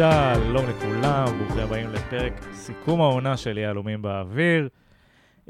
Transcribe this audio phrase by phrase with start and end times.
[0.00, 4.68] שלום לכולם, ברוכים הבאים לפרק סיכום העונה של יהלומים באוויר.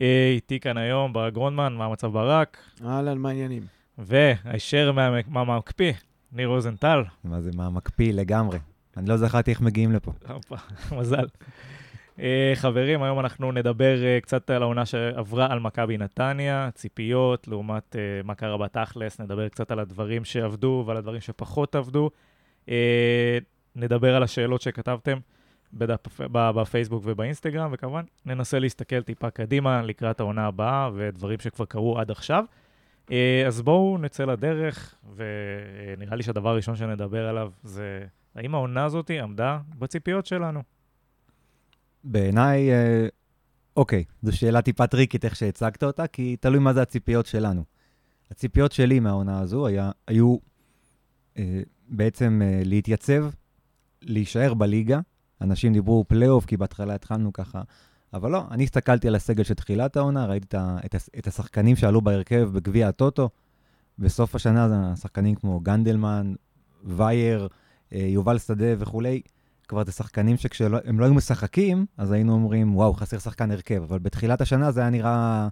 [0.01, 2.57] אה, איתי כאן היום ברק גרונדמן, מה המצב ברק?
[2.85, 3.63] אהלן, מה העניינים?
[3.99, 4.93] והישר
[5.29, 5.93] מהמקפיא,
[6.33, 7.03] ניר רוזנטל.
[7.25, 8.59] מה זה, מה מקפיא לגמרי.
[8.97, 10.13] אני לא זכרתי איך מגיעים לפה.
[10.99, 11.27] מזל.
[12.21, 17.97] אה, חברים, היום אנחנו נדבר אה, קצת על העונה שעברה על מכבי נתניה, ציפיות לעומת
[18.25, 22.11] מה קרה בתכלס, נדבר קצת על הדברים שעבדו ועל הדברים שפחות עבדו.
[23.77, 25.19] נדבר על השאלות שכתבתם
[25.73, 32.11] בדף, בפייסבוק ובאינסטגרם, וכמובן ננסה להסתכל טיפה קדימה לקראת העונה הבאה ודברים שכבר קרו עד
[32.11, 32.45] עכשיו.
[33.47, 39.59] אז בואו נצא לדרך, ונראה לי שהדבר הראשון שנדבר עליו זה האם העונה הזאת עמדה
[39.79, 40.63] בציפיות שלנו.
[42.05, 43.07] בעיניי, אה,
[43.77, 47.65] אוקיי, זו שאלה טיפה טריקית איך שהצגת אותה, כי תלוי מה זה הציפיות שלנו.
[48.31, 50.37] הציפיות שלי מהעונה הזו היה, היו
[51.39, 53.25] אה, בעצם אה, להתייצב,
[54.03, 55.01] להישאר בליגה.
[55.41, 57.63] אנשים דיברו פלייאוף, כי בהתחלה התחלנו ככה,
[58.15, 62.01] אבל לא, אני הסתכלתי על הסגל של תחילת העונה, ראיתי את, את, את השחקנים שעלו
[62.01, 63.29] בהרכב בגביע הטוטו.
[63.99, 66.35] בסוף השנה זה שחקנים כמו גנדלמן,
[66.85, 67.49] וייר,
[67.93, 69.21] אה, יובל שדה וכולי.
[69.69, 73.83] כבר זה שחקנים שכשהם לא היו משחקים, אז היינו אומרים, וואו, חסר שחקן הרכב.
[73.83, 75.49] אבל בתחילת השנה זה היה נראה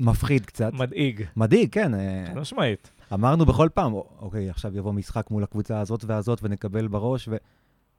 [0.00, 0.72] מפחיד קצת.
[0.72, 1.24] מדאיג.
[1.36, 1.92] מדאיג, כן.
[2.28, 2.90] חד משמעית.
[3.14, 7.28] אמרנו בכל פעם, אוקיי, עכשיו יבוא משחק מול הקבוצה הזאת והזאת ונקבל בראש,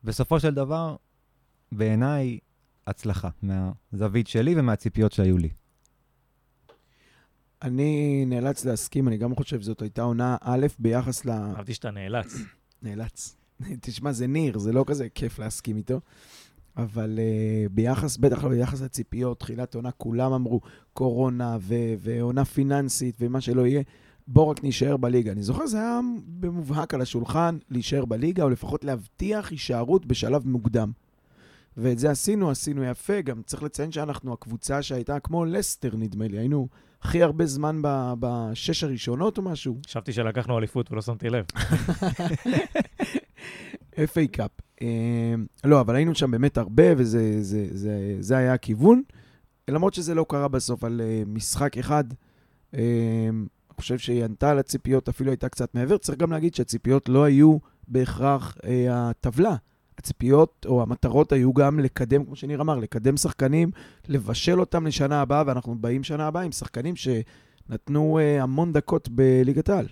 [0.03, 0.95] ובסופו של דבר,
[1.72, 2.40] בעיניי,
[2.88, 5.50] הצלחה, מהזווית שלי ומהציפיות שהיו לי.
[7.62, 11.30] אני נאלץ להסכים, אני גם חושב שזאת הייתה עונה א' ביחס ל...
[11.30, 12.36] אהבתי שאתה נאלץ.
[12.81, 13.38] נאלץ.
[13.81, 16.00] תשמע, זה ניר, זה לא כזה כיף להסכים איתו.
[16.78, 20.62] אבל uh, ביחס, בטח לא ביחס לציפיות, תחילת עונה, כולם אמרו
[20.94, 23.81] קורונה ו- ועונה פיננסית ומה שלא יהיה,
[24.34, 25.31] בוא רק נישאר בליגה.
[25.31, 30.92] אני זוכר, זה היה במובהק על השולחן להישאר בליגה, או לפחות להבטיח הישארות בשלב מוקדם.
[31.78, 33.22] ואת זה עשינו, עשינו יפה.
[33.22, 36.38] גם צריך לציין שאנחנו הקבוצה שהייתה כמו לסטר, נדמה לי.
[36.38, 36.68] היינו
[37.02, 37.80] הכי הרבה זמן
[38.20, 39.78] בשש הראשונות או משהו.
[39.88, 41.46] חשבתי שלקחנו אליפות ולא שמתי לב.
[43.96, 44.52] FA קאפ.
[44.81, 49.02] אמ, לא, אבל היינו שם באמת הרבה, וזה זה, זה, זה היה הכיוון.
[49.68, 52.03] למרות שזה לא קרה בסוף על uh, משחק אחד.
[53.81, 55.97] חושב שהיא ענתה על הציפיות, אפילו הייתה קצת מעבר.
[55.97, 59.56] צריך גם להגיד שהציפיות לא היו בהכרח uh, הטבלה.
[59.97, 63.72] הציפיות או המטרות היו גם לקדם, כמו שניר אמר, לקדם שחקנים,
[64.08, 69.70] לבשל אותם לשנה הבאה, ואנחנו באים שנה הבאה עם שחקנים שנתנו uh, המון דקות בליגת
[69.70, 69.88] העל.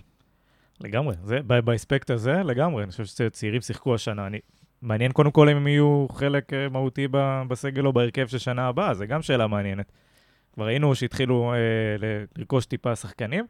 [0.80, 2.82] לגמרי, זה, באספקט הזה, לגמרי.
[2.82, 4.26] אני חושב שצעירים שיחקו השנה.
[4.26, 4.38] אני,
[4.82, 7.08] מעניין קודם כל אם הם יהיו חלק אה, מהותי
[7.48, 9.92] בסגל או בהרכב של שנה הבאה, זו גם שאלה מעניינת.
[10.54, 11.58] כבר ראינו שהתחילו אה,
[12.36, 13.46] לרכוש טיפה שחקנים.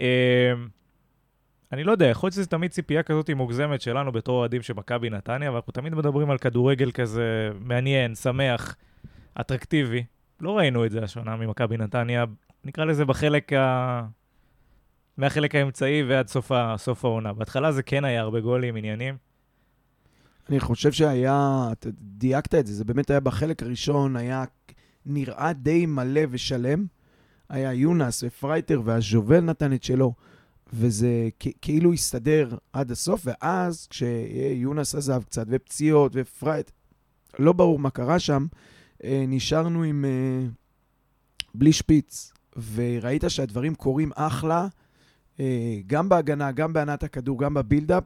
[0.00, 0.52] אה,
[1.72, 5.10] אני לא יודע, יכול להיות שזו תמיד ציפייה כזאת מוגזמת שלנו בתור אוהדים של מכבי
[5.10, 8.76] נתניה, ואנחנו תמיד מדברים על כדורגל כזה מעניין, שמח,
[9.40, 10.04] אטרקטיבי.
[10.40, 12.24] לא ראינו את זה השנה ממכבי נתניה,
[12.64, 14.02] נקרא לזה בחלק ה...
[15.16, 17.32] מהחלק האמצעי ועד סוף, סוף העונה.
[17.32, 19.16] בהתחלה זה כן היה הרבה גולים, עניינים.
[20.50, 24.44] אני חושב שהיה, אתה דייקת את זה, זה באמת היה בחלק הראשון, היה
[25.06, 26.86] נראה די מלא ושלם.
[27.52, 30.12] היה יונס ופרייטר והז'ובל נתן את שלו,
[30.72, 31.28] וזה
[31.62, 36.70] כאילו הסתדר עד הסוף, ואז כשיונס עזב קצת, ופציעות ופרייט,
[37.38, 38.46] לא ברור מה קרה שם,
[39.04, 40.04] אה, נשארנו עם...
[40.04, 40.46] אה,
[41.54, 42.32] בלי שפיץ,
[42.74, 44.68] וראית שהדברים קורים אחלה,
[45.40, 48.04] אה, גם בהגנה, גם בהנעת הכדור, גם ב build-up,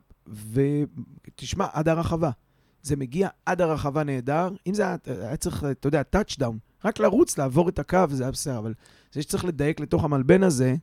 [0.52, 2.30] ותשמע, עד הרחבה.
[2.82, 4.48] זה מגיע עד הרחבה נהדר.
[4.66, 8.30] אם זה היה, היה צריך, אתה יודע, touchdown, רק לרוץ, לעבור את הקו, זה היה
[8.30, 8.74] בסדר, אבל
[9.16, 10.74] זה שצריך לדייק לתוך המלבן הזה,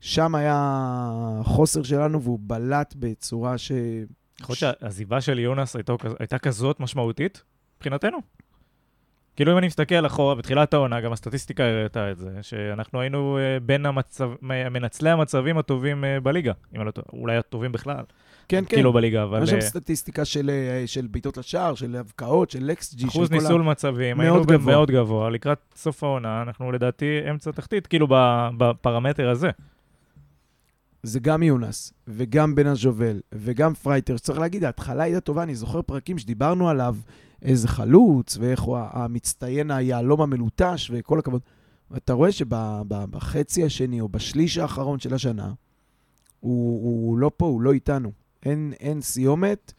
[0.00, 3.72] שם היה חוסר שלנו, והוא בלט בצורה ש...
[4.40, 7.42] יכול להיות שהעזיבה של יונס הייתה, הייתה כזאת משמעותית
[7.76, 8.18] מבחינתנו.
[9.36, 13.60] כאילו אם אני מסתכל אחורה, בתחילת העונה, גם הסטטיסטיקה הראתה את זה, שאנחנו היינו אה,
[13.60, 18.04] בין המצב, מנצלי המצבים הטובים אה, בליגה, אם לא, אולי הטובים בכלל.
[18.48, 18.76] כן, כן.
[18.76, 19.42] כאילו בליגה, אבל...
[19.42, 20.50] יש שם אה, סטטיסטיקה של,
[20.86, 23.64] של בעיטות לשער, של הבקעות, של xG, אחוז ניצול ה...
[23.64, 24.74] מצבים, היינו גבוה.
[24.74, 25.30] מאוד גבוה.
[25.30, 28.06] לקראת סוף העונה, אנחנו לדעתי אמצע תחתית, כאילו
[28.58, 29.50] בפרמטר הזה.
[31.02, 34.18] זה גם יונס, וגם בן הז'ובל, וגם פרייטר.
[34.18, 36.96] צריך להגיד, ההתחלה הייתה טובה, אני זוכר פרקים שדיברנו עליו,
[37.42, 41.42] איזה חלוץ, ואיך הוא המצטיין היהלום המלוטש, וכל הכבוד.
[41.90, 45.52] ואתה רואה שבחצי השני, או בשליש האחרון של השנה,
[46.40, 48.12] הוא, הוא לא פה, הוא לא איתנו.
[48.46, 49.72] אין, אין סיומת,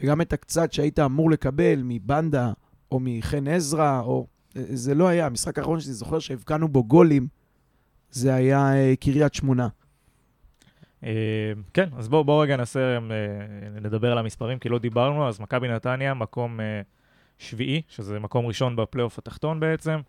[0.00, 2.52] וגם את הקצת שהיית אמור לקבל מבנדה,
[2.92, 4.26] או מחן עזרא, או...
[4.54, 5.26] זה לא היה.
[5.26, 7.26] המשחק האחרון שאני זוכר שהבקענו בו גולים,
[8.10, 9.68] זה היה uh, קריית שמונה.
[11.04, 12.98] אה, כן, אז בואו בוא רגע ננסה אה,
[13.80, 16.80] לדבר על המספרים, כי לא דיברנו, אז מכבי נתניה, מקום אה,
[17.38, 20.00] שביעי, שזה מקום ראשון בפלייאוף התחתון בעצם.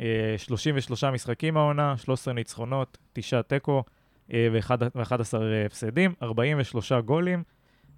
[0.00, 3.82] אה, 33 משחקים העונה, 13 ניצחונות, 9 תיקו אה,
[4.30, 5.36] ו-11
[5.66, 7.42] הפסדים, 43 גולים,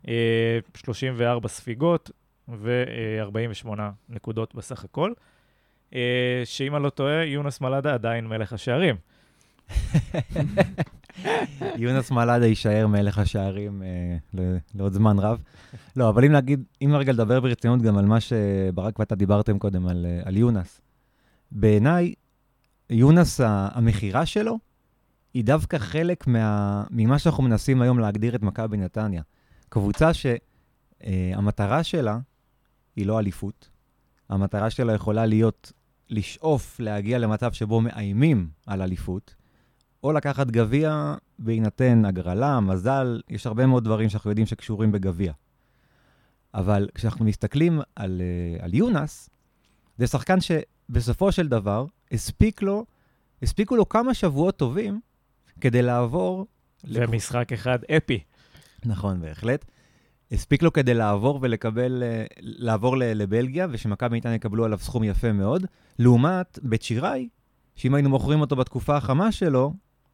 [0.08, 2.10] אה, 34 ספיגות
[2.48, 3.68] ו-48
[4.08, 5.12] נקודות בסך הכל.
[5.94, 8.96] אה, שאם אני לא טועה, יונס מלאדה עדיין מלך השערים.
[11.76, 14.16] יונס מלאדה יישאר מלך השערים אה,
[14.74, 15.42] לעוד זמן רב.
[15.96, 19.86] לא, אבל אם נגיד, אם רגע לדבר ברצינות גם על מה שברק ואתה דיברתם קודם,
[19.86, 20.80] על, אה, על יונס.
[21.52, 22.14] בעיניי,
[22.90, 24.58] יונס, המכירה שלו,
[25.38, 29.22] היא דווקא חלק מה, ממה שאנחנו מנסים היום להגדיר את מכבי נתניה.
[29.68, 32.18] קבוצה שהמטרה שלה
[32.96, 33.70] היא לא אליפות.
[34.28, 35.72] המטרה שלה יכולה להיות
[36.10, 39.34] לשאוף להגיע למצב שבו מאיימים על אליפות,
[40.02, 45.32] או לקחת גביע בהינתן הגרלה, מזל, יש הרבה מאוד דברים שאנחנו יודעים שקשורים בגביע.
[46.54, 49.30] אבל כשאנחנו מסתכלים על, אה, על יונס,
[49.98, 52.84] זה שחקן שבסופו של דבר הספיק לו,
[53.42, 55.00] הספיקו לו כמה שבועות טובים
[55.60, 56.46] כדי לעבור...
[56.82, 58.20] זה משחק אחד אפי.
[58.84, 59.64] נכון, בהחלט.
[60.32, 65.66] הספיק לו כדי לעבור ולקבל, אה, לעבור לבלגיה, ושמכבי נתניה יקבלו עליו סכום יפה מאוד,
[65.98, 67.28] לעומת בית שיראי,
[67.76, 69.72] שאם היינו מוכרים אותו בתקופה החמה שלו,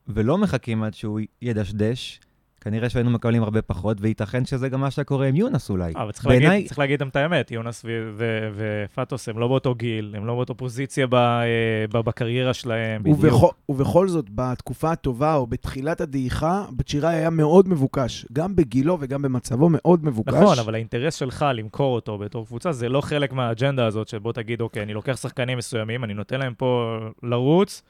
[0.08, 2.20] ולא מחכים עד שהוא ידשדש,
[2.64, 5.93] כנראה שהיינו מקבלים הרבה פחות, וייתכן שזה גם מה שקורה עם יונס אולי.
[5.96, 9.49] אבל צריך, בעיניי- להגיד, צריך להגיד גם את האמת, יונס ו- ו- ופטוס הם לא
[9.49, 11.44] באותו גיל, הם לא באותו פוזיציה ב- אה,
[11.93, 13.02] ב- בקריירה שלהם.
[13.05, 18.26] ובכל, ובכל זאת, בתקופה הטובה או בתחילת הדעיכה, בצ'יראי היה מאוד מבוקש.
[18.32, 20.34] גם בגילו וגם במצבו מאוד מבוקש.
[20.34, 24.60] נכון, אבל האינטרס שלך למכור אותו בתור קבוצה, זה לא חלק מהאג'נדה הזאת, שבוא תגיד,
[24.60, 27.82] אוקיי, אני לוקח שחקנים מסוימים, אני נותן להם פה לרוץ,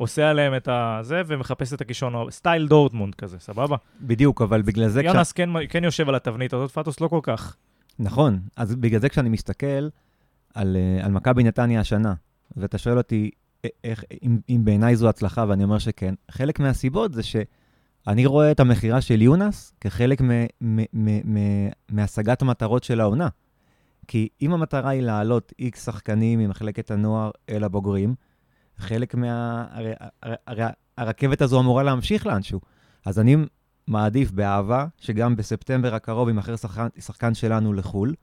[0.00, 3.76] עושה עליהם את הזה, ומחפש את הכישרון, סטייל דורטמונד כזה, סבבה?
[4.00, 5.02] בדיוק, אבל בגלל זה...
[5.02, 7.56] יונס כן, כן יושב על התבנית הזאת, פטוס לא כל כך.
[7.98, 9.88] נכון, אז בגלל זה כשאני מסתכל
[10.54, 12.14] על, אה, על מכבי נתניה השנה,
[12.56, 13.30] ואתה שואל אותי
[13.84, 18.60] איך, אם, אם בעיניי זו הצלחה, ואני אומר שכן, חלק מהסיבות זה שאני רואה את
[18.60, 20.22] המכירה של יונס כחלק
[21.88, 23.28] מהשגת המטרות של העונה.
[24.08, 28.14] כי אם המטרה היא להעלות איקס שחקנים ממחלקת הנוער אל הבוגרים,
[28.80, 29.64] חלק מה...
[29.70, 29.92] הרי,
[30.46, 30.64] הרי,
[30.98, 32.60] הרכבת הזו אמורה להמשיך לאנשהו.
[33.06, 33.36] אז אני
[33.86, 38.14] מעדיף באהבה שגם בספטמבר הקרוב יימכר שחקן, שחקן שלנו לחו"ל,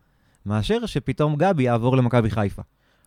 [0.45, 2.62] מאשר שפתאום גבי יעבור למכבי חיפה,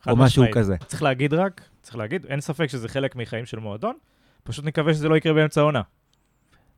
[0.08, 0.54] או משהו משמעית.
[0.54, 0.76] כזה.
[0.86, 3.94] צריך להגיד רק, צריך להגיד, אין ספק שזה חלק מחיים של מועדון,
[4.42, 5.82] פשוט נקווה שזה לא יקרה באמצע העונה.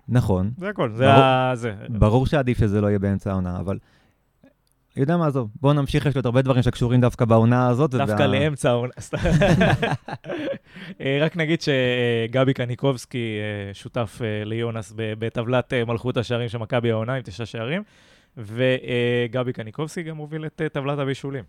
[0.09, 1.25] נכון, זה הכל, זה ברור.
[1.25, 1.53] ה...
[1.55, 1.75] זה.
[1.89, 3.79] ברור שעדיף שזה לא יהיה באמצע העונה, אבל...
[4.97, 7.91] יודע מה, עזוב, בואו נמשיך, יש עוד הרבה דברים שקשורים דווקא בעונה הזאת.
[7.91, 8.93] דווקא לאמצע העונה.
[11.01, 17.15] אה, רק נגיד שגבי קניקובסקי אה, שותף אה, ליונס בטבלת מלכות השערים של מכבי העונה
[17.15, 17.83] עם תשעה שערים,
[18.37, 21.45] וגבי קניקובסקי גם מוביל את טבלת הבישולים.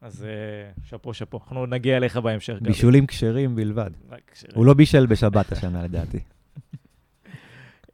[0.00, 0.26] אז
[0.84, 2.54] שאפו שאפו, אנחנו נגיע אליך בהמשך.
[2.54, 2.68] גבי.
[2.68, 3.90] בישולים כשרים בלבד.
[4.54, 6.18] הוא לא בישל בשבת השנה, לדעתי.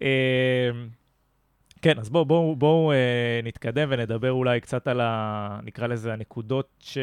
[1.82, 5.60] כן, אז בואו בוא, בוא, אה, נתקדם ונדבר אולי קצת על ה...
[5.62, 6.98] נקרא לזה הנקודות ש...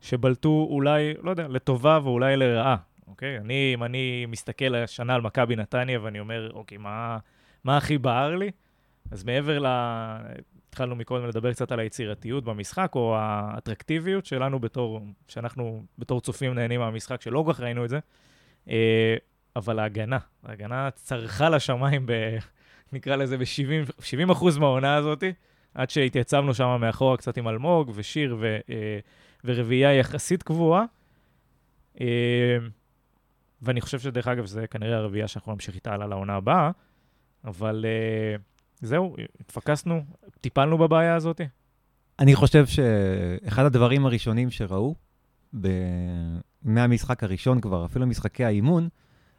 [0.00, 3.38] שבלטו אולי, לא יודע, לטובה ואולי לרעה, אוקיי?
[3.38, 7.18] אני, אם אני מסתכל השנה על מכבי נתניה ואני אומר, אוקיי, מה,
[7.64, 8.50] מה הכי בער לי?
[9.10, 9.66] אז מעבר ל...
[10.68, 16.80] התחלנו מקודם לדבר קצת על היצירתיות במשחק, או האטרקטיביות שלנו בתור, שאנחנו בתור צופים נהנים
[16.80, 17.98] מהמשחק, שלא כל כך ראינו את זה.
[18.68, 19.16] אה,
[19.56, 22.12] אבל ההגנה, ההגנה צרחה לשמיים, ב,
[22.92, 25.24] נקרא לזה ב-70 אחוז מהעונה הזאת,
[25.74, 28.98] עד שהתייצבנו שם מאחורה קצת עם אלמוג ושיר ו, אה,
[29.44, 30.84] ורביעייה יחסית קבועה.
[32.00, 32.56] אה,
[33.62, 36.70] ואני חושב שדרך אגב, זה כנראה הרביעייה שאנחנו נמשיך איתה הלאה לעונה הבאה,
[37.44, 38.36] אבל אה,
[38.80, 40.04] זהו, התפקסנו,
[40.40, 41.40] טיפלנו בבעיה הזאת.
[42.18, 44.94] אני חושב שאחד הדברים הראשונים שראו,
[45.60, 45.68] ב...
[46.62, 48.88] מהמשחק הראשון כבר, אפילו משחקי האימון,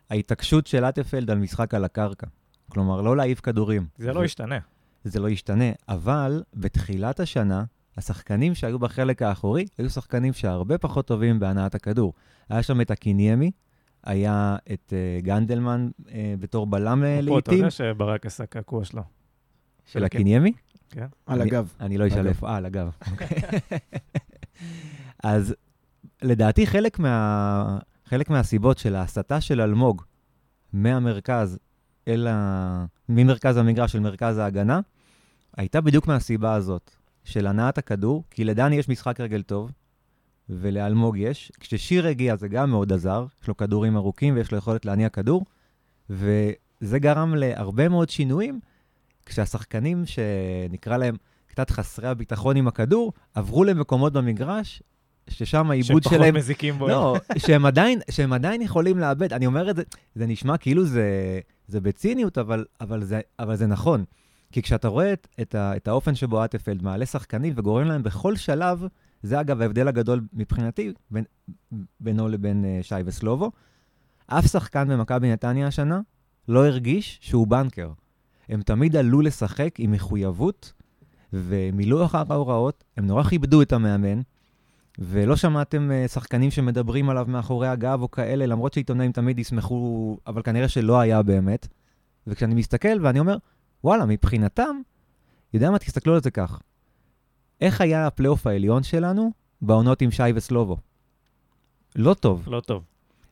[0.09, 2.27] ההתעקשות של אטפלד על משחק על הקרקע.
[2.69, 3.87] כלומר, לא להעיף כדורים.
[3.97, 4.57] זה לא ישתנה.
[5.03, 7.63] זה לא ישתנה, אבל בתחילת השנה,
[7.97, 12.13] השחקנים שהיו בחלק האחורי היו שחקנים שהרבה פחות טובים בהנעת הכדור.
[12.49, 13.51] היה שם את הקיניימי,
[14.03, 18.85] היה את uh, גנדלמן uh, בתור בלם uh, פה אתה לעיתים, יודע שברק עשה קעקוע
[18.85, 19.03] שלו.
[19.85, 20.51] של הקיניימי.
[21.25, 21.73] על אני- הגב.
[21.79, 22.89] אני לא איפה, אה, על הגב.
[23.11, 23.27] אוקיי.
[25.23, 25.55] אז
[26.21, 30.03] לדעתי חלק, מה, חלק מהסיבות של ההסתה של אלמוג
[30.73, 31.59] מהמרכז
[32.07, 32.85] אל ה...
[33.09, 34.79] ממרכז המגרש של מרכז ההגנה,
[35.57, 36.91] הייתה בדיוק מהסיבה הזאת,
[37.23, 39.71] של הנעת הכדור, כי לדני יש משחק רגל טוב,
[40.49, 41.51] ולאלמוג יש.
[41.59, 45.45] כששיר הגיע זה גם מאוד עזר, יש לו כדורים ארוכים ויש לו יכולת להניע כדור,
[46.09, 48.59] וזה זה גרם להרבה מאוד שינויים,
[49.25, 51.15] כשהשחקנים, שנקרא להם
[51.47, 54.83] קצת חסרי הביטחון עם הכדור, עברו למקומות במגרש,
[55.29, 56.35] ששם העיבוד שלהם...
[56.35, 56.87] מזיקים בו.
[56.87, 59.33] לא, שהם עדיין, שהם עדיין יכולים לאבד.
[59.33, 59.83] אני אומר את זה,
[60.15, 64.03] זה נשמע כאילו זה, זה בציניות, אבל, אבל, זה, אבל זה נכון.
[64.51, 68.35] כי כשאתה רואה את, את, ה, את האופן שבו אטפלד מעלה שחקנים וגורם להם בכל
[68.35, 68.87] שלב,
[69.23, 71.23] זה אגב ההבדל הגדול מבחינתי בין,
[71.99, 73.51] בינו לבין uh, שי וסלובו.
[74.27, 76.01] אף שחקן במכבי נתניה השנה
[76.47, 77.91] לא הרגיש שהוא בנקר.
[78.49, 80.73] הם תמיד עלו לשחק עם מחויבות,
[81.33, 84.21] ומילאו אחר ההוראות, הם נורא כיבדו את המאמן,
[84.99, 90.41] ולא שמעתם uh, שחקנים שמדברים עליו מאחורי הגב או כאלה, למרות שעיתונאים תמיד ישמחו, אבל
[90.41, 91.67] כנראה שלא היה באמת.
[92.27, 93.37] וכשאני מסתכל ואני אומר,
[93.83, 94.81] וואלה, מבחינתם,
[95.53, 96.61] יודע מה, תסתכלו על זה כך.
[97.61, 99.31] איך היה הפלייאוף העליון שלנו
[99.61, 100.77] בעונות עם שי וסלובו?
[101.95, 102.43] לא טוב.
[102.47, 102.83] לא טוב.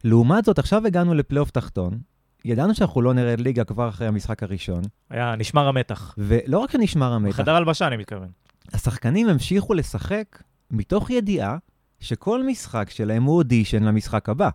[0.04, 2.00] לעומת זאת, עכשיו הגענו לפלייאוף תחתון,
[2.46, 6.16] ידענו שאנחנו לא נרד ליגה כבר אחרי המשחק הראשון, היה נשמר המתח.
[6.18, 8.28] ולא רק שנשמר המתח, חדר הלבשה, אני מתכוון.
[8.74, 11.58] השחקנים המשיכו לשחק מתוך ידיעה
[12.00, 14.50] שכל משחק שלהם הוא אודישן למשחק הבא.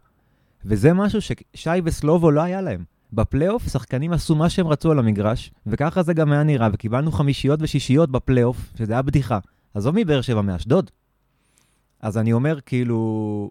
[0.64, 2.85] וזה משהו ששי וסלובו לא היה להם.
[3.12, 7.62] בפלייאוף שחקנים עשו מה שהם רצו על המגרש, וככה זה גם היה נראה, וקיבלנו חמישיות
[7.62, 9.38] ושישיות בפלייאוף, שזה היה בדיחה.
[9.75, 10.90] עזוב מבאר שבע, מאשדוד.
[12.00, 13.50] אז אני אומר, כאילו,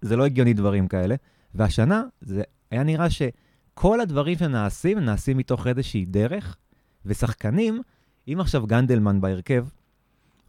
[0.00, 1.14] זה לא הגיוני דברים כאלה.
[1.54, 6.56] והשנה, זה היה נראה שכל הדברים שנעשים, נעשים מתוך איזושהי דרך,
[7.06, 7.82] ושחקנים,
[8.28, 9.66] אם עכשיו גנדלמן בהרכב,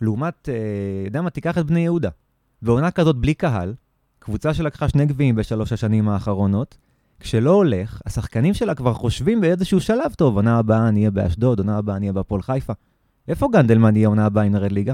[0.01, 2.09] לעומת, אה, יודע מה, תיקח את בני יהודה.
[2.61, 3.73] בעונה כזאת בלי קהל,
[4.19, 6.77] קבוצה שלקחה שני גביעים בשלוש השנים האחרונות,
[7.19, 11.77] כשלא הולך, השחקנים שלה כבר חושבים באיזשהו שלב, טוב, עונה הבאה אני אהיה באשדוד, עונה
[11.77, 12.73] הבאה אני אהיה בהפועל חיפה.
[13.27, 14.93] איפה גנדלמן יהיה עונה הבאה אם נרד ליגה?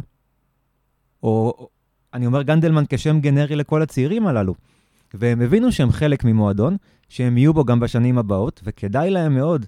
[1.23, 1.67] או
[2.13, 4.55] אני אומר גנדלמן כשם גנרי לכל הצעירים הללו.
[5.13, 6.77] והם הבינו שהם חלק ממועדון,
[7.09, 9.65] שהם יהיו בו גם בשנים הבאות, וכדאי להם מאוד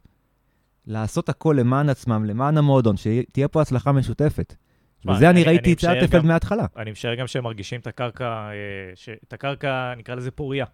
[0.87, 4.55] לעשות הכל למען עצמם, למען המועדון, שתהיה פה הצלחה משותפת.
[5.07, 6.65] וזה אני אני- ראיתי את גם- מההתחלה.
[6.77, 8.51] אני משער גם שהם מרגישים את הקרקע, אה,
[8.95, 10.65] ש- את הקרקע, נקרא לזה פוריה,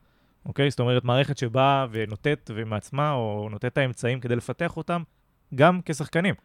[0.46, 0.70] אוקיי?
[0.70, 5.02] זאת אומרת, מערכת שבאה ונותנת ומעצמה, או נותנת את האמצעים כדי לפתח אותם,
[5.56, 6.36] גם כשחקנים.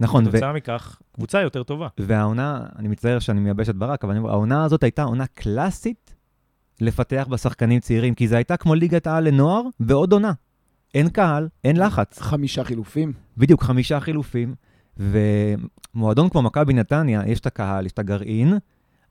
[0.00, 1.88] נכון, ו- כתוצאה מכך, קבוצה יותר טובה.
[1.98, 6.14] והעונה, אני מצטער שאני מייבש את ברק, אבל אני העונה הזאת הייתה עונה קלאסית
[6.80, 10.32] לפתח בשחקנים צעירים, כי זו הייתה כמו ליגת העל לנוער ועוד עונה.
[10.94, 12.18] אין קהל, אין לחץ.
[12.22, 13.12] חמישה חילופים.
[13.36, 14.54] בדיוק, חמישה חילופים,
[14.96, 18.54] ומועדון כמו מכבי נתניה, יש את הקהל, יש את הגרעין,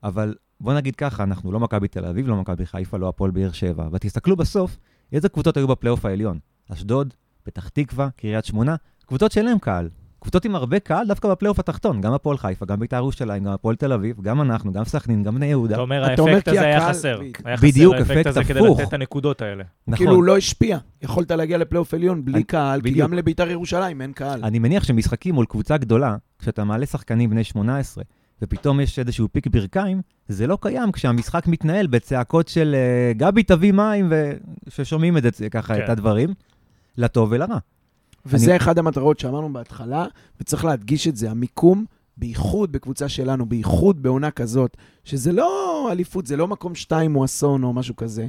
[0.02, 3.52] אבל בוא נגיד ככה, אנחנו לא מכבי תל אביב, לא מכבי חיפה, לא הפועל באר
[3.52, 4.78] שבע, ותסתכלו בסוף,
[5.12, 6.38] איזה קבוצות היו בפלייאוף העליון?
[6.72, 8.76] אשדוד, פתח תקווה, קריית שמונה,
[9.06, 9.88] קבוצות שאין להם קהל.
[10.26, 13.76] קבוצות עם הרבה קהל דווקא בפלייאוף התחתון, גם הפועל חיפה, גם בית"ר ירושלים, גם הפועל
[13.76, 15.74] תל אביב, גם אנחנו, גם סכנין, גם בני יהודה.
[15.74, 17.18] אתה אומר, האפקט הזה היה חסר.
[17.18, 17.40] בדיוק.
[17.44, 18.80] היה חסר בדיוק, האפקט אפקט הזה כדי הפוך.
[18.80, 19.64] לתת את הנקודות האלה.
[19.86, 19.96] נכון.
[19.96, 20.78] כאילו הוא לא השפיע.
[21.02, 22.90] יכולת להגיע לפלייאוף עליון בלי קהל, כי.
[22.90, 24.44] גם לביתר ירושלים אין קהל.
[24.44, 28.04] אני מניח שמשחקים מול קבוצה גדולה, כשאתה מעלה שחקנים בני 18,
[28.42, 33.72] ופתאום יש איזשהו פיק ברכיים, זה לא קיים כשהמשחק מתנהל בצעקות של אה, גבי תביא
[33.72, 34.12] מים,
[34.66, 35.84] וששומעים את זה ככה, כן.
[35.84, 36.34] את הדברים,
[36.98, 37.58] לטוב ולרע.
[38.26, 40.06] וזה אני- אחד המטרות שאמרנו בהתחלה,
[40.40, 41.84] וצריך להדגיש את זה, המיקום,
[42.16, 47.62] בייחוד בקבוצה שלנו, בייחוד בעונה כזאת, שזה לא אליפות, זה לא מקום שתיים או אסון
[47.64, 48.26] או משהו כזה.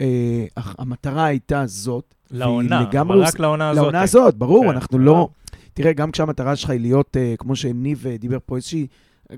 [0.00, 2.14] אה, אך המטרה הייתה זאת.
[2.30, 3.82] לעונה, אבל רק לעונה הזאת.
[3.82, 5.04] לעונה הזאת, ברור, כן, אנחנו כן.
[5.04, 5.28] לא...
[5.74, 8.86] תראה, גם כשהמטרה שלך היא להיות, אה, כמו שניב אה, דיבר פה, איזושהי,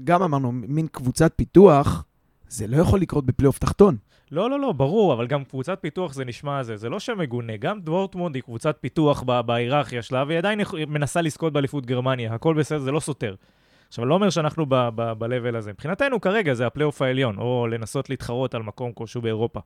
[0.05, 2.05] גם אמרנו, מין קבוצת פיתוח,
[2.49, 3.97] זה לא יכול לקרות בפלייאוף תחתון.
[4.33, 6.77] לא, לא, לא, ברור, אבל גם קבוצת פיתוח זה נשמע זה.
[6.77, 7.57] זה לא שמגונה.
[7.57, 12.35] גם דורטמונד היא קבוצת פיתוח בהיררכיה שלה, והיא עדיין מנסה לזכות באליפות גרמניה.
[12.35, 13.35] הכל בסדר, זה לא סותר.
[13.89, 15.73] עכשיו, אני לא אומר שאנחנו ב-level הזה.
[15.73, 19.61] מבחינתנו כרגע זה הפלייאוף העליון, או לנסות להתחרות על מקום כלשהו באירופה.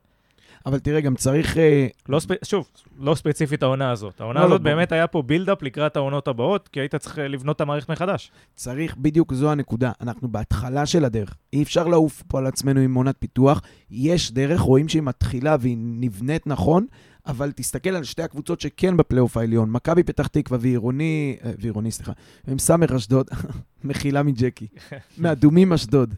[0.65, 1.57] אבל תראה, גם צריך...
[1.57, 2.29] אה, לא ספ...
[2.43, 2.67] שוב,
[2.99, 4.21] לא ספציפית העונה הזאת.
[4.21, 4.75] העונה לא, לא, הזאת ברור.
[4.75, 8.31] באמת היה פה build-up לקראת העונות הבאות, כי היית צריך אה, לבנות את המערכת מחדש.
[8.55, 9.91] צריך, בדיוק זו הנקודה.
[10.01, 11.35] אנחנו בהתחלה של הדרך.
[11.53, 13.61] אי אפשר לעוף פה על עצמנו עם עונת פיתוח.
[13.91, 16.85] יש דרך, רואים שהיא מתחילה והיא נבנית נכון,
[17.27, 22.11] אבל תסתכל על שתי הקבוצות שכן בפלייאוף העליון, מכבי פתח תקווה ועירוני, אה, ועירוני, סליחה,
[22.47, 23.27] הם סמר אשדוד,
[23.83, 24.67] מחילה מג'קי,
[25.17, 26.15] מאדומים אשדוד.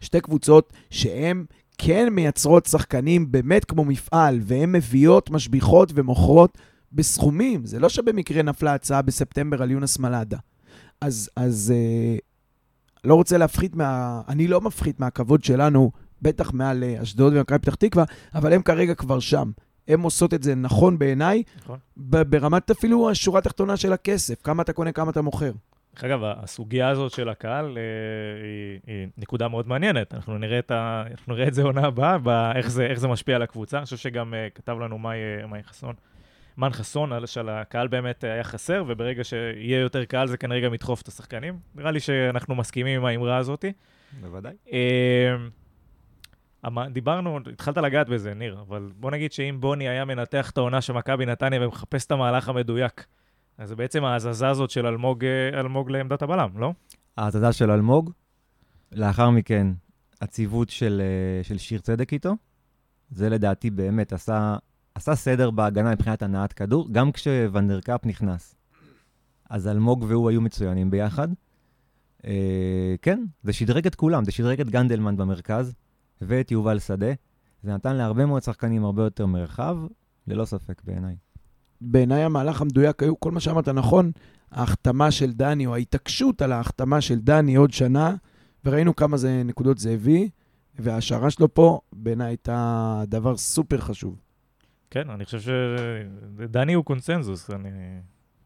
[0.00, 1.44] שתי קבוצות שהן
[1.78, 6.58] כן מייצרות שחקנים באמת כמו מפעל, והן מביאות, משביחות ומוכרות
[6.92, 7.66] בסכומים.
[7.66, 10.38] זה לא שבמקרה נפלה הצעה בספטמבר על יונס מלאדה.
[11.00, 12.16] אז, אז אה,
[13.04, 14.20] לא רוצה להפחית מה...
[14.28, 15.90] אני לא מפחית מהכבוד שלנו,
[16.22, 19.50] בטח מעל אה, אשדוד ומכבי פתח תקווה, אבל הם כרגע כבר שם.
[19.88, 21.78] הן עושות את זה נכון בעיניי, נכון.
[21.96, 25.52] ברמת אפילו השורה התחתונה של הכסף, כמה אתה קונה, כמה אתה מוכר.
[25.94, 27.82] דרך אגב, הסוגיה הזאת של הקהל אה,
[28.86, 30.14] היא, היא נקודה מאוד מעניינת.
[30.14, 33.08] אנחנו נראה את, ה, אנחנו נראה את זה עונה הבאה, ב- איך זה, איך זה
[33.08, 33.76] משפיע על הקבוצה.
[33.78, 35.94] אני חושב שגם אה, כתב לנו מאי, אה, מאי חסון
[36.56, 40.74] מן חסון, על- של הקהל באמת היה חסר, וברגע שיהיה יותר קהל זה כנראה גם
[40.74, 41.58] ידחוף את השחקנים.
[41.74, 43.72] נראה לי שאנחנו מסכימים עם האמרה הזאתי.
[44.20, 44.52] בוודאי.
[44.72, 45.36] אה,
[46.66, 50.80] אמ- דיברנו, התחלת לגעת בזה, ניר, אבל בוא נגיד שאם בוני היה מנתח את העונה
[50.80, 53.06] של מכבי נתניה ומחפש את המהלך המדויק,
[53.58, 56.72] אז זה בעצם ההזזה הזאת של אלמוג, אה, אלמוג לעמדת הבלם, לא?
[57.16, 58.10] ההזזה של אלמוג,
[58.92, 59.66] לאחר מכן
[60.20, 62.36] הציוות של, אה, של שיר צדק איתו,
[63.10, 64.56] זה לדעתי באמת עשה,
[64.94, 68.54] עשה סדר בהגנה מבחינת הנעת כדור, גם כשוונדרקאפ נכנס.
[69.50, 71.28] אז אלמוג והוא היו מצוינים ביחד.
[72.26, 75.74] אה, כן, זה שדרג את כולם, זה שדרג את גנדלמן במרכז
[76.20, 77.12] ואת יובל שדה.
[77.62, 79.76] זה נתן להרבה מאוד שחקנים הרבה יותר מרחב,
[80.26, 81.16] ללא ספק בעיניי.
[81.84, 84.10] בעיניי המהלך המדויק היו, כל מה שאמרת נכון,
[84.50, 88.14] ההחתמה של דני, או ההתעקשות על ההחתמה של דני עוד שנה,
[88.64, 90.28] וראינו כמה זה נקודות זה הביא,
[90.78, 94.16] וההשערה שלו פה, בעיניי הייתה דבר סופר חשוב.
[94.90, 97.68] כן, אני חושב שדני הוא קונצנזוס, אני...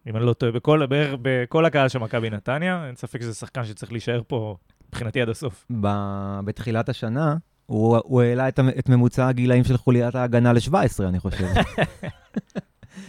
[0.08, 3.64] אם אני לא טועה, בכל, בערך בכל הקהל של מכבי נתניה, אין ספק שזה שחקן
[3.64, 4.56] שצריך להישאר פה
[4.88, 5.66] מבחינתי עד הסוף.
[5.80, 11.20] ב- בתחילת השנה, הוא, הוא העלה את, את ממוצע הגילאים של חוליית ההגנה ל-17, אני
[11.20, 11.46] חושב.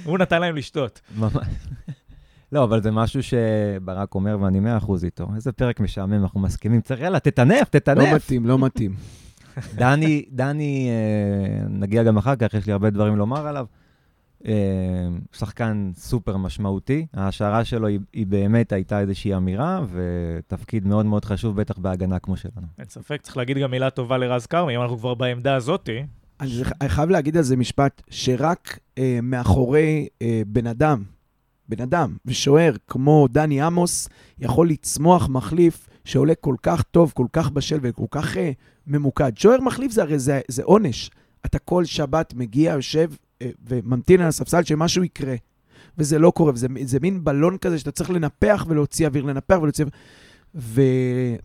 [0.03, 1.01] הוא נתן להם לשתות.
[2.51, 5.27] לא, אבל זה משהו שברק אומר, ואני מאה אחוז איתו.
[5.35, 6.81] איזה פרק משעמם, אנחנו מסכימים.
[6.81, 8.13] צריך, יאללה, תטנף, לא תטנף.
[8.13, 8.95] מתאים, לא מתאים.
[9.75, 13.65] דני, דני, אה, נגיע גם אחר כך, יש לי הרבה דברים לומר עליו.
[14.47, 14.53] אה,
[15.31, 17.05] שחקן סופר משמעותי.
[17.13, 22.37] ההשערה שלו היא, היא באמת הייתה איזושהי אמירה, ותפקיד מאוד מאוד חשוב, בטח בהגנה כמו
[22.37, 22.67] שלנו.
[22.79, 26.03] אין ספק, צריך להגיד גם מילה טובה לרז כרמי, אם אנחנו כבר בעמדה הזאתי,
[26.41, 31.03] אני חייב להגיד על זה משפט, שרק אה, מאחורי אה, בן אדם,
[31.69, 37.49] בן אדם ושוער כמו דני עמוס, יכול לצמוח מחליף שעולה כל כך טוב, כל כך
[37.49, 38.51] בשל וכל כך אה,
[38.87, 39.31] ממוקד.
[39.37, 41.11] שוער מחליף זה הרי זה, זה עונש.
[41.45, 45.35] אתה כל שבת מגיע, יושב אה, וממתין על הספסל שמשהו יקרה.
[45.97, 49.85] וזה לא קורה, וזה זה מין בלון כזה שאתה צריך לנפח ולהוציא אוויר, לנפח ולהוציא
[50.55, 51.37] אוויר.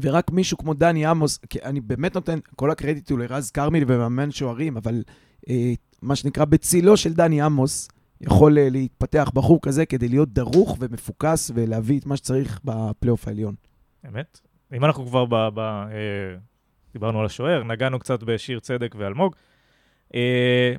[0.00, 4.30] ורק מישהו כמו דני עמוס, כי אני באמת נותן, כל הקרדיט הוא לרז כרמיל ומאמן
[4.30, 5.02] שוערים, אבל
[5.50, 7.88] אה, מה שנקרא בצילו של דני עמוס,
[8.20, 13.54] יכול אה, להתפתח בחור כזה כדי להיות דרוך ומפוקס ולהביא את מה שצריך בפלייאוף העליון.
[14.08, 14.40] אמת.
[14.76, 15.34] אם אנחנו כבר ב...
[15.54, 16.36] ב אה,
[16.92, 19.36] דיברנו על השוער, נגענו קצת בשיר צדק ואלמוג.
[20.14, 20.74] אה,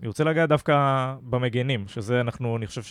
[0.00, 0.74] אני רוצה לגעת דווקא
[1.22, 2.82] במגנים, שזה אנחנו, אני חושב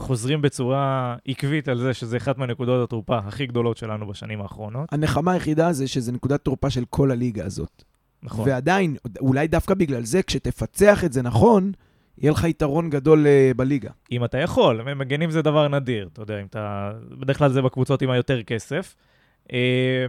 [0.00, 4.92] שחוזרים בצורה עקבית על זה שזה אחת מהנקודות התורפה הכי גדולות שלנו בשנים האחרונות.
[4.92, 7.84] הנחמה היחידה זה שזה נקודת תורפה של כל הליגה הזאת.
[8.22, 8.48] נכון.
[8.48, 11.72] ועדיין, אולי דווקא בגלל זה, כשתפצח את זה נכון,
[12.18, 13.90] יהיה לך יתרון גדול אה, בליגה.
[14.12, 16.92] אם אתה יכול, מגנים זה דבר נדיר, אתה יודע, אם אתה...
[17.18, 18.94] בדרך כלל זה בקבוצות עם היותר כסף.
[19.52, 20.06] אה,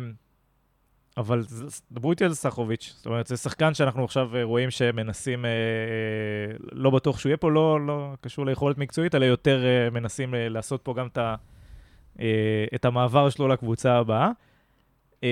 [1.20, 1.44] אבל
[1.92, 6.58] דברו איתי על סחוביץ', זאת אומרת, זה שחקן שאנחנו עכשיו אה, רואים שמנסים, אה, אה,
[6.72, 10.50] לא בטוח שהוא יהיה פה, לא, לא קשור ליכולת מקצועית, אלא יותר אה, מנסים אה,
[10.50, 11.36] לעשות פה גם את, ה,
[12.20, 14.30] אה, את המעבר שלו לקבוצה הבאה.
[15.24, 15.30] אה,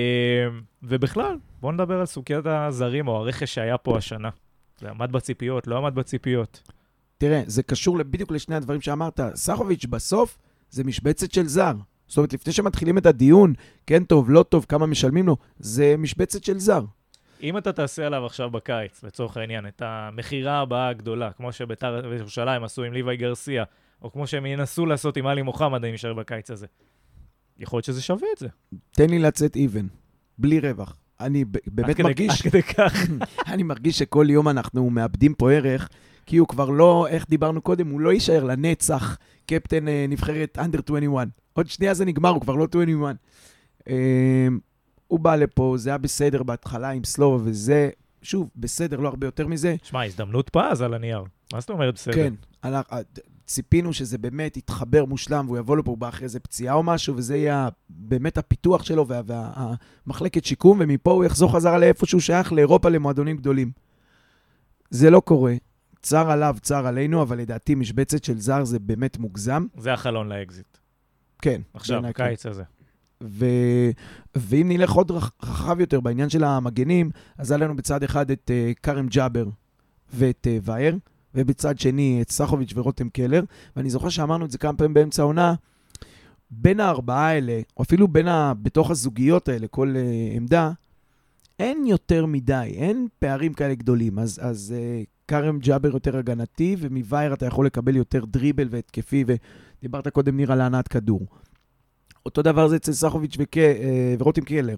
[0.82, 4.30] ובכלל, בואו נדבר על סוגיית הזרים או הרכש שהיה פה השנה.
[4.80, 6.62] זה עמד בציפיות, לא עמד בציפיות.
[7.18, 9.20] תראה, זה קשור בדיוק לשני הדברים שאמרת.
[9.34, 10.38] סחוביץ' בסוף
[10.70, 11.72] זה משבצת של זר.
[12.08, 13.52] זאת אומרת, לפני שמתחילים את הדיון,
[13.86, 16.84] כן טוב, לא טוב, כמה משלמים לו, זה משבצת של זר.
[17.42, 22.64] אם אתה תעשה עליו עכשיו בקיץ, לצורך העניין, את המכירה הבאה הגדולה, כמו שביתר וירושלים
[22.64, 23.64] עשו עם ליוואי גרסיה,
[24.02, 26.66] או כמו שהם ינסו לעשות עם עלי מוחמד, אני נשאר בקיץ הזה.
[27.58, 28.48] יכול להיות שזה שווה את זה.
[28.90, 29.86] תן לי לצאת even,
[30.38, 30.96] בלי רווח.
[31.20, 32.94] אני באמת מרגיש, עד כדי כך.
[33.52, 35.88] אני מרגיש שכל יום אנחנו מאבדים פה ערך,
[36.28, 40.80] כי הוא כבר לא, איך דיברנו קודם, הוא לא יישאר לנצח קפטן אה, נבחרת אנדר
[40.84, 41.28] 21.
[41.52, 43.16] עוד שנייה זה נגמר, הוא כבר לא 21.
[43.88, 43.94] אה,
[45.06, 47.90] הוא בא לפה, זה היה בסדר בהתחלה עם סלובה וזה,
[48.22, 49.76] שוב, בסדר, לא הרבה יותר מזה.
[49.82, 51.24] שמע, הזדמנות פז על הנייר.
[51.52, 52.14] מה זאת אומרת בסדר?
[52.14, 52.98] כן, הלך, אה,
[53.46, 57.16] ציפינו שזה באמת יתחבר מושלם והוא יבוא לפה, הוא בא אחרי איזה פציעה או משהו,
[57.16, 62.88] וזה יהיה באמת הפיתוח שלו והמחלקת שיקום, ומפה הוא יחזור חזרה לאיפה שהוא שייך, לאירופה,
[62.88, 63.70] למועדונים גדולים.
[64.90, 65.54] זה לא קורה.
[66.02, 69.66] צר עליו, צר עלינו, אבל לדעתי משבצת של זר זה באמת מוגזם.
[69.78, 70.78] זה החלון לאקזיט.
[71.42, 71.60] כן.
[71.74, 72.08] עכשיו, כן.
[72.08, 72.62] בקיץ הזה.
[73.22, 73.46] ו...
[74.36, 78.50] ואם נלך עוד רח- רחב יותר בעניין של המגנים, אז היה לנו בצד אחד את
[78.50, 79.46] אה, כרם ג'אבר
[80.14, 80.98] ואת אה, ואייר,
[81.34, 83.42] ובצד שני את סחוביץ' ורותם קלר,
[83.76, 85.54] ואני זוכר שאמרנו את זה כמה פעמים באמצע העונה,
[86.50, 88.54] בין הארבעה האלה, או אפילו בין ה...
[88.62, 90.70] בתוך הזוגיות האלה, כל אה, עמדה,
[91.58, 94.18] אין יותר מדי, אין פערים כאלה גדולים.
[94.18, 100.08] אז, אז אה, כרם ג'אבר יותר הגנתי, ומווייר אתה יכול לקבל יותר דריבל והתקפי, ודיברת
[100.08, 101.26] קודם, ניר, על הנעת כדור.
[102.26, 103.58] אותו דבר זה אצל סחוביץ' וק...
[103.58, 104.76] אה, ורותם קלר.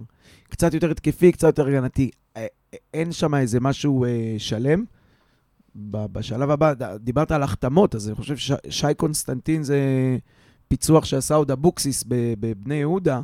[0.48, 2.10] קצת יותר התקפי, קצת יותר הגנתי.
[2.36, 4.04] אה, אה, אין שם איזה משהו
[4.38, 4.84] שלם,
[5.92, 9.78] בשלב הבא, דיברת על החתמות, אז אני חושב ששי קונסטנטין זה
[10.68, 13.20] פיצוח שעשה עוד אבוקסיס בבני יהודה.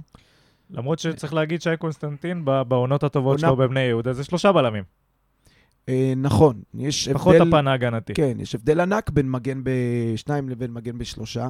[0.70, 4.84] למרות שצריך להגיד שי קונסטנטין, בעונות הטובות שלו בבני יהודה, זה שלושה בלמים.
[5.88, 7.18] אה, נכון, יש הבדל...
[7.18, 8.14] פחות הפן ההגנתי.
[8.14, 11.48] כן, יש הבדל ענק בין מגן בשניים לבין מגן בשלושה.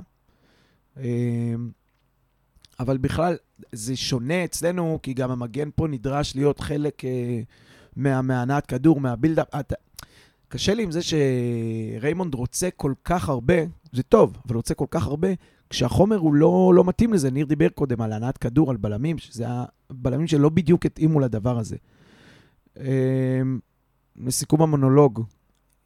[0.99, 1.55] אה,
[2.81, 3.37] אבל בכלל,
[3.73, 7.41] זה שונה אצלנו, כי גם המגן פה נדרש להיות חלק אה,
[7.97, 9.47] מה- מהנעת כדור, מהבילדאפ.
[10.49, 13.55] קשה לי עם זה שריימונד רוצה כל כך הרבה,
[13.93, 15.29] זה טוב, אבל רוצה כל כך הרבה,
[15.71, 17.31] כשהחומר הוא לא, לא מתאים לזה.
[17.31, 19.45] ניר דיבר קודם על הנעת כדור, על בלמים, שזה
[19.91, 21.77] הבלמים שלא בדיוק התאימו לדבר הזה.
[24.19, 25.25] לסיכום המונולוג,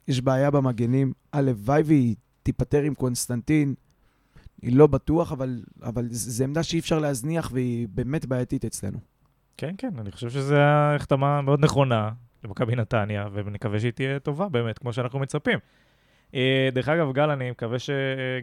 [0.07, 1.13] יש בעיה במגנים.
[1.33, 3.73] הלוואי והיא תיפטר עם קונסטנטין.
[4.61, 8.97] היא לא בטוח, אבל, אבל זו עמדה שאי אפשר להזניח והיא באמת בעייתית אצלנו.
[9.57, 12.09] כן, כן, אני חושב שזו החתמה מאוד נכונה
[12.43, 15.59] למכבי נתניה, ונקווה שהיא תהיה טובה באמת, כמו שאנחנו מצפים.
[16.35, 17.89] אה, דרך אגב, גל, אני מקווה ש...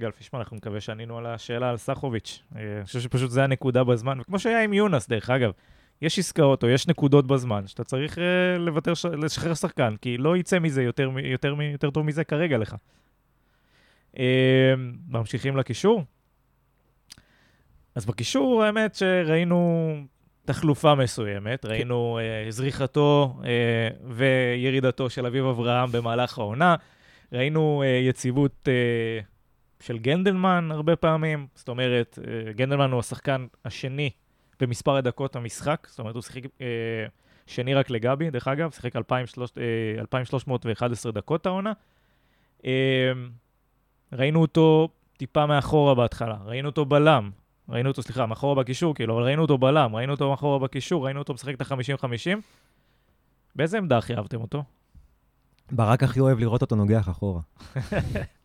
[0.00, 2.42] גל פישמן, אנחנו מקווה שענינו על השאלה על סחוביץ'.
[2.56, 5.52] אה, אני חושב שפשוט זה הנקודה בזמן, וכמו שהיה עם יונס, דרך אגב,
[6.02, 10.36] יש עסקאות או יש נקודות בזמן שאתה צריך אה, לוותר, ש- לשחרר שחקן, כי לא
[10.36, 12.74] יצא מזה יותר, יותר, יותר טוב מזה כרגע לך.
[14.18, 14.74] אה,
[15.08, 16.04] ממשיכים לקישור.
[17.94, 19.94] אז בקישור, האמת שראינו
[20.44, 26.74] תחלופה מסוימת, ראינו אה, זריחתו אה, וירידתו של אביב אברהם במהלך העונה,
[27.32, 29.20] ראינו אה, יציבות אה,
[29.80, 32.18] של גנדלמן הרבה פעמים, זאת אומרת,
[32.56, 34.10] גנדלמן הוא השחקן השני
[34.60, 36.66] במספר הדקות המשחק, זאת אומרת, הוא שיחק אה,
[37.46, 41.72] שני רק לגבי, דרך אגב, שיחק 2,300, אה, 2,311 דקות העונה.
[42.64, 43.12] אה,
[44.12, 47.30] ראינו אותו טיפה מאחורה בהתחלה, ראינו אותו בלם,
[47.68, 51.18] ראינו אותו, סליחה, מאחורה בקישור, כאילו, אבל ראינו אותו בלם, ראינו אותו מאחורה בקישור, ראינו
[51.18, 52.38] אותו משחק את ה-50-50.
[53.56, 54.64] באיזה עמדה הכי אהבתם אותו?
[55.72, 57.40] ברק הכי אוהב לראות אותו נוגח אחורה.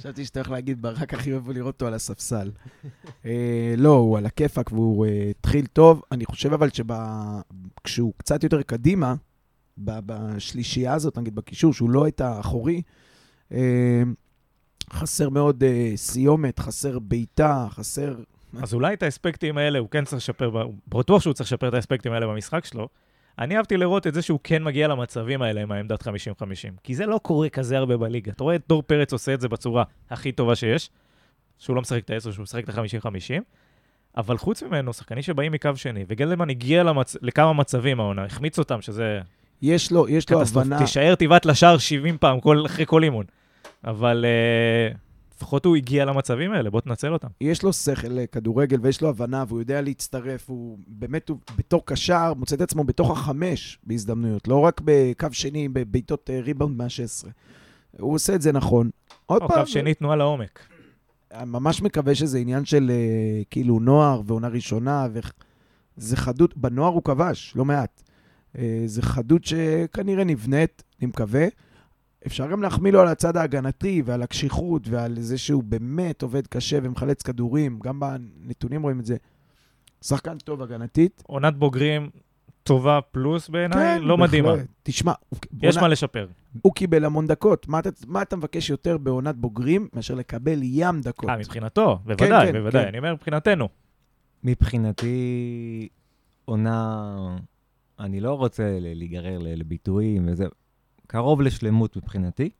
[0.00, 2.50] חשבתי שאתה הולך להגיד, ברק הכי אוהב לראות אותו על הספסל.
[3.24, 6.02] אה, לא, הוא על הכיפאק והוא אה, התחיל טוב.
[6.12, 9.14] אני חושב אבל שכשהוא קצת יותר קדימה,
[9.78, 12.82] בשלישייה הזאת, נגיד בקישור, שהוא לא הייתה אחורי,
[13.52, 14.02] אה,
[14.92, 15.64] חסר מאוד
[15.96, 18.16] סיומת, חסר בעיטה, חסר...
[18.62, 22.12] אז אולי את האספקטים האלה הוא כן צריך לשפר, בטוח שהוא צריך לשפר את האספקטים
[22.12, 22.88] האלה במשחק שלו.
[23.38, 26.06] אני אהבתי לראות את זה שהוא כן מגיע למצבים האלה עם העמדת 50-50,
[26.82, 28.32] כי זה לא קורה כזה הרבה בליגה.
[28.32, 30.90] אתה רואה את דור פרץ עושה את זה בצורה הכי טובה שיש,
[31.58, 33.42] שהוא לא משחק את ה-10, שהוא משחק את ה-50-50,
[34.16, 37.16] אבל חוץ ממנו, שחקנים שבאים מקו שני, וגלדמן הגיע למצ...
[37.22, 39.20] לכמה מצבים העונה, החמיץ אותם, שזה
[39.62, 40.42] יש לו, יש לו.
[40.42, 40.78] הבנה...
[40.78, 43.24] תישאר תיבעט לשער 70 פעם כל, אחרי כל אימון.
[43.84, 44.96] אבל uh,
[45.36, 47.28] לפחות הוא הגיע למצבים האלה, בוא תנצל אותם.
[47.40, 52.34] יש לו שכל לכדורגל ויש לו הבנה והוא יודע להצטרף, הוא באמת, הוא בתור קשר
[52.34, 57.28] מוצא את עצמו בתוך החמש בהזדמנויות, לא רק בקו שני, בבעיטות אה, ריבאונד מה-16.
[57.98, 58.90] הוא עושה את זה נכון.
[59.26, 60.60] עוד או פעם, קו שני, תנועה לעומק.
[61.32, 67.02] אני ממש מקווה שזה עניין של אה, כאילו נוער ועונה ראשונה, וזה חדות, בנוער הוא
[67.02, 68.02] כבש, לא מעט.
[68.58, 71.46] אה, זה חדות שכנראה נבנית, אני מקווה.
[72.26, 76.78] אפשר גם להחמיא לו על הצד ההגנתי ועל הקשיחות ועל זה שהוא באמת עובד קשה
[76.82, 79.16] ומחלץ כדורים, גם בנתונים רואים את זה.
[80.04, 81.22] שחקן טוב הגנתית.
[81.26, 82.10] עונת בוגרים
[82.62, 84.52] טובה פלוס בעיניי, לא מדהימה.
[84.52, 84.66] בהחלט.
[84.82, 86.26] תשמע, יש בעונה- מה לשפר.
[86.62, 87.68] הוא קיבל המון דקות.
[87.68, 91.30] מה אתה, מה אתה מבקש יותר בעונת בוגרים מאשר לקבל ים דקות?
[91.30, 92.82] אה, מבחינתו, בוודאי, כן, בוודאי.
[92.82, 92.88] כן.
[92.88, 93.68] אני אומר מבחינתנו.
[94.44, 95.88] מבחינתי,
[96.44, 97.36] עונה...
[98.00, 100.46] אני לא רוצה להיגרר לביטויים וזה,
[101.06, 102.50] קרוב לשלמות מבחינתי,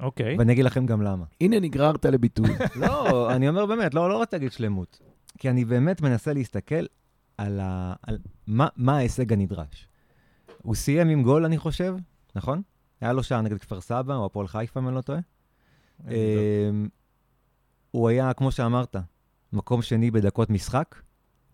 [0.00, 0.38] אוקיי.
[0.38, 1.24] ואני אגיד לכם גם למה.
[1.40, 2.50] הנה נגררת לביטוי.
[2.82, 5.00] לא, אני אומר באמת, לא, לא רוצה להגיד שלמות.
[5.38, 6.84] כי אני באמת מנסה להסתכל
[7.38, 9.88] על, ה, על מה, מה ההישג הנדרש.
[10.62, 11.96] הוא סיים עם גול, אני חושב,
[12.34, 12.62] נכון?
[13.00, 15.18] היה לו שער נגד כפר סבא, או הפועל חיפה, אם אני לא טועה.
[16.08, 16.88] אמ,
[17.90, 18.96] הוא היה, כמו שאמרת,
[19.52, 20.94] מקום שני בדקות משחק,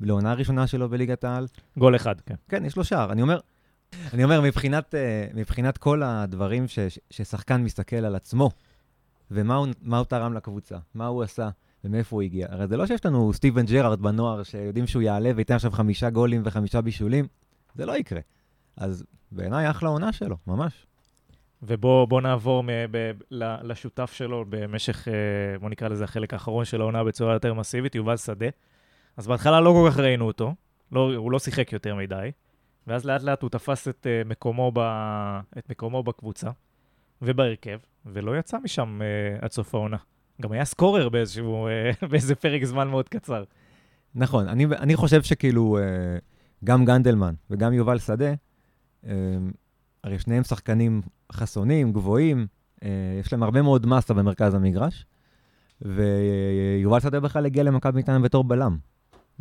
[0.00, 1.46] לעונה הראשונה שלו בליגת העל.
[1.78, 2.34] גול אחד, כן.
[2.48, 3.12] כן, יש לו שער.
[3.12, 3.40] אני אומר,
[4.14, 6.78] אני אומר, מבחינת, אה, מבחינת כל הדברים ש,
[7.10, 8.50] ששחקן מסתכל על עצמו,
[9.30, 11.48] ומה הוא, הוא תרם לקבוצה, מה הוא עשה,
[11.84, 12.46] ומאיפה הוא הגיע.
[12.50, 16.42] הרי זה לא שיש לנו סטיבן ג'רארד בנוער, שיודעים שהוא יעלה וייתן עכשיו חמישה גולים
[16.44, 17.26] וחמישה בישולים,
[17.74, 18.20] זה לא יקרה.
[18.76, 20.86] אז בעיניי אחלה עונה שלו, ממש.
[21.62, 26.64] ובואו בוא נעבור מ- ב- ל- לשותף שלו במשך, אה, בואו נקרא לזה החלק האחרון
[26.64, 28.46] של העונה בצורה יותר מסיבית, יובל שדה.
[29.16, 30.54] אז בהתחלה לא כל כך ראינו אותו,
[30.92, 32.30] לא, הוא לא שיחק יותר מדי,
[32.86, 34.78] ואז לאט לאט הוא תפס את, אה, מקומו, ב,
[35.58, 36.50] את מקומו בקבוצה
[37.22, 39.96] ובהרכב, ולא יצא משם אה, עד סוף העונה.
[40.42, 43.44] גם היה סקורר באיזשהו, אה, באיזה פרק זמן מאוד קצר.
[44.14, 45.82] נכון, אני, אני חושב שכאילו, אה,
[46.64, 48.32] גם גנדלמן וגם יובל שדה,
[49.06, 49.12] אה,
[50.04, 52.46] הרי שניהם שחקנים חסונים, גבוהים,
[52.82, 52.88] אה,
[53.20, 55.06] יש להם הרבה מאוד מסה במרכז המגרש,
[55.82, 58.76] ויובל שדה בכלל הגיע למכבי נתניה בתור בלם.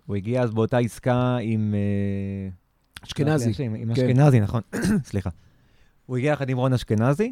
[0.06, 1.73] הוא הגיע אז באותה עסקה עם...
[1.75, 2.49] אה,
[3.04, 3.63] אשכנזי.
[3.63, 4.10] עם, כן.
[4.10, 4.62] אשכנזי, נכון.
[5.10, 5.30] סליחה.
[6.06, 7.32] הוא הגיע יחד עם רון אשכנזי,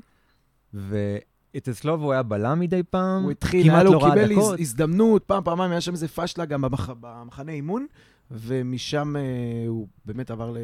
[0.73, 4.53] ואצל סלובו הוא היה בלם מדי פעם, הוא התחיל, כמעט לא ראה קיבל דקות.
[4.53, 7.85] הז- הזדמנות, פעם, פעמיים, היה שם איזה פשלה גם במח, במחנה אימון,
[8.31, 9.21] ומשם אה,
[9.67, 10.55] הוא באמת עבר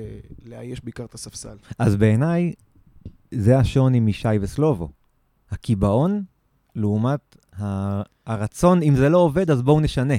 [0.46, 1.58] לאייש בעיקר את הספסל.
[1.80, 2.54] אז בעיניי,
[3.32, 4.90] זה השוני משי וסלובו.
[5.52, 6.24] הקיבעון,
[6.76, 7.36] לעומת
[8.26, 10.14] הרצון, אם זה לא עובד, אז בואו נשנה.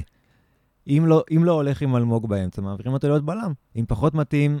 [0.87, 3.53] אם לא, אם לא הולך עם אלמוג באמצע, מעבירים אותו להיות בלם.
[3.75, 4.59] אם פחות מתאים,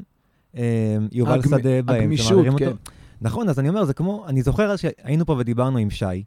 [1.11, 2.67] יובל הגמ- שדה באמצע, הגמישות, כן.
[2.67, 2.77] אותו.
[3.21, 6.23] נכון, אז אני אומר, זה כמו, אני זוכר אז שהיינו פה ודיברנו עם שי,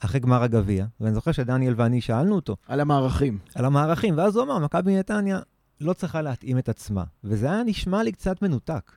[0.00, 3.38] אחרי גמר הגביע, ואני זוכר שדניאל ואני שאלנו אותו על המערכים.
[3.54, 5.40] על המערכים, ואז הוא אמר, מכבי נתניה
[5.80, 7.04] לא צריכה להתאים את עצמה.
[7.24, 8.92] וזה היה נשמע לי קצת מנותק.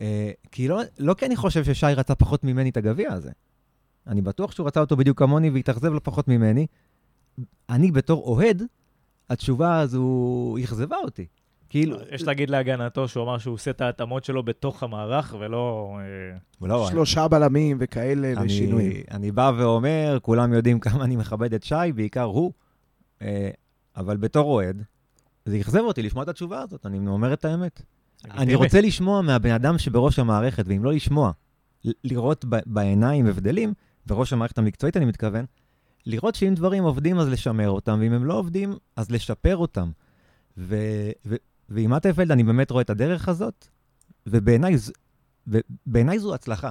[0.00, 3.30] אה, כי לא, לא כי אני חושב ששי רצה פחות ממני את הגביע הזה.
[4.06, 6.66] אני בטוח שהוא רצה אותו בדיוק כמוני והתאכזב לא פחות ממני.
[7.68, 8.62] אני בתור אוהד,
[9.30, 11.26] התשובה הזו אכזבה אותי.
[11.72, 15.96] כאילו, יש להגיד להגנתו שהוא אמר שהוא עושה את ההתאמות שלו בתוך המערך, ולא...
[16.00, 19.02] אה, לא, שלושה בלמים וכאלה אני, ושינויים.
[19.10, 22.52] אני בא ואומר, כולם יודעים כמה אני מכבד את שי, בעיקר הוא,
[23.22, 23.50] אה,
[23.96, 24.82] אבל בתור אוהד,
[25.44, 27.82] זה אכזב אותי לשמוע את התשובה הזאת, אני אומר את האמת.
[28.30, 28.54] אני.
[28.54, 31.32] רוצה לשמוע מהבן אדם שבראש המערכת, ואם לא לשמוע,
[32.04, 33.72] לראות ב- בעיניים הבדלים,
[34.06, 35.44] בראש המערכת המקצועית אני מתכוון,
[36.06, 39.90] לראות שאם דברים עובדים אז לשמר אותם, ואם הם לא עובדים, אז לשפר אותם.
[40.56, 41.36] ו- ו-
[41.72, 43.68] ועם אטפלד אני באמת רואה את הדרך הזאת,
[44.26, 46.70] ובעיניי זו הצלחה.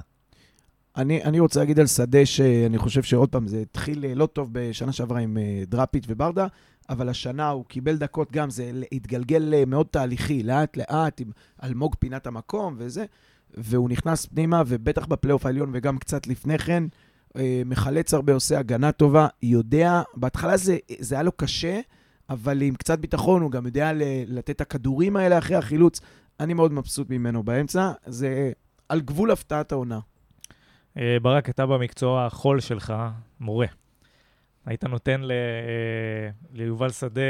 [0.98, 4.50] אני, אני רוצה להגיד על שדה שאני חושב שעוד פעם, זה התחיל אה, לא טוב
[4.52, 6.48] בשנה שעברה עם אה, דראפיץ' וברדה,
[6.90, 11.32] אבל השנה הוא קיבל דקות גם, זה התגלגל אה, מאוד תהליכי, לאט-לאט, עם
[11.64, 13.06] אלמוג פינת המקום וזה,
[13.54, 16.84] והוא נכנס פנימה, ובטח בפלייאוף העליון וגם קצת לפני כן,
[17.66, 21.80] מחלץ הרבה, עושה הגנה טובה, יודע, בהתחלה זה, זה היה לו קשה,
[22.32, 23.92] אבל עם קצת ביטחון הוא גם יודע
[24.28, 26.02] לתת את הכדורים האלה אחרי החילוץ.
[26.40, 28.52] אני מאוד מבסוט ממנו באמצע, זה
[28.90, 30.00] על גבול הפתעת העונה.
[30.98, 32.94] אה, ברק, אתה במקצוע החול שלך,
[33.40, 33.68] מורה.
[34.66, 37.22] היית נותן ל- אה, ליובל שדה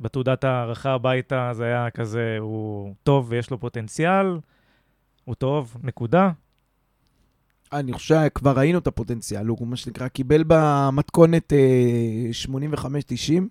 [0.00, 4.26] בתעודת הערכה הביתה, זה היה כזה, הוא טוב ויש לו פוטנציאל,
[5.24, 6.30] הוא טוב, נקודה.
[7.72, 13.42] אני חושב שכבר ראינו את הפוטנציאל, הוא מה שנקרא קיבל במתכונת אה, 85-90,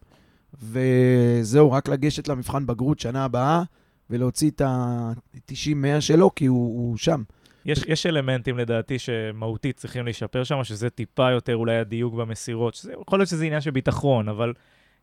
[0.61, 3.63] וזהו, רק לגשת למבחן בגרות שנה הבאה
[4.09, 7.23] ולהוציא את ה-90-100 שלו, כי הוא, הוא שם.
[7.65, 12.75] יש, יש אלמנטים לדעתי שמהותית צריכים להשתפר שם, שזה טיפה יותר אולי הדיוק במסירות.
[12.75, 14.53] שזה, יכול להיות שזה עניין של ביטחון, אבל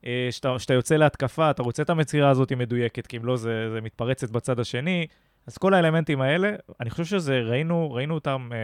[0.07, 3.81] אה, כשאתה יוצא להתקפה, אתה רוצה את המסירה הזאת מדויקת, כי אם לא, זה, זה
[3.81, 5.07] מתפרצת בצד השני.
[5.47, 8.59] אז כל האלמנטים האלה, אני חושב שזה, ראינו, ראינו אותם אה,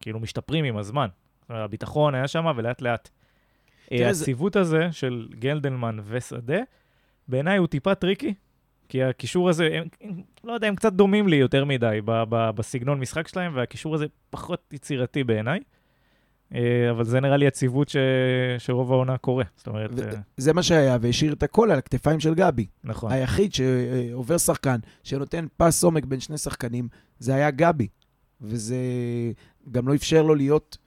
[0.00, 1.08] כאילו משתפרים עם הזמן.
[1.48, 3.10] הביטחון היה שם, ולאט לאט.
[3.92, 6.58] אה, הציוות הזה של גלדלמן ושדה,
[7.28, 8.34] בעיניי הוא טיפה טריקי,
[8.88, 12.50] כי הקישור הזה, הם, הם, לא יודע, הם קצת דומים לי יותר מדי ב, ב,
[12.50, 15.60] בסגנון משחק שלהם, והקישור הזה פחות יצירתי בעיניי.
[16.54, 17.96] אה, אבל זה נראה לי יציבות ש,
[18.58, 19.44] שרוב העונה קורה.
[19.56, 22.66] זאת אומרת, ו- אה, זה מה שהיה, והשאיר את הכל על הכתפיים של גבי.
[22.84, 23.12] נכון.
[23.12, 27.88] היחיד שעובר שחקן, שנותן פס עומק בין שני שחקנים, זה היה גבי.
[28.40, 28.76] וזה
[29.70, 30.78] גם לא אפשר לו להיות...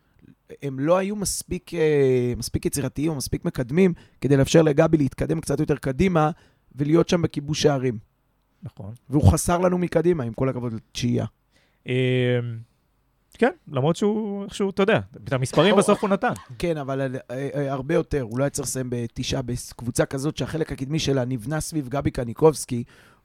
[0.61, 5.59] הם לא היו מספיק, אה, מספיק יצירתיים או מספיק מקדמים כדי לאפשר לגבי להתקדם קצת
[5.59, 6.31] יותר קדימה
[6.75, 7.97] ולהיות שם בכיבוש שערים.
[8.63, 8.93] נכון.
[9.09, 11.25] והוא חסר לנו מקדימה, עם כל הכבוד לתשיעייה.
[11.87, 12.39] אה,
[13.37, 16.33] כן, למרות שהוא, איכשהו, אתה יודע, את המספרים בסוף הוא נתן.
[16.59, 17.19] כן, אבל אה,
[17.55, 18.21] אה, הרבה יותר.
[18.21, 22.83] הוא לא היה צריך לסיים בתשעה בקבוצה כזאת שהחלק הקדמי שלה נבנה סביב גבי קניקובסקי.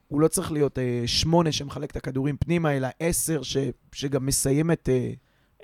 [0.08, 3.40] הוא לא צריך להיות שמונה שמחלק את הכדורים פנימה, אלא עשר
[3.92, 4.88] שגם מסיים את...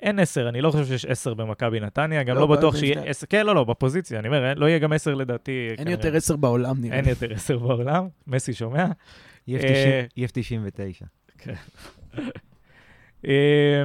[0.03, 2.75] אה, אין עשר, אני לא חושב שיש עשר במכבי נתניה, גם לא, לא, בטוח.
[2.75, 5.67] שיהיה עשר, כן, לא, לא, בפוזיציה, אני אומר, לא יהיה גם עשר לדעתי.
[5.69, 5.91] אין כנראה.
[5.91, 7.09] יותר עשר בעולם, נראה אין.
[7.09, 8.85] יותר עשר בעולם, מסי שומע.
[9.49, 11.47] EF אה, 90 EF99.
[13.27, 13.83] אה,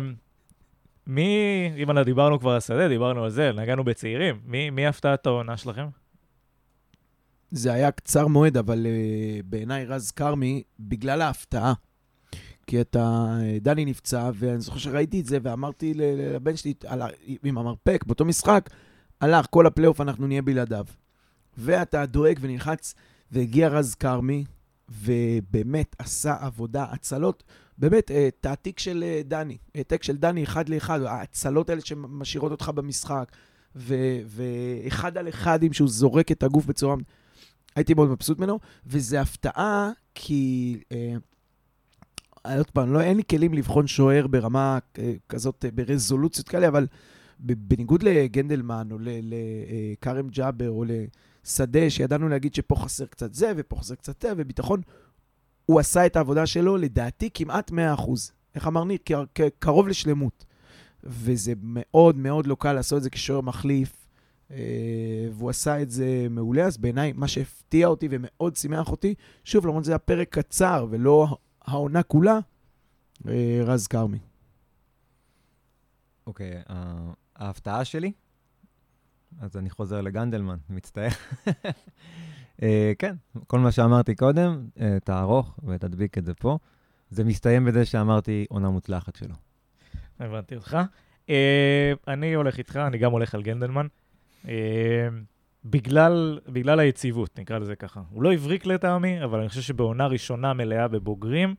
[1.07, 5.27] מי, אם אנחנו דיברנו כבר על שדה, דיברנו על זה, נגענו בצעירים, מי, מי הפתעת
[5.27, 5.87] העונה שלכם?
[7.51, 11.73] זה היה קצר מועד, אבל uh, בעיניי רז כרמי, בגלל ההפתעה.
[12.67, 16.75] כי אתה, אה, דני נפצע, ואני זוכר שראיתי את זה, ואמרתי לבן שלי,
[17.45, 18.71] עם המרפק, באותו משחק,
[19.21, 20.85] הלך, כל הפלייאוף אנחנו נהיה בלעדיו.
[21.59, 22.95] ואתה דואג ונלחץ,
[23.31, 24.45] והגיע רז כרמי,
[24.89, 27.43] ובאמת עשה עבודה, הצלות,
[27.79, 32.69] באמת, אה, תעתיק של אה, דני, העתק של דני אחד לאחד, ההצלות האלה שמשאירות אותך
[32.69, 33.33] במשחק,
[34.27, 36.97] ואחד על אחד עם שהוא זורק את הגוף בצורה...
[37.77, 41.15] הייתי מאוד מבסוט ממנו, וזה הפתעה, כי אה,
[42.45, 46.87] עוד פעם, לא, אין לי כלים לבחון שוער ברמה אה, כזאת, אה, ברזולוציות כאלה, אבל
[47.41, 53.95] בניגוד לגנדלמן, או לכרם ג'אבר, או לשדה, שידענו להגיד שפה חסר קצת זה, ופה חסר
[53.95, 54.81] קצת זה, וביטחון,
[55.67, 57.75] הוא עשה את העבודה שלו, לדעתי, כמעט 100%.
[58.55, 58.99] איך אמר ניר?
[59.59, 60.45] קרוב לשלמות.
[61.05, 64.07] וזה מאוד מאוד לא קל לעשות את זה כשוער מחליף,
[64.51, 64.57] אה,
[65.33, 66.65] והוא עשה את זה מעולה.
[66.65, 71.37] אז בעיניי, מה שהפתיע אותי ומאוד שימח אותי, שוב, למרות שזה היה פרק קצר ולא
[71.65, 72.39] העונה כולה,
[73.29, 74.19] אה, רז כרמי.
[76.27, 78.13] אוקיי, ה- ההפתעה שלי,
[79.41, 81.09] אז אני חוזר לגנדלמן, מצטער.
[82.63, 83.15] אה, כן,
[83.47, 86.59] כל מה שאמרתי קודם, אה, תערוך ותדביק את זה פה.
[87.11, 89.35] זה מסתיים בזה שאמרתי עונה מוצלחת שלו.
[90.21, 90.77] הבנתי אותך.
[91.31, 93.87] אה, אני הולך איתך, אני גם הולך על גנדלמן.
[94.49, 95.09] אה,
[95.65, 98.01] בגלל, בגלל היציבות, נקרא לזה ככה.
[98.11, 101.55] הוא לא הבריק לטעמי, אבל אני חושב שבעונה ראשונה מלאה בבוגרים,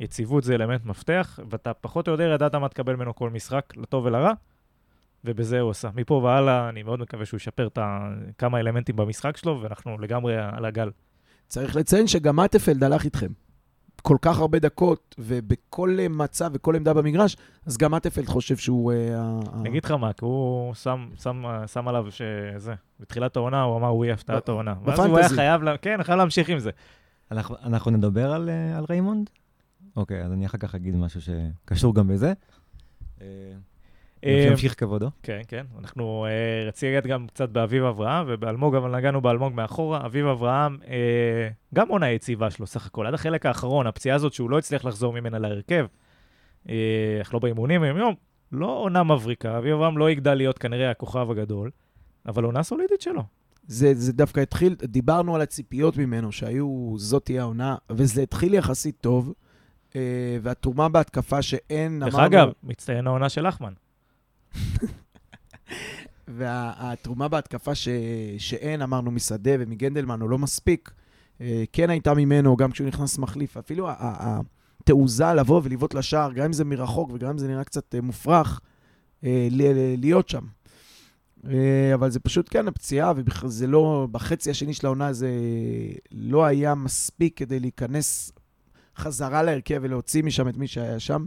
[0.00, 4.04] יציבות זה אלמנט מפתח, ואתה פחות או יותר ידעת מה תקבל ממנו כל משחק, לטוב
[4.04, 4.32] ולרע,
[5.24, 5.90] ובזה הוא עשה.
[5.94, 7.78] מפה והלאה, אני מאוד מקווה שהוא ישפר את
[8.38, 10.90] כמה אלמנטים במשחק שלו, ואנחנו לגמרי על הגל.
[11.46, 13.32] צריך לציין שגם מטפלד הלך איתכם.
[14.02, 17.36] כל כך הרבה דקות, ובכל אה, מצב וכל עמדה במגרש,
[17.66, 18.92] אז גם מטפלד חושב שהוא...
[18.92, 23.76] אה, אני אגיד לך מה, כי הוא שם, שם, שם עליו שזה, בתחילת העונה הוא
[23.76, 24.74] אמר, הוא יהיה הפתעת העונה.
[24.84, 25.34] ואז הוא היה בפנטזי.
[25.34, 26.70] חייב, כן, חייב להמשיך עם זה.
[27.30, 29.30] אנחנו, אנחנו נדבר על, אה, על ריימונד?
[29.96, 32.32] אוקיי, אז אני אחר כך אגיד משהו שקשור גם בזה.
[34.24, 35.10] אה, אה, ימשיך כבודו.
[35.22, 35.66] כן, כן.
[35.78, 40.06] אנחנו אה, רציתי לגעת גם קצת באביב אברהם ובאלמוג, אבל נגענו באלמוג מאחורה.
[40.06, 43.06] אביב אברהם, אה, גם עונה יציבה שלו סך הכל.
[43.06, 45.86] עד החלק האחרון, הפציעה הזאת שהוא לא הצליח לחזור ממנה להרכב,
[47.22, 48.14] אך לא באימונים היום-יום,
[48.52, 49.58] לא עונה מבריקה.
[49.58, 51.70] אביב אברהם לא יגדל להיות כנראה הכוכב הגדול,
[52.26, 53.22] אבל עונה סולידית שלו.
[53.66, 58.96] זה, זה דווקא התחיל, דיברנו על הציפיות ממנו, שהיו, זאת תהיה העונה, וזה התחיל יחסית
[59.00, 59.32] טוב,
[60.42, 62.26] והתרומה בהתקפה שאין, דרך אמרנו...
[62.26, 63.72] אגב, מצטיין העונה של לחמן.
[66.28, 67.88] והתרומה בהתקפה ש...
[68.38, 70.90] שאין, אמרנו, משדה ומגנדלמן, הוא לא מספיק,
[71.40, 73.56] אה, כן הייתה ממנו, גם כשהוא נכנס מחליף.
[73.56, 78.00] אפילו התעוזה לבוא ולבעוט לשער, גם אם זה מרחוק וגם אם זה נראה קצת אה,
[78.00, 78.60] מופרך,
[79.24, 79.48] אה,
[79.98, 80.44] להיות שם.
[81.94, 85.30] אבל זה פשוט, כן, הפציעה, ובכלל זה לא, בחצי השני של העונה זה
[86.12, 88.32] לא היה מספיק כדי להיכנס
[88.96, 91.26] חזרה להרכב ולהוציא משם את מי שהיה שם.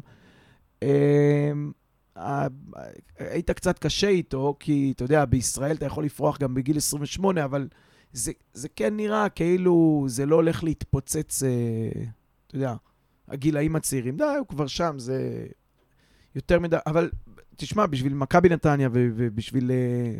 [3.19, 7.67] היית קצת קשה איתו, כי אתה יודע, בישראל אתה יכול לפרוח גם בגיל 28, אבל
[8.13, 11.49] זה, זה כן נראה כאילו זה לא הולך להתפוצץ, אה,
[12.47, 12.75] אתה יודע,
[13.27, 14.17] הגילאים הצעירים.
[14.17, 15.45] די, הוא כבר שם, זה
[16.35, 17.09] יותר מדי, אבל
[17.55, 19.71] תשמע, בשביל מכבי נתניה ובשביל...
[19.71, 20.19] אה,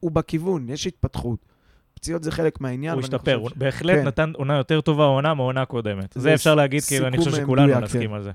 [0.00, 1.46] הוא בכיוון, יש התפתחות.
[1.94, 2.92] פציעות זה חלק מהעניין.
[2.94, 4.06] הוא השתפר, הוא ש- בהחלט כן.
[4.06, 6.12] נתן עונה יותר טובה העונה מהעונה הקודמת.
[6.14, 8.14] זה זה אפשר להגיד, כאילו, אני חושב שכולנו נסכים כן.
[8.14, 8.30] על זה.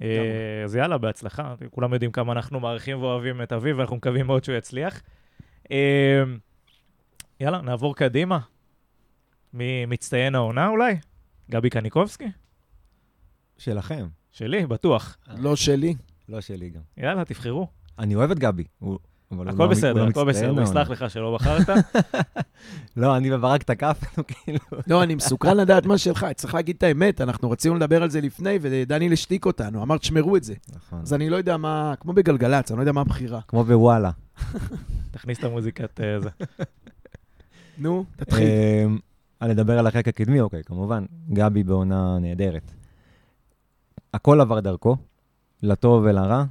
[0.00, 1.54] אה, אז יאללה, בהצלחה.
[1.70, 5.02] כולם יודעים כמה אנחנו מעריכים ואוהבים את אביב, ואנחנו מקווים מאוד שהוא יצליח.
[5.70, 6.22] אה,
[7.40, 8.38] יאללה, נעבור קדימה.
[9.54, 10.94] מי מצטיין העונה אולי?
[11.50, 12.28] גבי קניקובסקי?
[13.58, 15.18] שלכם, שלי, בטוח.
[15.28, 15.94] לא שלי.
[16.28, 16.80] לא שלי גם.
[16.96, 17.68] יאללה, תבחרו.
[17.98, 18.64] אני אוהב את גבי.
[18.78, 18.98] הוא
[19.32, 20.48] הכל לא- בסדר, לא הכל מצטיין בסדר.
[20.48, 20.70] הוא העונה.
[20.70, 21.68] יסלח לך שלא בחרת.
[22.96, 24.58] לא, אני וברק תקפנו, כאילו.
[24.86, 26.26] לא, אני מסוקרן לדעת מה שלך.
[26.34, 29.82] צריך להגיד את האמת, אנחנו רצינו לדבר על זה לפני, ודניאל השתיק אותנו.
[29.82, 30.54] אמר, תשמרו את זה.
[30.76, 31.00] נכון.
[31.02, 33.40] אז אני לא יודע מה, כמו בגלגלצ, אני לא יודע מה הבחירה.
[33.48, 34.10] כמו בוואלה.
[35.10, 36.30] תכניס את המוזיקת אה, זה.
[37.78, 38.48] נו, תתחיל.
[38.84, 38.98] אמ,
[39.42, 41.04] אני אדבר על החלק הקדמי, אוקיי, כמובן.
[41.32, 42.72] גבי בעונה נהדרת.
[44.14, 44.96] הכל עבר דרכו,
[45.62, 46.44] לטוב ולרע.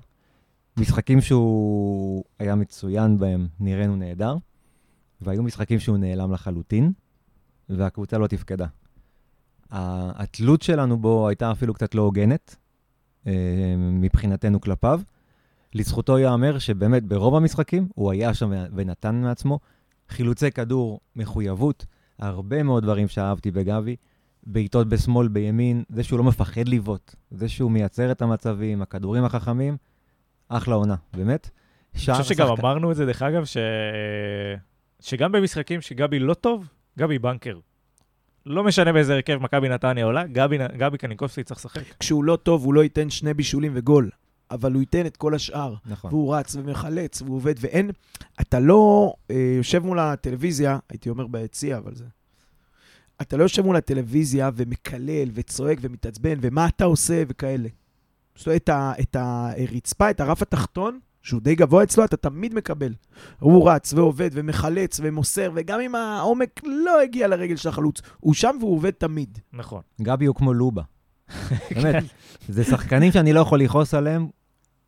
[0.79, 4.35] משחקים שהוא היה מצוין בהם, נראינו נהדר,
[5.21, 6.91] והיו משחקים שהוא נעלם לחלוטין,
[7.69, 8.67] והקבוצה לא תפקדה.
[9.71, 12.55] התלות שלנו בו הייתה אפילו קצת לא הוגנת,
[13.27, 15.01] אה, מבחינתנו כלפיו.
[15.73, 19.59] לזכותו ייאמר שבאמת ברוב המשחקים הוא היה שם ונתן מעצמו.
[20.09, 21.85] חילוצי כדור, מחויבות,
[22.19, 23.95] הרבה מאוד דברים שאהבתי בגבי.
[24.43, 29.77] בעיטות בשמאל, בימין, זה שהוא לא מפחד לבעוט, זה שהוא מייצר את המצבים, הכדורים החכמים,
[30.49, 31.49] אחלה עונה, באמת.
[31.95, 33.57] אני חושב שגם אמרנו את זה, דרך אגב, ש...
[34.99, 36.67] שגם במשחקים שגבי לא טוב,
[36.99, 37.59] גבי בנקר.
[38.45, 41.81] לא משנה באיזה הרכב מכבי נתניה עולה, גבי, גבי קניקובסקי צריך לשחק.
[41.99, 44.09] כשהוא לא טוב, הוא לא ייתן שני בישולים וגול,
[44.51, 45.75] אבל הוא ייתן את כל השאר.
[45.85, 46.13] נכון.
[46.13, 47.91] והוא רץ ומחלץ, והוא עובד, ואין...
[48.41, 52.05] אתה לא אה, יושב מול הטלוויזיה, הייתי אומר ביציע, אבל זה...
[53.21, 57.69] אתה לא יושב מול הטלוויזיה ומקלל וצועק ומתעצבן, ומה אתה עושה וכאלה.
[58.39, 62.53] זאת אומרת, את, ה, את הרצפה, את הרף התחתון, שהוא די גבוה אצלו, אתה תמיד
[62.53, 62.93] מקבל.
[63.39, 68.55] הוא רץ ועובד ומחלץ ומוסר, וגם אם העומק לא הגיע לרגל של החלוץ, הוא שם
[68.59, 69.39] והוא עובד תמיד.
[69.53, 69.81] נכון.
[70.01, 70.81] גבי הוא כמו לובה.
[71.75, 72.03] באמת,
[72.49, 74.27] זה שחקנים שאני לא יכול לכעוס עליהם,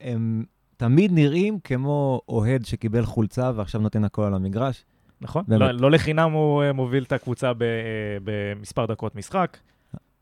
[0.01, 0.43] הם
[0.77, 4.85] תמיד נראים כמו אוהד שקיבל חולצה ועכשיו נותן הכל על המגרש.
[5.21, 5.43] נכון?
[5.47, 5.61] באמת.
[5.61, 7.53] לא, לא לחינם הוא אה, מוביל את הקבוצה אה,
[8.23, 9.57] במספר דקות משחק.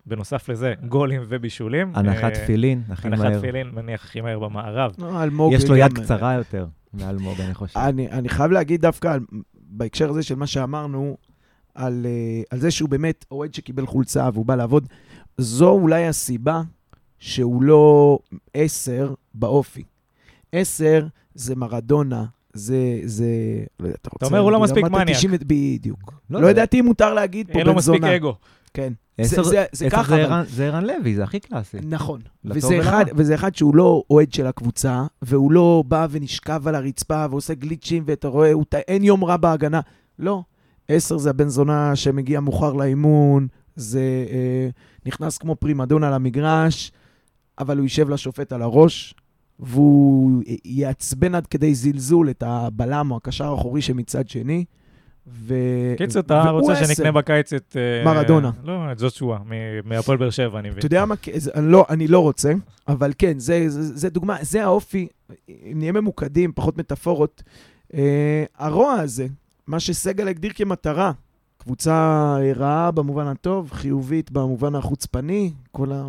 [0.10, 1.92] בנוסף לזה, גולים ובישולים.
[1.96, 3.40] הנחת אה, תפילין, הכי הנחת מהר.
[3.40, 4.92] תפילין, מניח הכי מהר במערב.
[4.98, 7.80] לא, אלמוג יש לו יד קצרה יותר מאלמוג, אני חושב.
[7.80, 9.18] אני, אני חייב להגיד דווקא
[9.54, 11.18] בהקשר הזה של מה שאמרנו,
[11.76, 14.88] על, אה, על זה שהוא באמת אוהד שקיבל חולצה והוא בא לעבוד,
[15.38, 16.62] זו אולי הסיבה
[17.20, 18.20] שהוא לא
[18.54, 19.84] עשר באופי.
[20.52, 23.26] עשר זה מרדונה, זה, זה,
[23.80, 24.26] לא יודע, אתה רוצה...
[24.26, 25.18] אומר, הוא לא מספיק מניאק.
[25.18, 26.14] ה-90 בדיוק.
[26.30, 26.48] לא לא.
[26.48, 28.16] ידעתי אם מותר להגיד פה אין לו בן מספיק זונה.
[28.16, 28.36] אגו.
[28.74, 28.94] כן.
[29.18, 30.44] עשר- זה, זה, זה עשר ככה, זה אבל...
[30.48, 31.78] זה ערן לוי, זה הכי קלאסי.
[31.84, 32.22] נכון.
[32.46, 32.80] וזה.
[32.80, 37.54] אחד, וזה אחד שהוא לא אוהד של הקבוצה, והוא לא בא ונשכב על הרצפה ועושה
[37.54, 39.80] גליצ'ים, ואתה רואה, הוא, אין יום רע בהגנה.
[40.20, 40.44] לא.
[40.88, 44.02] עשר זה הבן זונה שמגיע מאוחר לאימון, זה
[44.32, 44.70] אה,
[45.06, 46.92] נכנס כמו פרימדונה למגרש,
[47.60, 49.16] אבל הוא יישב לשופט על הראש,
[49.60, 54.66] והוא יעצבן עד כדי זלזול את הבלם או הקשר האחורי שמצד שני.
[55.32, 55.54] ו...
[55.98, 56.76] קיצר, אתה רוצה.
[56.76, 57.78] שנקנה בקיץ את...
[57.80, 58.52] אה, מרדונה.
[58.64, 60.80] לא, את ז'ושואה, מ- מהפועל באר שבע, אני מבין.
[60.80, 61.16] אתה יודע מה,
[61.62, 62.54] לא, אני לא רוצה,
[62.88, 65.08] אבל כן, זה, זה, זה דוגמה, זה האופי,
[65.50, 67.44] אם נהיה ממוקדים, פחות מטאפורות,
[67.94, 69.28] אה, הרוע הזה,
[69.68, 71.12] מה שסגל הגדיר כמטרה,
[71.58, 71.92] קבוצה
[72.42, 76.08] אה, רעה במובן הטוב, חיובית במובן החוצפני, כל ה...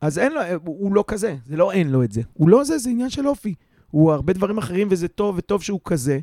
[0.00, 2.22] אז אין לו, הוא לא כזה, זה לא אין לו את זה.
[2.32, 3.54] הוא לא זה, זה עניין של אופי.
[3.90, 6.18] הוא הרבה דברים אחרים וזה טוב, וטוב שהוא כזה.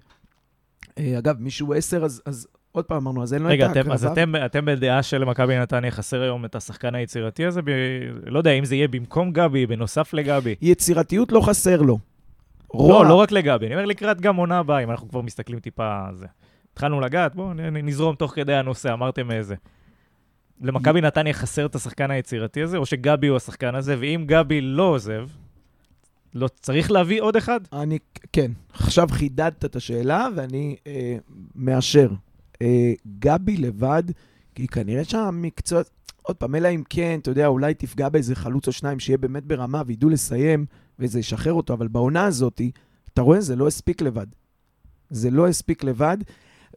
[0.98, 3.82] אה, אגב, מישהו עשר, אז, אז עוד פעם אמרנו, אז אין לו את רגע, ההקרבה.
[3.82, 7.62] אתם, אז אתם, אתם בדעה שלמכבי נתניה חסר היום את השחקן היצירתי הזה?
[7.62, 7.70] ב...
[8.26, 10.56] לא יודע, אם זה יהיה במקום גבי, בנוסף לגבי.
[10.62, 12.00] יצירתיות לא חסר לו.
[12.74, 16.08] לא, לא רק לגבי, אני אומר לקראת גם עונה הבאה, אם אנחנו כבר מסתכלים טיפה
[16.08, 16.26] על זה.
[16.74, 19.56] התחלנו לגעת, בואו נזרום תוך כדי הנושא, אמרתם איזה.
[20.62, 24.84] למכבי נתניה חסר את השחקן היצירתי הזה, או שגבי הוא השחקן הזה, ואם גבי לא
[24.84, 25.28] עוזב,
[26.34, 27.60] לא צריך להביא עוד אחד?
[27.74, 28.00] אני,
[28.34, 28.52] כן.
[28.74, 31.18] עכשיו חידדת את השאלה, ואני אה,
[31.56, 32.10] מאשר.
[32.62, 34.04] אה, גבי לבד,
[34.56, 35.82] כי כנראה שהמקצוע...
[36.22, 39.46] עוד פעם, אלא אם כן, אתה יודע, אולי תפגע באיזה חלוץ או שניים שיהיה באמת
[39.46, 40.66] ברמה וידעו לסיים,
[41.00, 42.62] וזה ישחרר אותו, אבל בעונה הזאת,
[43.14, 44.28] אתה רואה, זה לא הספיק לבד.
[45.10, 46.18] זה לא הספיק לבד,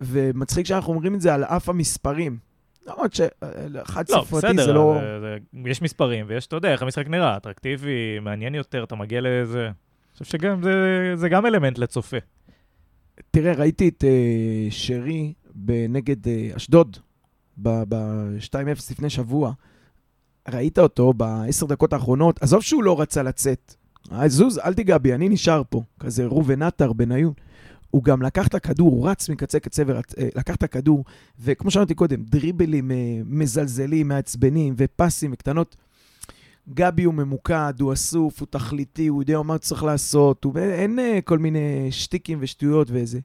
[0.00, 2.38] ומצחיק שאנחנו אומרים את זה על אף המספרים.
[2.86, 4.98] למרות שחד לא, ספרתי בסדר, זה לא...
[5.20, 5.36] זה,
[5.70, 9.66] יש מספרים, ויש, אתה יודע, איך המשחק נראה, אטרקטיבי, מעניין יותר, אתה מגיע לאיזה...
[9.66, 9.72] אני
[10.12, 10.72] חושב שגם זה,
[11.14, 12.16] זה גם אלמנט לצופה.
[13.30, 14.06] תראה, ראיתי את uh,
[14.70, 15.32] שרי
[15.88, 16.96] נגד uh, אשדוד
[17.56, 19.52] ב-2-0 לפני שבוע.
[20.48, 23.74] ראית אותו בעשר דקות האחרונות, עזוב שהוא לא רצה לצאת.
[24.12, 25.82] אה, זוז, אל תיגע בי, אני נשאר פה.
[26.00, 27.32] כזה ראובן עטר, בניון.
[27.92, 31.04] הוא גם לקח את הכדור, הוא רץ מקצה קצה ולקח את הכדור,
[31.40, 35.76] וכמו שאמרתי קודם, דריבלים uh, מזלזלים, מעצבנים, ופסים וקטנות.
[36.68, 40.58] גבי הוא ממוקד, הוא אסוף, הוא תכליתי, הוא יודע מה צריך לעשות, הוא...
[40.58, 43.20] אין uh, כל מיני שטיקים ושטויות ואיזה.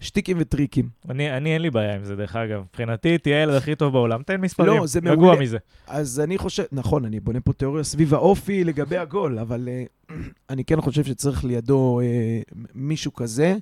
[0.00, 0.88] שטיקים וטריקים.
[1.08, 2.60] אני, אני אין לי בעיה עם זה, דרך אגב.
[2.60, 4.76] מבחינתי, תהיה הילד הכי טוב בעולם, תן מספרים.
[4.80, 5.40] לא, זה רגוע מעולה.
[5.40, 5.58] מזה.
[5.86, 10.12] אז אני חושב, נכון, אני בונה פה תיאוריה סביב האופי לגבי הגול, אבל uh,
[10.50, 13.56] אני כן חושב שצריך לידו uh, מישהו כזה,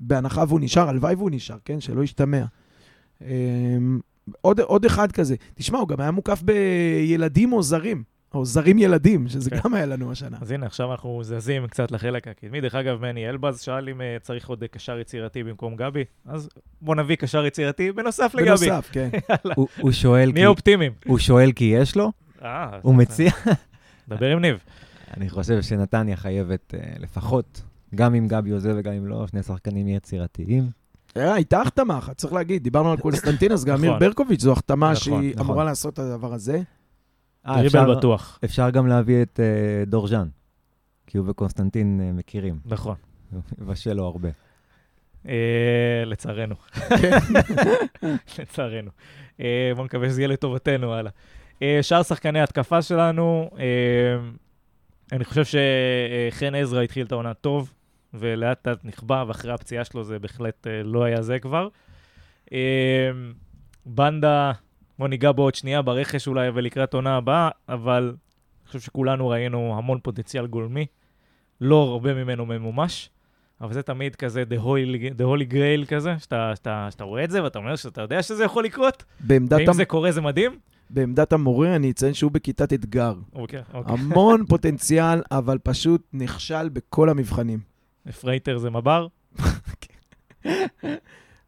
[0.00, 1.80] בהנחה והוא נשאר, הלוואי והוא נשאר, כן?
[1.80, 2.44] שלא ישתמע.
[3.20, 3.24] Um,
[4.40, 5.34] עוד, עוד אחד כזה.
[5.54, 8.02] תשמע, הוא גם היה מוקף בילדים או זרים,
[8.34, 9.56] או זרים ילדים, שזה כן.
[9.64, 10.36] גם היה לנו השנה.
[10.40, 12.60] אז הנה, עכשיו אנחנו זזים קצת לחלק הקדמי.
[12.60, 16.48] דרך אגב, מני אלבז שאל אם אה, צריך עוד אה, קשר יצירתי במקום גבי, אז
[16.82, 18.48] בוא נביא קשר יצירתי בנוסף לגבי.
[18.48, 19.08] בנוסף, כן.
[19.56, 20.92] הוא- הוא שואל כי- נהיה אופטימיים.
[21.06, 23.30] הוא שואל כי יש לו, אה, הוא מציע.
[24.08, 24.58] דבר עם ניב.
[25.16, 27.62] אני חושב שנתניה חייבת אה, לפחות,
[27.94, 30.70] גם אם גבי עוזב וגם אם לא, שני שחקנים יצירתיים.
[31.16, 32.62] אה, הייתה החתמה אחת, צריך להגיד.
[32.62, 33.88] דיברנו על קונסטנטין, אז גם נכון.
[33.88, 35.46] אמיר ברקוביץ' זו החתמה נכון, שהיא נכון.
[35.46, 36.62] אמורה לעשות את הדבר הזה.
[37.46, 38.38] אה, דריבל בטוח.
[38.44, 40.28] אפשר גם להביא את אה, דורז'אן,
[41.06, 42.58] כי הוא וקונסטנטין מכירים.
[42.64, 42.94] נכון.
[43.58, 44.28] מבשל לו הרבה.
[46.06, 46.54] לצערנו.
[47.00, 47.18] כן.
[48.38, 48.90] לצערנו.
[49.74, 51.12] בואו נקווה שזה יהיה לטובתנו, הלאה.
[51.62, 53.50] אה, שאר שחקני ההתקפה שלנו,
[55.12, 57.72] אני חושב שחן עזרא התחיל את העונה טוב,
[58.14, 61.68] ולאט לאט נכבה, ואחרי הפציעה שלו זה בהחלט אה, לא היה זה כבר.
[62.52, 63.10] אה,
[63.86, 64.52] בנדה,
[64.98, 68.14] בוא ניגע בו עוד שנייה ברכש אולי ולקראת עונה הבאה, אבל
[68.60, 70.86] אני חושב שכולנו ראינו המון פוטנציאל גולמי,
[71.60, 73.10] לא הרבה ממנו ממומש.
[73.60, 77.30] אבל זה תמיד כזה the holy, the holy grail כזה, שאתה, שאתה, שאתה רואה את
[77.30, 79.72] זה ואתה אומר שאתה יודע שזה יכול לקרות, ואם המ...
[79.72, 80.58] זה קורה זה מדהים.
[80.90, 83.14] בעמדת המורה אני אציין שהוא בכיתת אתגר.
[83.34, 83.94] אוקיי, אוקיי.
[83.94, 87.69] המון פוטנציאל, אבל פשוט נכשל בכל המבחנים.
[88.20, 89.06] פרייטר זה מב"ר.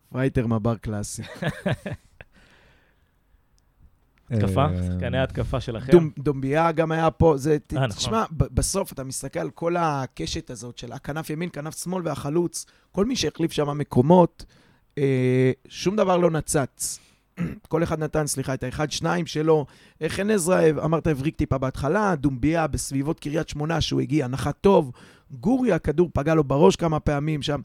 [0.09, 1.23] פרייטר מב"ר קלאסי.
[4.31, 5.93] התקפה, אה, שחקני ההתקפה שלכם.
[5.93, 7.89] דומ- דומביה גם היה פה, זה, אה, נכון.
[7.89, 13.05] תשמע, בסוף אתה מסתכל על כל הקשת הזאת של הכנף ימין, כנף שמאל והחלוץ, כל
[13.07, 14.45] מי שהחליף שם מקומות,
[14.99, 16.99] אה, שום דבר לא נצץ.
[17.69, 19.67] כל אחד נתן, סליחה, את האחד-שניים שלו.
[20.09, 24.93] חן עזרא, אמרת הבריק טיפה בהתחלה, דומביה בסביבות קריית שמונה, שהוא הגיע, נחת טוב.
[25.33, 27.61] גורי, הכדור פגע לו בראש כמה פעמים שם.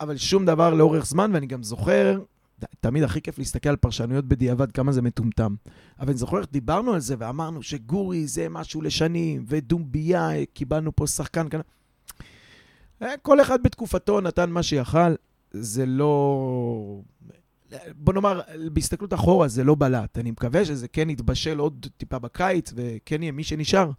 [0.00, 2.20] אבל שום דבר לאורך זמן, ואני גם זוכר,
[2.80, 5.54] תמיד הכי כיף להסתכל על פרשנויות בדיעבד, כמה זה מטומטם.
[6.00, 11.06] אבל אני זוכר איך דיברנו על זה ואמרנו שגורי זה משהו לשנים, ודומביה, קיבלנו פה
[11.06, 11.60] שחקן כאן.
[13.02, 15.14] אה, כל אחד בתקופתו נתן מה שיכל,
[15.50, 17.00] זה לא...
[17.94, 18.40] בוא נאמר,
[18.72, 20.18] בהסתכלות אחורה זה לא בלט.
[20.18, 23.90] אני מקווה שזה כן יתבשל עוד טיפה בקיץ, וכן יהיה מי שנשאר.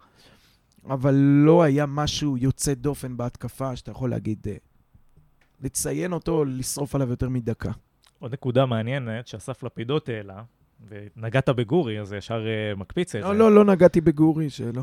[0.86, 1.14] אבל
[1.44, 4.56] לא היה משהו יוצא דופן בהתקפה שאתה יכול להגיד, אה,
[5.62, 7.70] לציין אותו, לשרוף עליו יותר מדקה.
[8.18, 10.42] עוד נקודה מעניינת שאסף לפידות העלה,
[10.88, 13.28] ונגעת בגורי, אז ישר אה, מקפיץ את זה.
[13.28, 14.82] לא, לא, לא נגעתי בגורי, שלא.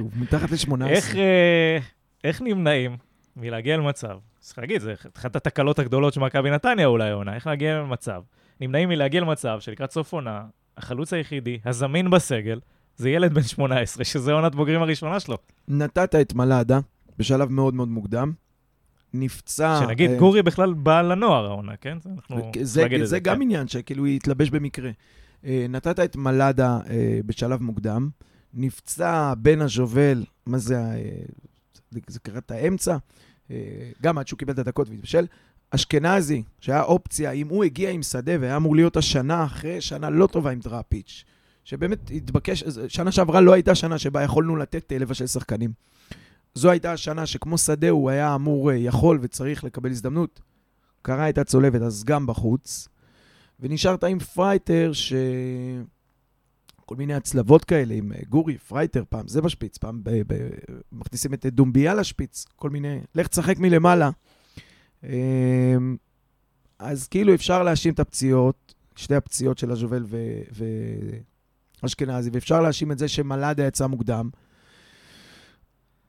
[0.00, 0.86] הוא מתחת ל-18.
[0.86, 1.78] איך, אה,
[2.24, 2.96] איך נמנעים
[3.36, 7.78] מלהגיע למצב, צריך להגיד, זה אחת התקלות הגדולות של מכבי נתניה אולי העונה, איך להגיע
[7.78, 8.22] למצב,
[8.60, 10.44] נמנעים מלהגיע למצב שלקראת סוף עונה,
[10.76, 12.60] החלוץ היחידי, הזמין בסגל,
[12.96, 15.36] זה ילד בן 18, שזה עונת בוגרים הראשונה שלו.
[15.68, 16.80] נתת את מלאדה
[17.18, 18.32] בשלב מאוד מאוד מוקדם.
[19.14, 19.80] נפצע...
[19.84, 21.98] שנגיד, אה, גורי בכלל בא לנוער העונה, כן?
[22.02, 23.42] זה- אנחנו זה, את זה גם כן.
[23.42, 24.90] עניין שכאילו הוא התלבש במקרה.
[25.44, 28.08] אה, נתת את מלאדה אה, בשלב מוקדם,
[28.54, 31.10] נפצע בן הז'ובל, מה זה, אה,
[31.90, 32.96] זה- זה קראת האמצע,
[33.50, 33.56] אה,
[34.02, 35.26] גם עד שהוא קיבל את הדקות והתבשל.
[35.70, 40.26] אשכנזי, שהיה אופציה, אם הוא הגיע עם שדה והיה אמור להיות השנה אחרי שנה לא
[40.26, 41.24] טובה עם דראפיץ',
[41.66, 45.72] שבאמת התבקש, שנה שעברה לא הייתה שנה שבה יכולנו לתת אה, לבשל שחקנים.
[46.54, 50.40] זו הייתה השנה שכמו שדה הוא היה אמור, אה, יכול וצריך לקבל הזדמנות.
[51.02, 52.88] קרה את הצולבת, אז גם בחוץ.
[53.60, 55.12] ונשארת עם פרייטר, ש...
[56.84, 60.10] כל מיני הצלבות כאלה עם אה, גורי, פרייטר, פעם זה בשפיץ, פעם ב...
[60.26, 60.48] ב...
[60.92, 62.98] מכניסים את דומביה לשפיץ, כל מיני...
[63.14, 64.10] לך תשחק מלמעלה.
[65.04, 65.96] אמ,
[66.78, 70.16] אז כאילו אפשר להאשים את הפציעות, שתי הפציעות של הז'ובל ו...
[71.86, 74.30] ואשכנזי, ואפשר להאשים את זה שמלאדה יצא מוקדם.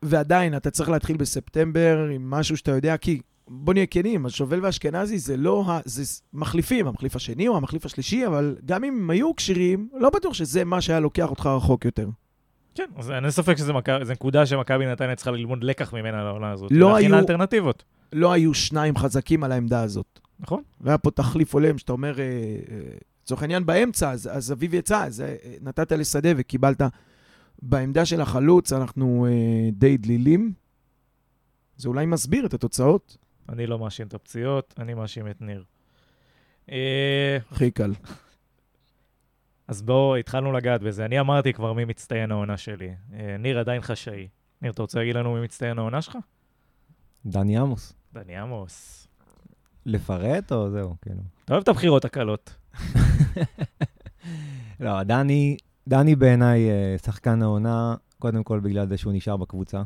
[0.01, 5.19] ועדיין, אתה צריך להתחיל בספטמבר עם משהו שאתה יודע, כי בוא נהיה כנים, הז'ובל ואשכנזי
[5.19, 5.79] זה לא ה...
[5.85, 6.03] זה
[6.33, 10.63] מחליפים, המחליף השני או המחליף השלישי, אבל גם אם הם היו כשירים, לא בטוח שזה
[10.63, 12.09] מה שהיה לוקח אותך רחוק יותר.
[12.75, 13.73] כן, אז אין ספק שזו
[14.03, 16.71] זו נקודה שמכבי נתניה צריכה ללמוד לקח ממנה לעונה הזאת.
[16.71, 20.19] לא להכין היו- אלטרנטיבות, לא היו שניים חזקים על העמדה הזאת.
[20.39, 20.61] נכון?
[20.81, 22.79] לא היה פה תחליף הולם, שאתה אומר, אה, אה,
[23.27, 26.81] לצורך העניין באמצע, אז, אז אביב יצא, אז אה, נתת לשדה וקיבלת.
[27.61, 30.53] בעמדה של החלוץ אנחנו אה, די דלילים.
[31.77, 33.17] זה אולי מסביר את התוצאות.
[33.49, 35.63] אני לא מאשים את הפציעות, אני מאשים את ניר.
[36.71, 37.93] אה, הכי קל.
[39.67, 41.05] אז בואו, התחלנו לגעת בזה.
[41.05, 42.89] אני אמרתי כבר מי מצטיין העונה שלי.
[43.13, 44.27] אה, ניר עדיין חשאי.
[44.61, 46.17] ניר, אתה רוצה להגיד לנו מי מצטיין העונה שלך?
[47.25, 47.93] דני עמוס.
[48.13, 49.07] דני עמוס.
[49.85, 51.21] לפרט או זהו, כאילו?
[51.45, 52.56] אתה אוהב את הבחירות הקלות.
[54.79, 55.57] לא, דני,
[55.87, 59.83] דני בעיניי אה, שחקן העונה, קודם כל בגלל זה שהוא נשאר בקבוצה.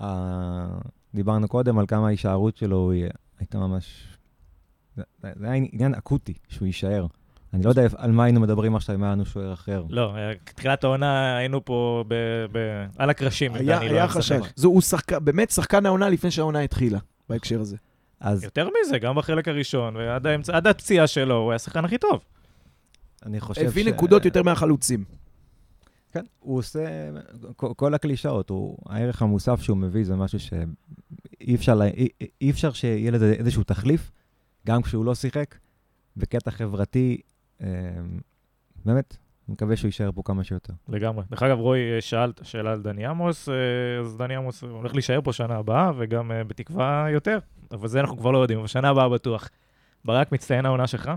[0.00, 0.66] אה,
[1.14, 2.92] דיברנו קודם על כמה ההישארות שלו
[3.38, 4.06] הייתה ממש...
[4.96, 7.06] זה, זה היה עניין אקוטי, שהוא יישאר.
[7.54, 9.84] אני לא יודע על מה היינו מדברים עכשיו אם היה לנו שוער אחר.
[9.88, 12.14] לא, אה, תחילת העונה היינו פה ב,
[12.52, 12.58] ב,
[12.98, 13.54] על הקרשים.
[13.54, 14.16] היה, לא היה משחק.
[14.16, 14.64] חשש.
[14.64, 16.98] הוא שחקן, באמת שחקן העונה לפני שהעונה התחילה,
[17.28, 17.76] בהקשר הזה.
[18.22, 21.98] אז יותר מזה, גם בחלק הראשון, ועד האמצע- עד הפציעה שלו, הוא היה השחקן הכי
[21.98, 22.20] טוב.
[23.26, 23.86] אני חושב הביא ש...
[23.86, 25.04] נקודות יותר מהחלוצים.
[26.12, 27.10] כן, הוא עושה...
[27.56, 32.08] כל, כל הקלישאות, הוא, הערך המוסף שהוא מביא זה משהו שאי אפשר, לה- אי,
[32.40, 34.10] אי אפשר שיהיה לזה איזשהו תחליף,
[34.66, 35.54] גם כשהוא לא שיחק,
[36.16, 37.20] בקטע חברתי,
[37.62, 37.66] אה,
[38.84, 39.16] באמת,
[39.48, 40.72] אני מקווה שהוא יישאר פה כמה שיותר.
[40.88, 41.24] לגמרי.
[41.30, 43.54] דרך אגב, רועי אה, שאל שאלה על דני עמוס, אה,
[44.00, 47.38] אז דני עמוס הולך להישאר פה שנה הבאה, וגם אה, בתקווה יותר.
[47.70, 49.48] אבל זה אנחנו כבר לא יודעים, אבל שנה הבאה בטוח.
[50.04, 51.10] ברק, מצטיין העונה שלך?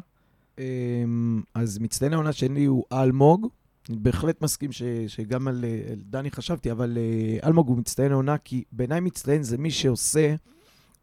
[0.59, 3.47] אמ, אז מצטיין העונה שלי הוא אלמוג.
[3.89, 6.97] אני בהחלט מסכים ש, שגם על, על דני חשבתי, אבל
[7.43, 10.35] אלמוג הוא מצטיין העונה, כי בעיניי מצטיין זה מי שעושה,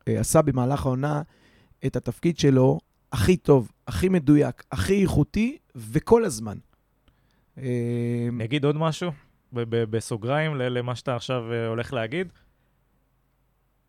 [0.06, 1.22] עשה במהלך העונה
[1.86, 2.78] את התפקיד שלו
[3.12, 6.58] הכי טוב, הכי מדויק, הכי איכותי, וכל הזמן.
[7.58, 7.62] אמ,
[8.34, 9.10] אני אגיד עוד משהו,
[9.52, 12.28] ב- ב- בסוגריים ל- למה שאתה עכשיו אה, הולך להגיד.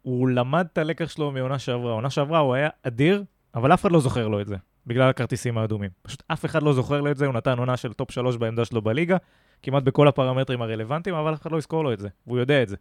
[0.02, 1.92] הוא למד את הלקח שלו מעונה שעברה.
[1.94, 3.24] עונה שעברה הוא היה אדיר,
[3.56, 4.56] אבל אף אחד לא זוכר לו את זה,
[4.88, 5.90] בגלל הכרטיסים האדומים.
[6.02, 8.66] פשוט אף אחד לא זוכר לו את זה, הוא נתן עונה של top שלוש בעמדה
[8.66, 9.18] שלו בליגה,
[9.64, 12.70] כמעט בכל הפרמטרים הרלוונטיים, אבל אף אחד לא יזכור לו את זה, והוא יודע את
[12.70, 12.76] זה.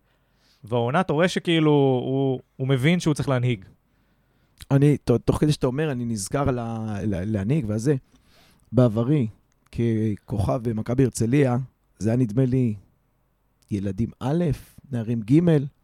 [0.65, 1.71] והעונה, אתה רואה שכאילו,
[2.05, 3.65] הוא, הוא מבין שהוא צריך להנהיג.
[4.71, 7.95] אני, ת- תוך כדי שאתה אומר, אני נזכר לה- לה- להנהיג והזה.
[8.73, 9.27] בעברי,
[9.73, 11.57] ככוכב במכבי הרצליה,
[11.99, 12.75] זה היה נדמה לי
[13.71, 14.45] ילדים א',
[14.93, 15.41] נערים ג'.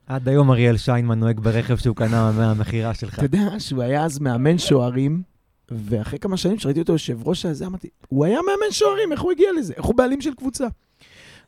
[0.06, 3.14] עד היום אריאל שיינמן נוהג ברכב שהוא קנה מהמכירה שלך.
[3.14, 5.22] אתה יודע שהוא היה אז מאמן שוערים,
[5.70, 9.32] ואחרי כמה שנים שראיתי אותו יושב ראש הזה, אמרתי, הוא היה מאמן שוערים, איך הוא
[9.32, 9.72] הגיע לזה?
[9.76, 10.66] איך הוא בעלים של קבוצה?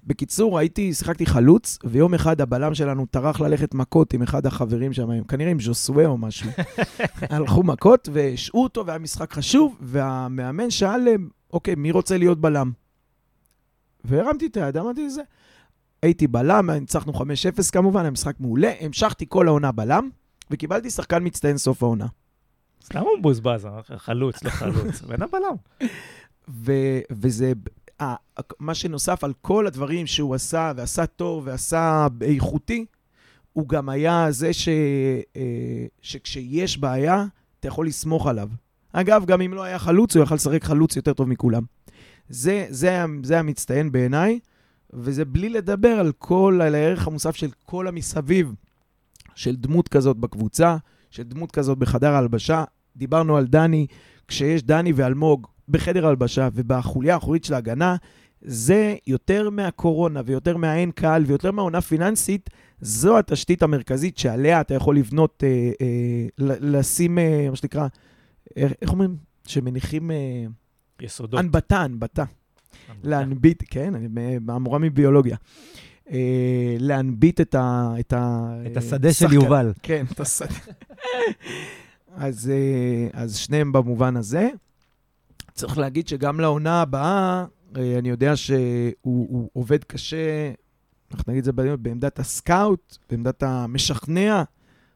[0.04, 5.24] בקיצור, הייתי, שיחקתי חלוץ, ויום אחד הבלם שלנו טרח ללכת מכות עם אחד החברים שם,
[5.28, 6.50] כנראה עם ז'וסווה או משהו.
[7.30, 11.08] הלכו מכות והשעו אותו, והיה משחק חשוב, והמאמן שאל,
[11.52, 12.70] אוקיי, מי רוצה להיות בלם?
[14.04, 15.22] והרמתי את היד, אמרתי לזה.
[16.02, 17.24] הייתי בלם, ניצחנו 5-0
[17.72, 20.08] כמובן, היה משחק מעולה, המשכתי כל העונה בלם,
[20.50, 22.06] וקיבלתי שחקן מצטיין סוף העונה.
[22.84, 25.54] סתם הוא מבוזבז, חלוץ, לא חלוץ, בן הבלם.
[27.10, 27.52] וזה,
[28.02, 28.04] 아,
[28.58, 32.86] מה שנוסף על כל הדברים שהוא עשה, ועשה טוב, ועשה איכותי,
[33.52, 34.68] הוא גם היה זה ש,
[35.36, 37.24] אה, שכשיש בעיה,
[37.60, 38.48] אתה יכול לסמוך עליו.
[38.92, 41.62] אגב, גם אם לא היה חלוץ, הוא יכל לשחק חלוץ יותר טוב מכולם.
[42.28, 44.38] זה, זה, זה המצטיין בעיניי,
[44.92, 48.54] וזה בלי לדבר על כל, על הערך המוסף של כל המסביב,
[49.34, 50.76] של דמות כזאת בקבוצה,
[51.10, 52.64] של דמות כזאת בחדר ההלבשה.
[52.96, 53.86] דיברנו על דני,
[54.28, 57.96] כשיש דני ואלמוג בחדר הלבשה ובחוליה האחורית של ההגנה,
[58.42, 64.96] זה יותר מהקורונה ויותר מהאין קהל ויותר מהעונה פיננסית, זו התשתית המרכזית שעליה אתה יכול
[64.96, 66.26] לבנות, אה, אה,
[66.60, 67.86] לשים, אה, מה שנקרא,
[68.56, 69.16] איך, אומרים?
[69.46, 70.10] שמניחים...
[70.10, 70.46] אה,
[71.00, 71.40] יסודות.
[71.40, 72.24] הנבטה, הנבטה.
[73.02, 75.36] להנביט, כן, אני המורה מביולוגיה.
[76.10, 77.94] אה, להנביט את ה...
[78.00, 79.72] את, ה, את השדה של יובל.
[79.82, 80.54] כן, את השדה.
[82.16, 84.48] אז, אה, אז שניהם במובן הזה.
[85.54, 87.44] צריך להגיד שגם לעונה הבאה,
[87.76, 90.52] אה, אני יודע שהוא עובד קשה,
[91.10, 94.42] אנחנו נגיד את זה בעמדת הסקאוט, בעמדת המשכנע,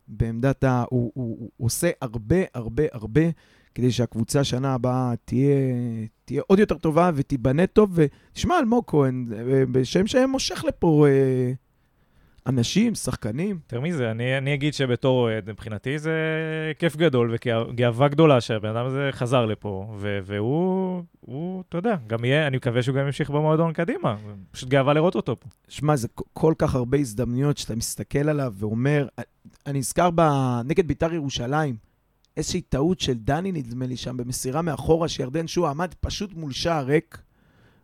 [0.09, 0.85] בעמדת ה...
[0.91, 3.23] הוא, הוא, הוא עושה הרבה, הרבה, הרבה
[3.75, 5.57] כדי שהקבוצה שנה הבאה תהיה,
[6.25, 7.91] תהיה עוד יותר טובה ותיבנה טוב.
[7.95, 11.53] ותשמע, אלמוג כהן, אה, בשם שהם מושך לפה אה,
[12.47, 13.59] אנשים, שחקנים.
[13.63, 16.13] יותר מזה, אני, אני אגיד שבתור אוהד, מבחינתי זה
[16.79, 22.25] כיף גדול וגאווה גדולה שהבן אדם הזה חזר לפה, ו- והוא, הוא, אתה יודע, גם
[22.25, 24.17] יהיה, אני מקווה שהוא גם ימשיך במועדון קדימה.
[24.51, 25.49] פשוט גאווה לראות אותו פה.
[25.69, 29.07] שמע, זה כל כך הרבה הזדמנויות שאתה מסתכל עליו ואומר,
[29.67, 30.11] אני נזכר
[30.65, 31.77] נגד בית"ר ירושלים,
[32.37, 36.85] איזושהי טעות של דני, נדמה לי, שם במסירה מאחורה, שירדן שועה עמד פשוט מול שער
[36.85, 37.19] ריק,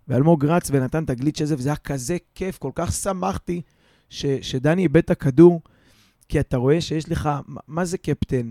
[0.08, 3.62] ואלמוג רץ ונתן את הגליץ' הזה, וזה היה כזה כיף, כל כך שמחתי
[4.10, 5.60] ש, שדני איבד את הכדור,
[6.28, 7.30] כי אתה רואה שיש לך,
[7.68, 8.50] מה זה קפטן?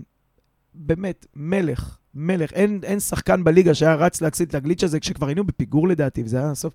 [0.74, 2.52] באמת, מלך, מלך.
[2.52, 6.38] אין, אין שחקן בליגה שהיה רץ להציל את הגליץ' הזה כשכבר היינו בפיגור לדעתי, וזה
[6.38, 6.74] היה הסוף.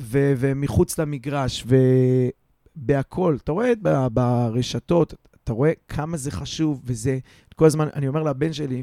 [0.00, 1.64] ו, ומחוץ למגרש,
[2.76, 3.38] ובהכול.
[3.44, 3.72] אתה רואה
[4.12, 5.14] ברשתות,
[5.44, 7.18] אתה רואה כמה זה חשוב, וזה,
[7.56, 8.82] כל הזמן, אני אומר לבן שלי,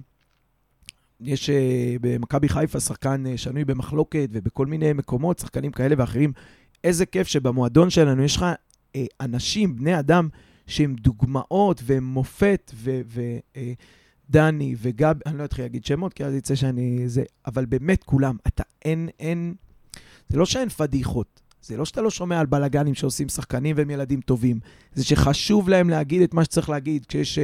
[1.22, 1.54] יש uh,
[2.02, 6.34] במכבי חיפה שחקן uh, שנוי במחלוקת ובכל מיני מקומות, שחקנים כאלה ואחרים.
[6.84, 8.46] איזה כיף שבמועדון שלנו יש לך
[9.22, 10.30] אנשים, בני אדם,
[10.68, 16.56] שהם דוגמאות והם מופת, ודני uh, וגבי, אני לא אתחיל להגיד שמות, כי אז יצא
[16.56, 17.10] שאני...
[17.10, 19.54] זה, אבל באמת כולם, אתה אין, אין...
[20.30, 24.22] זה לא שאין פדיחות, זה לא שאתה לא שומע על בלאגנים שעושים שחקנים והם ילדים
[24.22, 24.60] טובים,
[24.94, 27.40] זה שחשוב להם להגיד את מה שצריך להגיד, כשיש...
[27.40, 27.42] Uh,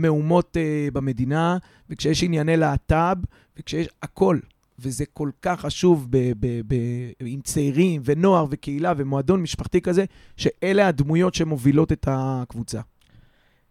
[0.00, 1.58] מהומות uh, במדינה,
[1.90, 3.16] וכשיש ענייני להט"ב,
[3.56, 4.38] וכשיש הכל.
[4.82, 6.74] וזה כל כך חשוב ב, ב, ב,
[7.20, 10.04] עם צעירים ונוער וקהילה ומועדון משפחתי כזה,
[10.36, 12.80] שאלה הדמויות שמובילות את הקבוצה.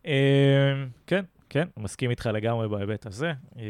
[0.05, 3.31] אה, כן, כן, מסכים איתך לגמרי בהיבט הזה.
[3.57, 3.63] אה,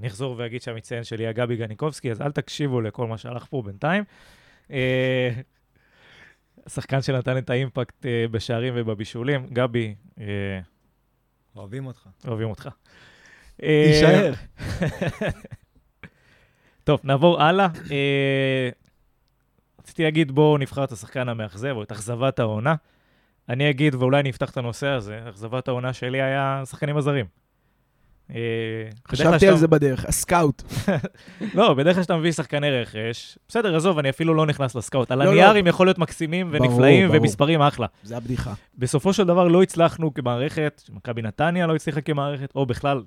[0.00, 3.62] אני אחזור ואגיד שהמציין שלי היה גבי גניקובסקי, אז אל תקשיבו לכל מה שהלך פה
[3.62, 4.04] בינתיים.
[6.66, 9.94] השחקן שנתן את האימפקט בשערים ובבישולים, גבי,
[11.56, 12.08] אוהבים אותך.
[12.26, 12.68] אוהבים אותך.
[13.56, 14.32] תישאר.
[16.84, 17.68] טוב, נעבור הלאה.
[17.90, 18.68] אה,
[19.80, 22.74] רציתי להגיד, בואו נבחר את השחקן המאכזב, או את אכזבת העונה.
[23.48, 27.26] אני אגיד, ואולי אני אפתח את הנושא הזה, אכזבת העונה שלי היה שחקנים הזרים.
[28.30, 28.36] אה,
[29.08, 30.62] חשבתי על זה בדרך, הסקאוט.
[31.54, 35.10] לא, בדרך כלל כשאתה מביא שחקני רכש, בסדר, עזוב, אני אפילו לא נכנס לסקאוט.
[35.10, 35.58] על לא, הנייר לא.
[35.58, 37.86] הם יכול להיות מקסימים ונפלאים ומספרים אחלה.
[38.02, 38.52] זה הבדיחה.
[38.78, 43.02] בסופו של דבר לא הצלחנו כמערכת, מכבי נתניה לא הצליחה כמערכת, או בכלל,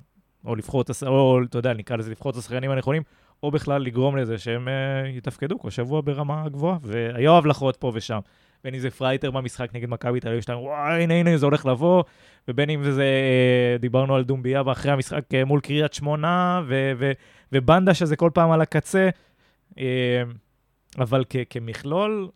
[0.45, 3.03] או לבחור את, או אתה יודע, נקרא לזה לבחור את השחקנים הנכונים,
[3.43, 6.77] או בכלל לגרום לזה שהם אה, יתפקדו כל שבוע ברמה גבוהה.
[6.81, 8.19] והיו הבלחות פה ושם.
[8.63, 11.65] בין אם זה פרייטר במשחק נגד מכבי תל אביב 2, וואי, הנה, הנה, זה הולך
[11.65, 12.03] לבוא,
[12.47, 17.11] ובין אם זה, אה, דיברנו על דומביה ואחרי המשחק אה, מול קריית שמונה, ו- ו-
[17.51, 19.09] ובנדה שזה כל פעם על הקצה,
[20.97, 22.29] אבל כ- כמכלול,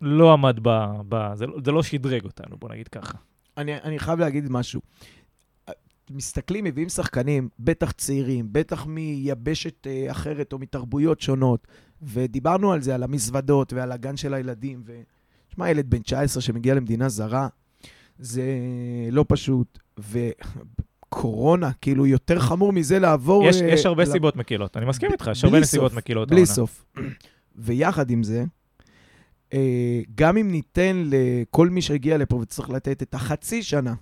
[0.00, 0.84] לא עמד ב...
[1.08, 3.18] ב זה, לא, זה לא שדרג אותנו, בוא נגיד ככה.
[3.56, 4.80] אני, אני חייב להגיד משהו.
[6.10, 11.66] מסתכלים, מביאים שחקנים, בטח צעירים, בטח מיבשת אה, אחרת או מתרבויות שונות,
[12.02, 14.82] ודיברנו על זה, על המזוודות ועל הגן של הילדים.
[14.86, 15.02] ו...
[15.54, 17.48] שמע, ילד בן 19 שמגיע למדינה זרה,
[18.18, 18.44] זה
[19.10, 19.78] לא פשוט.
[19.98, 23.46] וקורונה, כאילו, יותר חמור מזה לעבור...
[23.46, 26.28] יש, אה, יש הרבה ל- סיבות מקילות, אני מסכים איתך, יש הרבה נסיבות מקילות.
[26.28, 26.54] בלי העונה.
[26.54, 26.84] סוף.
[27.56, 28.44] ויחד עם זה,
[29.52, 33.94] אה, גם אם ניתן לכל מי שהגיע לפה וצריך לתת את החצי שנה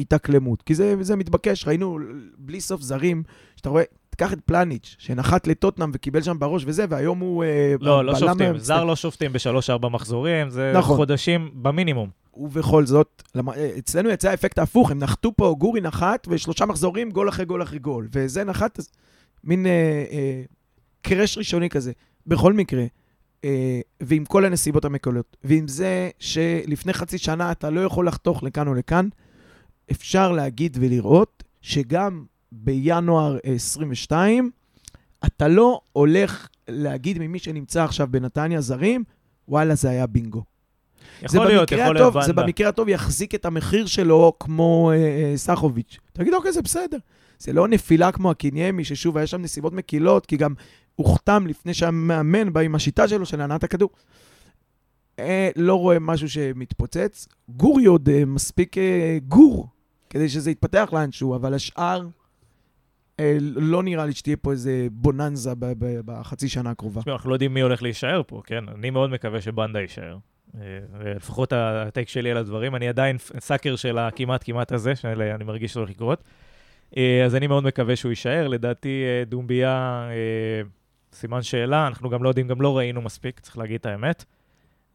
[0.00, 1.98] התאקלמות, כי זה, זה מתבקש, ראינו
[2.38, 3.22] בלי סוף זרים,
[3.56, 7.44] שאתה רואה, תקח את פלניץ', שנחת לטוטנאם וקיבל שם בראש וזה, והיום הוא...
[7.44, 8.58] אה, לא, לא שופטים, המצטיין.
[8.58, 10.96] זר לא שופטים בשלוש-ארבע מחזורים, זה נכון.
[10.96, 12.10] חודשים במינימום.
[12.36, 17.28] ובכל זאת, אה, אצלנו יצא האפקט ההפוך, הם נחתו פה, גורי נחת, ושלושה מחזורים, גול
[17.28, 18.08] אחרי גול אחרי גול.
[18.12, 18.80] וזה נחת,
[19.44, 20.42] מין אה, אה,
[21.02, 21.92] קרש ראשוני כזה.
[22.26, 22.84] בכל מקרה,
[23.44, 28.68] אה, ועם כל הנסיבות המקלות, ועם זה שלפני חצי שנה אתה לא יכול לחתוך לכאן
[28.68, 29.08] או לכאן,
[29.90, 34.50] אפשר להגיד ולראות שגם בינואר 22,
[35.26, 39.04] אתה לא הולך להגיד ממי שנמצא עכשיו בנתניה זרים,
[39.48, 40.42] וואלה, זה היה בינגו.
[41.26, 42.42] זה יכול להיות, במקרה יכול הטוב, להיות זה ונדה.
[42.42, 45.98] במקרה הטוב יחזיק את המחיר שלו כמו אה, אה, סחוביץ'.
[46.12, 46.98] תגיד, אוקיי, זה בסדר.
[47.38, 50.54] זה לא נפילה כמו הקיניימי, ששוב, היה שם נסיבות מקילות, כי גם
[50.96, 53.90] הוחתם לפני שהמאמן בא עם השיטה שלו של הנעת הכדור.
[55.18, 57.28] אה, לא רואה משהו שמתפוצץ.
[57.48, 59.68] גורי עוד אה, מספיק אה, גור
[60.10, 62.06] כדי שזה יתפתח לאנשהו, אבל השאר,
[63.20, 67.00] אה, לא נראה לי שתהיה פה איזה בוננזה ב- ב- בחצי שנה הקרובה.
[67.00, 68.68] תשמעו, אנחנו לא יודעים מי הולך להישאר פה, כן?
[68.68, 70.18] אני מאוד מקווה שבנדה יישאר.
[70.60, 70.78] אה,
[71.16, 72.76] לפחות הטייק שלי על הדברים.
[72.76, 76.24] אני עדיין סאקר של הכמעט כמעט הזה, שאני מרגיש שהולך לקרות.
[76.96, 78.48] אה, אז אני מאוד מקווה שהוא יישאר.
[78.48, 80.62] לדעתי, אה, דומביה, אה,
[81.12, 84.24] סימן שאלה, אנחנו גם לא יודעים, גם לא ראינו מספיק, צריך להגיד את האמת.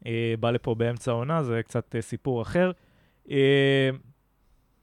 [0.06, 2.70] אה, בא לפה באמצע העונה, זה קצת אה, סיפור אחר.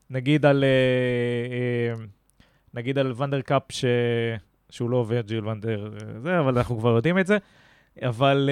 [0.09, 0.63] נגיד על...
[0.63, 0.69] אה,
[1.99, 2.05] אה,
[2.73, 3.85] נגיד על ונדר קאפ, ש...
[4.69, 7.37] שהוא לא ורג'יל ונדר, אה, זה, אבל אנחנו כבר יודעים את זה.
[8.01, 8.49] אבל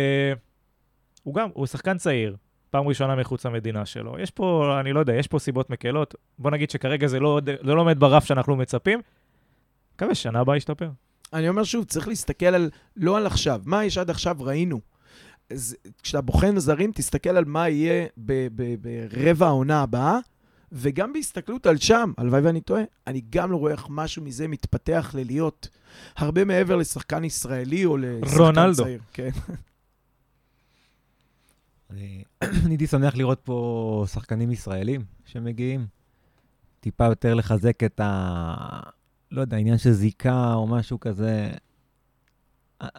[1.24, 2.36] הוא גם, הוא שחקן צעיר,
[2.70, 4.20] פעם ראשונה מחוץ למדינה שלו.
[4.20, 6.16] יש פה, אני לא יודע, יש פה סיבות מקלות.
[6.39, 9.01] בוא נגיד שכרגע זה לא, זה לא עומד ברף שאנחנו מצפים.
[9.95, 10.89] מקווה ששנה הבאה ישתפר.
[11.34, 14.80] אני אומר שוב, צריך להסתכל על, לא על עכשיו, מה יש עד עכשיו ראינו.
[16.03, 20.20] כשאתה בוחן זרים, תסתכל על מה יהיה ברבע העונה הבאה,
[20.72, 25.11] וגם בהסתכלות על שם, הלוואי ואני טועה, אני גם לא רואה איך משהו מזה מתפתח
[25.18, 25.70] ללהיות
[26.18, 28.84] הרבה מעבר לשחקן ישראלי או לשחקן רונלדו.
[28.84, 29.01] צעיר.
[29.13, 29.30] כן.
[31.89, 32.24] אני
[32.70, 35.88] הייתי שמח לראות פה שחקנים ישראלים שמגיעים.
[36.80, 38.55] טיפה יותר לחזק את ה...
[39.32, 41.51] לא יודע, עניין של זיקה או משהו כזה.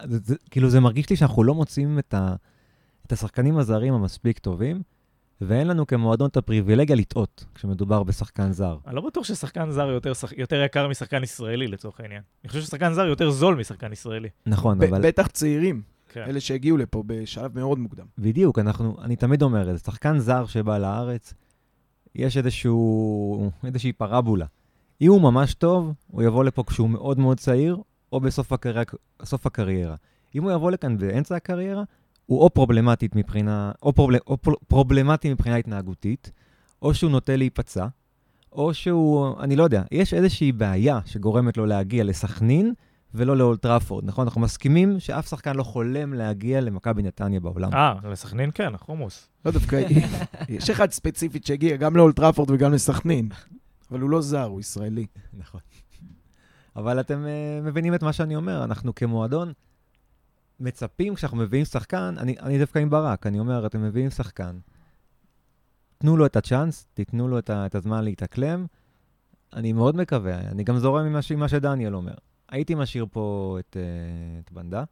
[0.03, 2.35] זה, זה, כאילו, זה מרגיש לי שאנחנו לא מוצאים את, ה,
[3.05, 4.81] את השחקנים הזרים המספיק טובים,
[5.41, 8.77] ואין לנו כמועדון את הפריבילגיה לטעות כשמדובר בשחקן זר.
[8.87, 10.31] אני לא בטוח ששחקן זר יותר, שח...
[10.37, 12.21] יותר יקר משחקן ישראלי, לצורך העניין.
[12.43, 14.29] אני חושב ששחקן זר יותר זול משחקן ישראלי.
[14.45, 15.07] נכון, ב- אבל...
[15.07, 16.23] בטח צעירים, כן.
[16.27, 18.05] אלה שהגיעו לפה בשלב מאוד מוקדם.
[18.17, 21.33] בדיוק, אנחנו, אני תמיד אומר, זה שחקן זר שבא לארץ,
[22.15, 24.45] יש איזשהו, איזושהי פרבולה.
[25.01, 27.77] אם הוא ממש טוב, הוא יבוא לפה כשהוא מאוד מאוד צעיר,
[28.11, 28.83] או בסוף הקריירה.
[29.23, 29.95] סוף הקריירה.
[30.35, 31.83] אם הוא יבוא לכאן באמצע הקריירה,
[32.29, 36.31] הוא או פרובלמטית מבחינה, או, פרובל, או פר, פרובלמטי מבחינה התנהגותית,
[36.81, 37.87] או שהוא נוטה להיפצע,
[38.51, 42.73] או שהוא, אני לא יודע, יש איזושהי בעיה שגורמת לו להגיע לסכנין,
[43.13, 44.27] ולא לאולטראפורד, נכון?
[44.27, 47.73] אנחנו מסכימים שאף שחקן לא חולם להגיע למכבי נתניה בעולם.
[47.73, 49.29] אה, לסכנין כן, חומוס.
[49.45, 49.81] לא דווקא,
[50.49, 53.29] יש אחד ספציפית שהגיע גם לאולטראפורד וגם לסכנין,
[53.91, 55.05] אבל הוא לא זר, הוא ישראלי.
[55.33, 55.61] נכון.
[56.75, 59.53] אבל אתם uh, מבינים את מה שאני אומר, אנחנו כמועדון
[60.59, 64.59] מצפים כשאנחנו מביאים שחקן, אני, אני דווקא עם ברק, אני אומר, אתם מביאים שחקן,
[65.97, 68.65] תנו לו את הצ'אנס, תיתנו לו את, ה, את הזמן להתאקלם.
[69.53, 72.13] אני מאוד מקווה, אני גם זורם ש- ממה שדניאל אומר.
[72.49, 74.83] הייתי משאיר פה את, uh, את בנדה,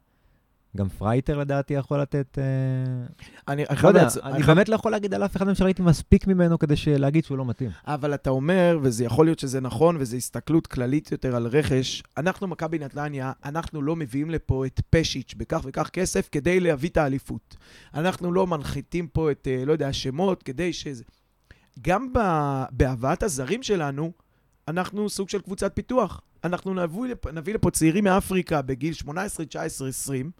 [0.76, 2.38] גם פרייטר לדעתי יכול לתת...
[2.38, 3.12] אה,
[3.48, 6.26] אני לא יודע, אני אני באמת לא יכול להגיד על אף אחד מהם שראיתי מספיק
[6.26, 7.70] ממנו כדי להגיד שהוא לא מתאים.
[7.86, 12.46] אבל אתה אומר, וזה יכול להיות שזה נכון, וזו הסתכלות כללית יותר על רכש, אנחנו,
[12.46, 17.56] מכבי נתניה, אנחנו לא מביאים לפה את פשיץ' בכך וכך כסף כדי להביא את האליפות.
[17.94, 21.04] אנחנו לא מנחיתים פה את, אה, לא יודע, השמות כדי שזה...
[21.82, 22.12] גם
[22.70, 24.12] בהבאת הזרים שלנו,
[24.68, 26.20] אנחנו סוג של קבוצת פיתוח.
[26.44, 30.30] אנחנו נביא לפה, נביא לפה צעירים מאפריקה בגיל 18, 19, 20,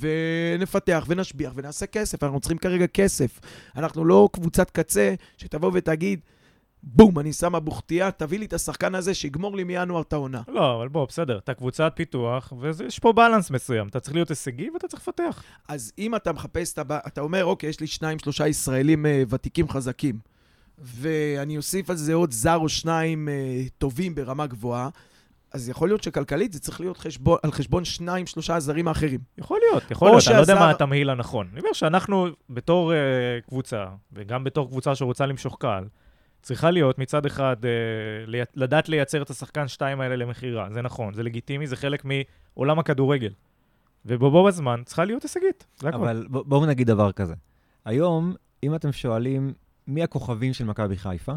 [0.00, 2.22] ונפתח ונשביח ונעשה כסף.
[2.24, 3.40] אנחנו צריכים כרגע כסף.
[3.76, 6.20] אנחנו לא קבוצת קצה שתבוא ותגיד,
[6.82, 10.42] בום, אני שמה בוכתייה, תביא לי את השחקן הזה שיגמור לי מינואר את העונה.
[10.48, 13.88] לא, אבל בוא, בסדר, אתה קבוצת פיתוח, ויש פה בלנס מסוים.
[13.88, 15.42] אתה צריך להיות הישגי ואתה צריך לפתח.
[15.68, 19.22] אז אם אתה מחפש, את הבא- אתה אומר, אוקיי, יש לי שניים, שלושה ישראלים אה,
[19.28, 20.18] ותיקים חזקים,
[20.78, 24.88] ואני אוסיף על זה עוד זר או שניים אה, טובים ברמה גבוהה,
[25.52, 29.20] אז יכול להיות שכלכלית זה צריך להיות חשבון, על חשבון שניים, שלושה הזרים האחרים.
[29.38, 31.48] יכול להיות, יכול להיות, אני לא יודע שהזר- מה התמהיל הנכון.
[31.52, 35.84] אני אומר שאנחנו, בתור uh, קבוצה, וגם בתור קבוצה שרוצה למשוך קהל,
[36.42, 37.66] צריכה להיות מצד אחד uh,
[38.30, 40.68] לי, לדעת לייצר את השחקן שתיים האלה למכירה.
[40.72, 43.32] זה נכון, זה לגיטימי, זה חלק מעולם הכדורגל.
[44.06, 46.00] ובו בזמן צריכה להיות הישגית, זה הכול.
[46.00, 47.34] אבל בואו נגיד דבר כזה.
[47.84, 49.52] היום, אם אתם שואלים
[49.86, 51.32] מי הכוכבים של מכבי חיפה,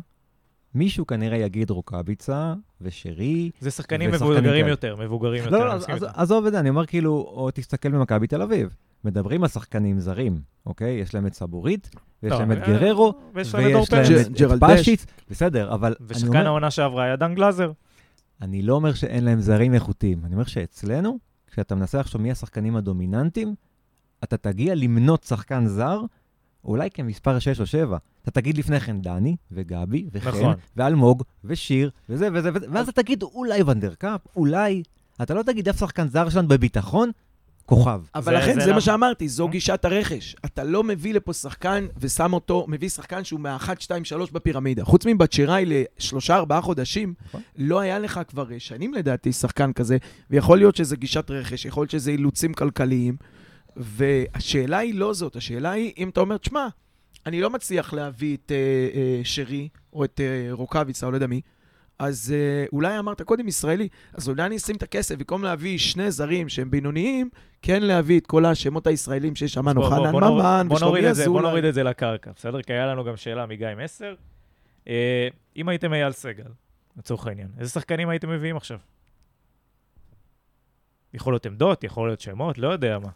[0.75, 3.51] מישהו כנראה יגיד רוקאביצה ושרי.
[3.59, 4.67] זה שחקנים מבוגרים.
[4.67, 5.57] יותר, מבוגרים יותר.
[5.57, 6.05] לא, אני לא, איתך.
[6.13, 8.75] עזוב את זה, אני אומר כאילו, או תסתכל במכבי תל אביב.
[9.03, 10.93] מדברים על שחקנים זרים, אוקיי?
[10.93, 11.89] יש להם את סבורית,
[12.23, 14.79] ויש לא, להם את אה, גררו, ויש להם את.
[14.79, 17.71] פשיץ, בסדר, אבל ושחקן העונה שעברה היה דן גלאזר.
[18.41, 21.19] אני לא אומר שאין להם זרים איכותיים, אני אומר שאצלנו,
[21.51, 23.55] כשאתה מנסה לחשוב מי השחקנים הדומיננטיים,
[24.23, 26.01] אתה תגיע למנות שחקן זר,
[26.63, 27.97] אולי כמספר 6 או 7.
[28.23, 30.53] אתה תגיד לפני כן דני, וגבי, וחן, נכון.
[30.77, 34.83] ואלמוג, ושיר, וזה וזה וזה, ואז אתה תגיד אולי ונדרקאפ, אולי.
[35.21, 37.11] אתה לא תגיד אף שחקן זר שלנו בביטחון,
[37.65, 38.01] כוכב.
[38.15, 39.47] אבל זה- לכן, זה זה למה- מה שאמרתי, זו?
[39.47, 40.35] גישת הרכש.
[40.45, 44.85] אתה לא מביא לפה שחקן ושם אותו, מביא שחקן שהוא מה-1, 2, 3 בפירמידה.
[44.85, 47.41] חוץ מבצ'יראי לשלושה, ארבעה חודשים, נכון.
[47.57, 49.97] לא היה לך כבר אה, שנים לדעתי שחקן כזה,
[50.29, 53.15] ויכול להיות שזה גישת רכש, יכול להיות שזה אילוצים כלכליים,
[53.77, 56.67] והשאלה היא לא זאת, השאלה היא, אם אתה אומר, תשמע,
[57.25, 58.57] אני לא מצליח להביא את אה,
[58.99, 61.41] אה, שרי, או את אה, רוקאביצה, או לא יודע מי,
[61.99, 66.11] אז אה, אולי אמרת קודם ישראלי, אז אולי אני אשים את הכסף, במקום להביא שני
[66.11, 67.29] זרים שהם בינוניים,
[67.61, 71.01] כן להביא את כל השמות הישראלים שיש שם, בוא- בוא- חנן בוא נוריד- ממן ושלומי
[71.01, 71.41] זה- בוא אזולאי.
[71.49, 72.61] נוריד את זה לקרקע, בסדר?
[72.61, 74.15] כי היה לנו גם שאלה מגיא מסר.
[74.87, 76.43] אה, אם הייתם אייל סגל,
[76.97, 78.77] לצורך העניין, איזה שחקנים הייתם מביאים עכשיו?
[81.13, 83.09] יכול להיות עמדות, יכול להיות שמות, לא יודע מה.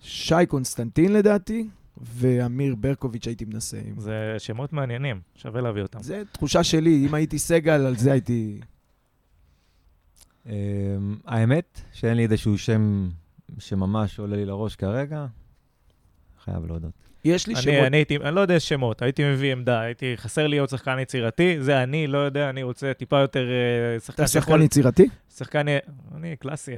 [0.00, 1.66] שי קונסטנטין לדעתי,
[1.96, 3.80] ואמיר ברקוביץ' הייתי מנסה.
[3.96, 6.02] זה שמות מעניינים, שווה להביא אותם.
[6.02, 8.60] זה תחושה שלי, אם הייתי סגל, על זה הייתי...
[10.46, 10.52] אמ,
[11.24, 13.08] האמת שאין לי איזשהו שם
[13.58, 15.26] שממש עולה לי לראש כרגע,
[16.44, 16.90] חייב להודות.
[17.24, 17.86] יש לי אני, שמות.
[17.86, 21.56] אני הייתי, אני לא יודע שמות, הייתי מביא עמדה, הייתי, חסר לי עוד שחקן יצירתי,
[21.60, 24.30] זה אני, לא יודע, אני רוצה טיפה יותר אה, שחקן אתה.
[24.30, 25.08] שחקן יצירתי?
[25.36, 25.66] שחקן,
[26.14, 26.74] אני קלאסי.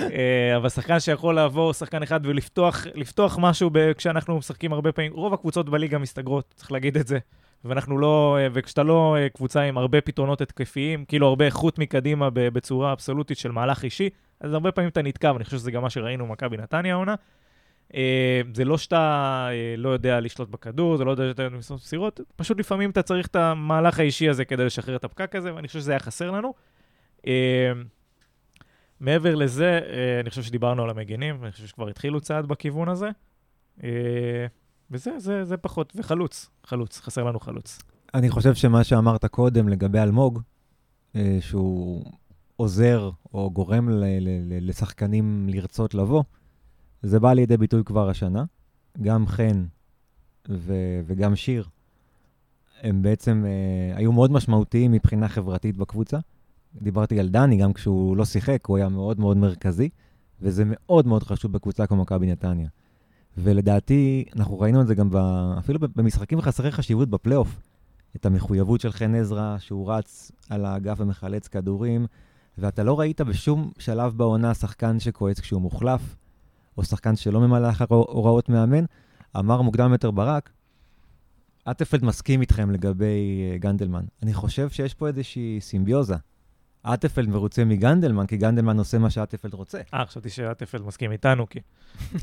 [0.00, 5.12] אה, אבל שחקן שיכול לעבור שחקן אחד ולפתוח לפתוח משהו ב- כשאנחנו משחקים הרבה פעמים.
[5.12, 7.18] רוב הקבוצות בליגה מסתגרות, צריך להגיד את זה.
[7.64, 12.48] ואנחנו לא, אה, וכשאתה לא קבוצה עם הרבה פתרונות התקפיים, כאילו הרבה איכות מקדימה ב-
[12.48, 14.08] בצורה אבסולוטית של מהלך אישי,
[14.40, 17.14] אז הרבה פעמים אתה נתקע, ואני חושב שזה גם מה שראינו במכבי נתניה העונה.
[17.94, 21.76] אה, זה לא שאתה אה, לא יודע לשלוט בכדור, זה לא יודע שאתה יודע למסור
[21.76, 25.66] מסירות, פשוט לפעמים אתה צריך את המהלך האישי הזה כדי לשחרר את הפקק הזה, ואני
[25.66, 26.54] חושב שזה היה חסר לנו.
[27.26, 27.72] אה,
[29.00, 29.80] מעבר לזה,
[30.20, 33.08] אני חושב שדיברנו על המגינים, ואני חושב שכבר התחילו צעד בכיוון הזה.
[34.90, 35.92] וזה, זה, זה פחות.
[35.96, 37.78] וחלוץ, חלוץ, חסר לנו חלוץ.
[38.14, 40.40] אני חושב שמה שאמרת קודם לגבי אלמוג,
[41.40, 42.04] שהוא
[42.56, 46.22] עוזר או גורם ל- ל- ל- לשחקנים לרצות לבוא,
[47.02, 48.44] זה בא לידי ביטוי כבר השנה.
[49.02, 49.64] גם חן
[50.48, 51.68] ו- וגם שיר,
[52.82, 56.18] הם בעצם אה, היו מאוד משמעותיים מבחינה חברתית בקבוצה.
[56.82, 59.88] דיברתי על דני, גם כשהוא לא שיחק, הוא היה מאוד מאוד מרכזי,
[60.40, 62.68] וזה מאוד מאוד חשוב בקבוצה כמו מכבי נתניה.
[63.38, 65.16] ולדעתי, אנחנו ראינו את זה גם ב,
[65.58, 67.60] אפילו במשחקים חסרי חשיבות בפלייאוף.
[68.16, 72.06] את המחויבות של חן עזרא, שהוא רץ על האגף ומחלץ כדורים,
[72.58, 76.16] ואתה לא ראית בשום שלב בעונה שחקן שכועס כשהוא מוחלף,
[76.78, 78.84] או שחקן שלא ממלא אחר הוראות מאמן.
[79.38, 80.50] אמר מוקדם יותר ברק,
[81.70, 84.04] אטפלד מסכים איתכם לגבי אה, גנדלמן.
[84.22, 86.14] אני חושב שיש פה איזושהי סימביוזה.
[86.82, 89.80] אטפלד מרוצה מגנדלמן, כי גנדלמן עושה מה שאטפלד רוצה.
[89.94, 91.60] אה, חשבתי שאטפלד מסכים איתנו, כי...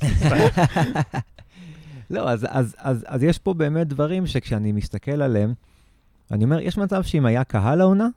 [2.10, 5.54] לא, אז, אז, אז, אז יש פה באמת דברים שכשאני מסתכל עליהם,
[6.32, 8.08] אני אומר, יש מצב שאם היה קהל העונה,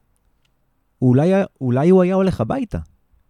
[1.02, 2.78] אולי, אולי הוא היה הולך הביתה.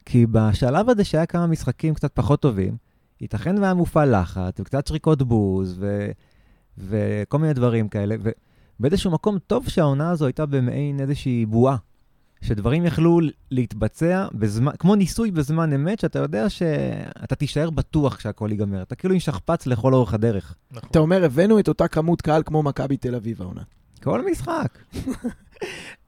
[0.04, 2.76] כי בשלב הזה שהיה כמה משחקים קצת פחות טובים,
[3.20, 6.10] ייתכן והיה מופעל לחץ, וקצת שריקות בוז, ו,
[6.78, 8.16] וכל מיני דברים כאלה,
[8.80, 11.76] ובאיזשהו מקום טוב שהעונה הזו הייתה במעין איזושהי בועה.
[12.40, 18.82] שדברים יכלו להתבצע בזמן, כמו ניסוי בזמן אמת, שאתה יודע שאתה תישאר בטוח כשהכול ייגמר.
[18.82, 20.54] אתה כאילו עם שכפ"ץ לכל אורך הדרך.
[20.70, 20.88] נכון.
[20.90, 23.62] אתה אומר, הבאנו את אותה כמות קהל כמו מכבי תל אביב העונה.
[24.02, 24.78] כל משחק.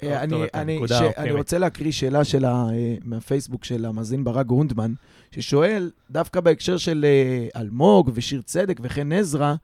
[0.02, 0.34] אני-
[0.78, 1.18] אופטימית.
[1.18, 4.92] אני רוצה להקריא שאלה של ה- אה, מהפייסבוק של המאזין ברק גרונדמן,
[5.30, 9.54] ששואל, דווקא בהקשר של אה, אלמוג ושיר צדק וחן עזרא,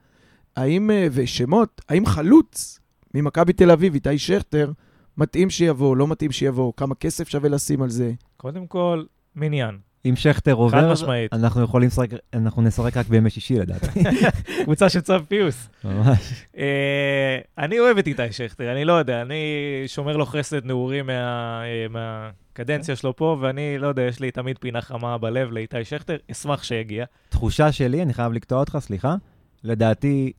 [0.55, 2.79] האם, אה, ושמות, האם חלוץ
[3.13, 4.71] ממכבי תל אביב, איתי שכטר,
[5.17, 8.11] מתאים שיבוא, לא מתאים שיבוא, כמה כסף שווה לשים על זה?
[8.37, 9.03] קודם כל,
[9.35, 9.77] מניין.
[10.05, 11.33] אם שכטר עובר, משמעית.
[11.33, 14.03] אנחנו יכולים לשחק, אנחנו נשחק רק בימי שישי לדעתי.
[14.63, 15.69] קבוצה של צו פיוס.
[15.83, 16.45] ממש.
[16.57, 19.43] אה, אני אוהב את איתי שכטר, אני לא יודע, אני
[19.87, 24.81] שומר לו חסד נעורים אה, מהקדנציה שלו פה, ואני לא יודע, יש לי תמיד פינה
[24.81, 27.05] חמה בלב לאיתי שכטר, אשמח שיגיע.
[27.29, 29.15] תחושה שלי, אני חייב לקטוע אותך, סליחה,
[29.63, 30.31] לדעתי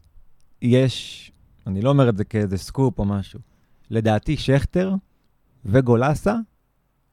[0.63, 1.31] יש,
[1.67, 3.41] אני לא אומר את זה כאיזה סקופ או משהו,
[3.91, 4.95] לדעתי שכטר
[5.65, 6.35] וגולסה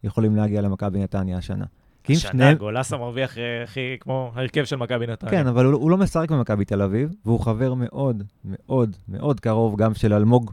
[0.03, 1.65] יכולים להגיע למכבי נתניה השנה.
[2.05, 2.57] כי אם השנה שניהם...
[2.57, 5.31] גולסה מרוויח אה, הכי כמו ההרכב של מכבי נתניה.
[5.31, 9.75] כן, אבל הוא, הוא לא משחק במכבי תל אביב, והוא חבר מאוד, מאוד, מאוד קרוב
[9.77, 10.51] גם של אלמוג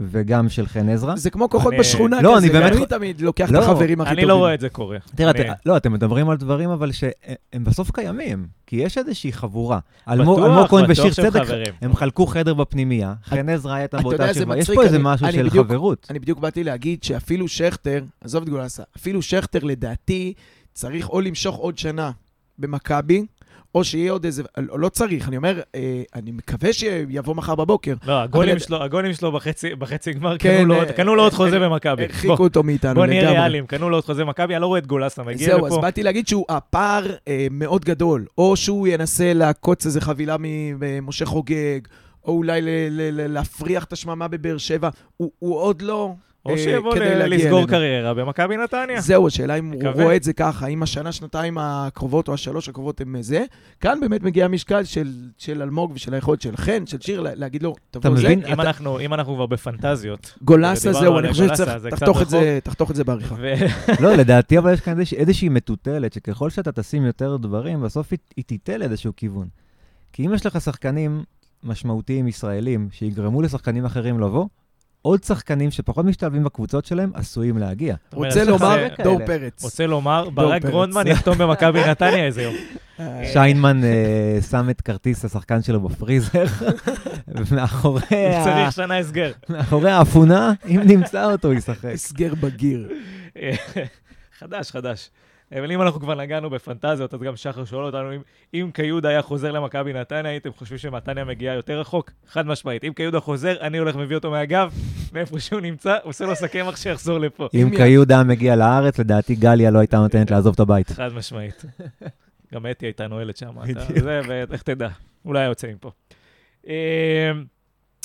[0.00, 1.16] וגם של חן עזרא.
[1.16, 4.00] זה כמו כוחות אני- בשכונה לא, כזה, אני באמת- אני תמיד לוקח לא, את החברים
[4.00, 4.18] הכי טובים.
[4.24, 4.98] אני לא רואה את זה קורה.
[5.14, 9.32] תראה, אני- את, לא, אתם מדברים על דברים, אבל שהם בסוף קיימים, כי יש איזושהי
[9.32, 9.78] חבורה.
[10.08, 11.72] אלמוג בטוח, אלמוג כהן בטוח ושיר שהם צדק, חברים.
[11.82, 15.32] הם חלקו חדר בפנימייה, חן עזרא יודע באותה שכבה, יש פה איזה אני- משהו אני
[15.32, 16.06] של בדיוק- חברות.
[16.10, 20.32] אני בדיוק באתי להגיד שאפילו שכטר, עזוב את גולסה, אפילו שכטר לדעתי
[20.74, 22.10] צריך או למשוך עוד שנה
[22.58, 23.26] במכבי,
[23.74, 27.94] או שיהיה עוד איזה, לא לא צריך, אני אומר, אה, אני מקווה שיבוא מחר בבוקר.
[28.06, 31.22] לא, הגולים אבל- שלו, הגולים שלו בחצי- בחצי גמר, כן, קנו לו אה, קנו לו
[31.22, 31.96] עוד אה, חוזה אה, במכבי.
[31.96, 33.06] בוא, הרחיקו אותו מאיתנו בוא.
[33.06, 35.72] נהיה ריאליים, קנו לו עוד חוזה במכבי, אני לא רואה את גולסה מגיע זהו, אז
[35.72, 35.82] לפה.
[35.82, 38.26] באתי להגיד שהוא, הפער אה, מאוד גדול.
[38.38, 41.80] או שהוא ינסה לעקוץ איזה חבילה ממשה חוגג,
[42.24, 44.88] או אולי ל- ל- ל- להפריח את השממה בבאר שבע.
[45.16, 46.14] הוא, הוא עוד לא...
[46.46, 47.66] או אה, שיבוא לסגור.
[47.66, 49.00] קריירה במכבי נתניה.
[49.00, 49.82] זהו, השאלה אם הוא.
[50.02, 53.44] רואה את זה ככה, האם השנה, שנתיים הקרובות או השלוש הקרובות הם זה.
[53.80, 57.62] כאן באמת מגיע המשקל של, של אלמוג ושל היכולת של חן, של שיר, לה- להגיד
[57.62, 58.22] לו, תבוא זה.
[58.24, 58.44] מבין?
[58.46, 60.34] אם אתה- אנחנו- אם אנחנו כבר בפנטזיות.
[60.42, 62.28] גולסה זהו, אני חושב שצריך, תחתוך את.
[62.28, 63.34] זה, תחתוך את זה בעריכה.
[63.40, 63.52] ו-
[64.02, 68.18] לא, לדעתי, אבל יש כאן איזוש- איזושהי מטוטלת, שככל שאתה תשים יותר דברים, בסוף היא,
[68.36, 69.48] היא תיטה לאיזשהו כיוון.
[70.12, 71.22] כי אם יש לך שחקנים
[71.64, 74.46] משמעותיים ישראלים שיגרמו לשחקנים אחרים לבוא,
[75.02, 77.94] עוד שחקנים שפחות משתלבים בקבוצות שלהם עשויים להגיע.
[78.12, 78.86] רוצה לומר.
[79.04, 79.62] דור פרץ.
[79.64, 80.62] רוצה לומר, ברק.
[80.64, 82.54] גרונדמן יחתום במכבי נתניה איזה יום.
[83.00, 86.44] אה, שיינמן אה, שם את כרטיס השחקן שלו בפריזר,
[87.28, 88.00] ומאחורי
[88.36, 89.32] ה- צריך שנה הסגר.
[89.48, 91.84] מאחורי האפונה, אם נמצא אותו, ישחק.
[91.84, 92.88] הסגר בגיר.
[94.38, 95.10] חדש, חדש.
[95.58, 98.20] אבל אם אנחנו כבר נגענו בפנטזיות, אז גם שחר שואל אותנו, אם,
[98.54, 102.10] אם קיודה היה חוזר למכבי נתניה, הייתם חושבים שנתניה מגיעה יותר רחוק?
[102.28, 102.84] חד משמעית.
[102.84, 104.72] אם קיודה חוזר, אני הולך מביא אותו מהגב,
[105.12, 107.48] מאיפה שהוא נמצא, עושה לו סכמח שיחזור לפה.
[107.54, 110.90] אם קיודה היה מגיע לארץ, לדעתי גליה לא הייתה נותנת לעזוב את הבית.
[110.90, 111.64] חד משמעית.
[112.54, 113.54] גם אתי הייתה נועלת שם.
[113.96, 114.88] זה, ואיך תדע,
[115.24, 115.90] אולי יוצא מפה.
[116.66, 116.72] אמ,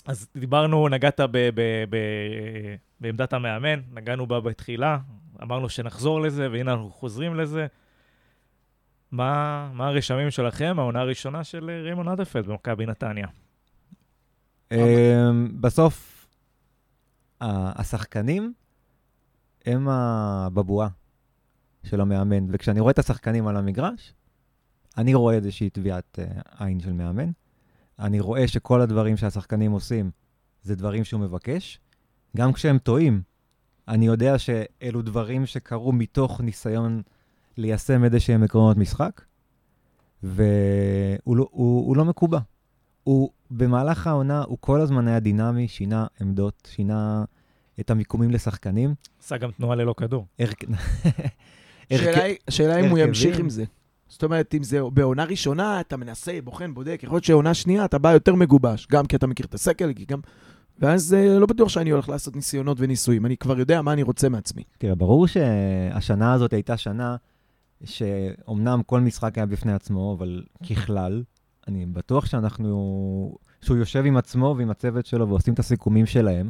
[0.05, 4.97] אז דיברנו, נגעת ב- ב- ב- בעמדת המאמן, נגענו בה בתחילה,
[5.43, 7.67] אמרנו שנחזור לזה, והנה אנחנו חוזרים לזה.
[9.11, 13.27] מה, מה הרשמים שלכם, העונה הראשונה של אה, רימון אדלפלד במכבי נתניה?
[14.71, 14.77] אמ,
[15.61, 16.27] בסוף,
[17.41, 18.53] השחקנים
[19.65, 20.87] הם הבבואה
[21.83, 24.13] של המאמן, וכשאני רואה את השחקנים על המגרש,
[24.97, 27.31] אני רואה איזושהי טביעת אה, עין של מאמן.
[27.99, 30.11] אני רואה שכל הדברים שהשחקנים עושים
[30.61, 31.79] זה דברים שהוא מבקש.
[32.37, 33.21] גם כשהם טועים,
[33.87, 37.01] אני יודע שאלו דברים שקרו מתוך ניסיון
[37.57, 39.21] ליישם איזה שהם עקרונות משחק,
[40.23, 42.39] והוא לא, הוא, הוא לא מקובע.
[43.03, 47.23] הוא, במהלך העונה, הוא כל הזמן היה דינמי, שינה עמדות, שינה
[47.79, 48.93] את המיקומים לשחקנים.
[49.23, 50.25] עשה גם תנועה ללא כדור.
[52.47, 52.97] השאלה אם הוא.
[52.99, 53.63] ימשיך עם זה.
[54.07, 57.97] זאת אומרת, אם זה בעונה ראשונה, אתה מנסה, בוחן, בודק, יכול להיות שעונה שנייה אתה
[57.97, 60.19] בא יותר מגובש, גם כי אתה מכיר את הסקל, כי גם...
[60.79, 64.29] ואז אה, לא בטוח שאני הולך לעשות ניסיונות וניסויים, אני כבר יודע מה אני רוצה
[64.29, 64.63] מעצמי.
[64.77, 67.15] תראה, ברור שהשנה הזאת הייתה שנה
[67.83, 71.23] שאומנם כל משחק היה בפני עצמו, אבל ככלל,
[71.67, 73.37] אני בטוח שאנחנו...
[73.61, 76.49] שהוא יושב עם עצמו ועם הצוות שלו ועושים את הסיכומים שלהם,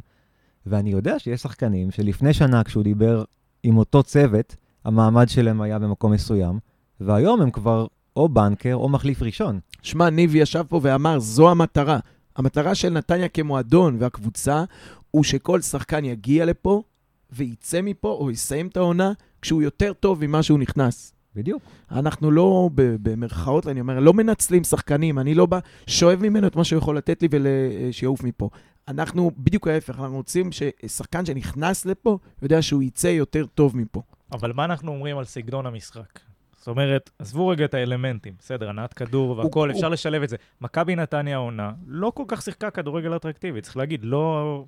[0.66, 3.24] ואני יודע שיש שחקנים שלפני שנה, כשהוא דיבר
[3.64, 4.56] עם אותו צוות,
[4.86, 6.60] המעמד שלהם היה במקום מסוים,
[7.00, 9.60] והיום הם כבר או בנקר או מחליף ראשון.
[9.82, 12.00] שמע, ניב ישב פה ואמר, זו המטרה.
[12.38, 14.64] המטרה של נתניה כמועדון והקבוצה,
[15.12, 16.84] הוא שכל שחקן יגיע לפה
[17.32, 19.12] ויצא מפה, או יסיים את העונה,
[19.42, 21.14] כשהוא יותר טוב ממה שהוא נכנס.
[21.36, 21.64] בדיוק.
[21.92, 26.64] אנחנו לא, במרכאות, אני אומר, לא מנצלים שחקנים, אני לא בא, שואב ממנו את מה
[26.64, 28.50] שהוא יכול לתת לי ושיעוף מפה.
[28.88, 34.02] אנחנו בדיוק ההפך, אנחנו רוצים ששחקן שנכנס לפה, יודע שהוא יצא יותר טוב מפה.
[34.32, 36.20] אבל מה אנחנו אומרים על סגנון המשחק?
[36.68, 40.36] זאת אומרת, עזבו רגע את האלמנטים, בסדר, הנעת כדור והכל, הוא- אפשר לשלב את זה.
[40.62, 44.66] מכבי נתניה העונה לא כל כך שיחקה כדורגל אטרקטיבי, צריך להגיד, לא...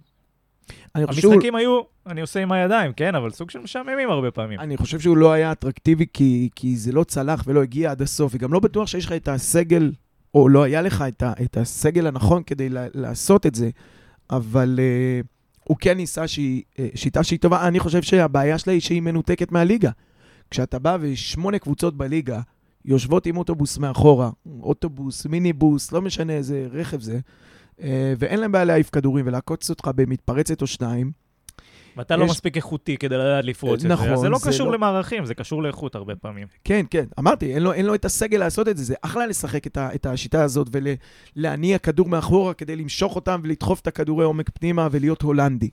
[0.96, 4.32] אני חושב, שהוא, המשחקים היו, אני עושה עם הידיים, כן, אבל סוג של משעממים הרבה
[4.32, 4.60] פעמים.
[4.60, 8.32] אני חושב שהוא לא היה אטרקטיבי כי, כי זה לא צלח ולא הגיע עד הסוף,
[8.36, 9.92] וגם לא בטוח שיש לך את הסגל,
[10.34, 13.70] או לא היה לך את, ה, את הסגל הנכון כדי לה, לעשות את זה,
[14.30, 15.28] אבל uh,
[15.64, 17.68] הוא כן ניסה שהיא, uh, שיטה שהיא טובה.
[17.68, 19.92] אני חושב שהבעיה שלה היא שהיא מנותקת מהליגה.
[20.52, 22.40] כשאתה בא ושמונה קבוצות בליגה
[22.86, 24.30] יושבות עם אוטובוס מאחורה,
[24.62, 27.20] אוטובוס, מיניבוס, לא משנה איזה רכב זה,
[27.82, 31.12] אה, ואין להם בעיה להעיף כדורים ולעקוץ אותך במתפרצת או שניים,
[31.98, 34.14] ואתה לא יש- מספיק איכותי כדי לדעת לפרוץ את נכון, זה.
[34.14, 36.48] אז זה לא זה קשור לא- למערכים, זה קשור לאיכות הרבה פעמים.
[36.64, 39.68] כן, כן, אמרתי, אין לו, אין לו את הסגל לעשות את זה, זה אחלה לשחק
[39.68, 40.68] את, ה, את השיטה הזאת
[41.36, 45.70] ולהניע כדור מאחורה כדי למשוך אותם ולדחוף את הכדורי עומק פנימה ולהיות הולנדי.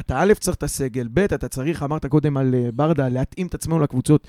[0.00, 3.54] אתה א', צריך את הסגל, ב', אתה צריך, אמרת קודם על אה, ברדה, להתאים את
[3.54, 4.28] עצמנו לקבוצות.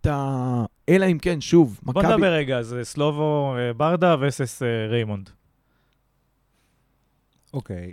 [0.00, 0.64] אתה...
[0.88, 2.12] אלא אם כן, שוב, בוא מכבי...
[2.12, 5.30] נדבר רגע, זה סלובו אה, ברדה versus אה, ריימונד.
[7.54, 7.92] אוקיי,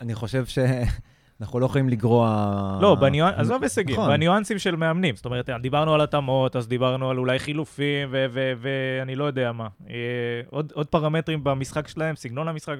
[0.00, 2.78] אני חושב שאנחנו לא יכולים לגרוע...
[2.82, 3.32] לא, בניואנ...
[3.36, 4.10] עזוב הישגים, נכון.
[4.10, 5.16] בניואנסים של מאמנים.
[5.16, 8.08] זאת אומרת, דיברנו על התאמות, אז דיברנו על אולי חילופים,
[8.60, 9.68] ואני לא יודע מה.
[10.50, 12.76] עוד, עוד פרמטרים במשחק שלהם, סגנון המשחק.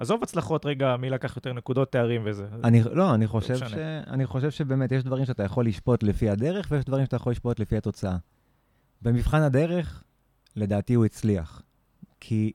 [0.00, 2.46] עזוב הצלחות רגע, מי לקח יותר נקודות, תארים וזה.
[2.64, 3.68] אני, לא, אני חושב, משנה.
[3.68, 3.74] ש...
[4.06, 7.60] אני חושב שבאמת יש דברים שאתה יכול לשפוט לפי הדרך, ויש דברים שאתה יכול לשפוט
[7.60, 8.16] לפי התוצאה.
[9.02, 10.02] במבחן הדרך,
[10.56, 11.62] לדעתי הוא הצליח.
[12.20, 12.52] כי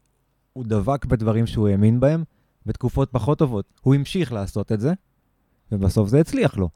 [0.54, 2.24] הוא דבק בדברים שהוא האמין בהם,
[2.66, 3.66] בתקופות פחות טובות.
[3.82, 4.94] הוא המשיך לעשות את זה,
[5.72, 6.70] ובסוף זה הצליח לו.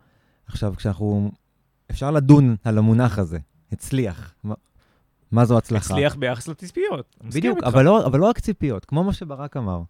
[0.46, 1.32] עכשיו, כשאנחנו...
[1.92, 3.38] אפשר לדון על המונח הזה,
[3.72, 4.34] הצליח.
[4.44, 4.56] מה,
[5.32, 5.94] מה זו הצלחה?
[5.94, 7.16] הצליח ביחס לציפיות.
[7.24, 7.64] בדיוק.
[7.64, 9.82] אבל לא, אבל לא רק ציפיות, כמו מה שברק אמר.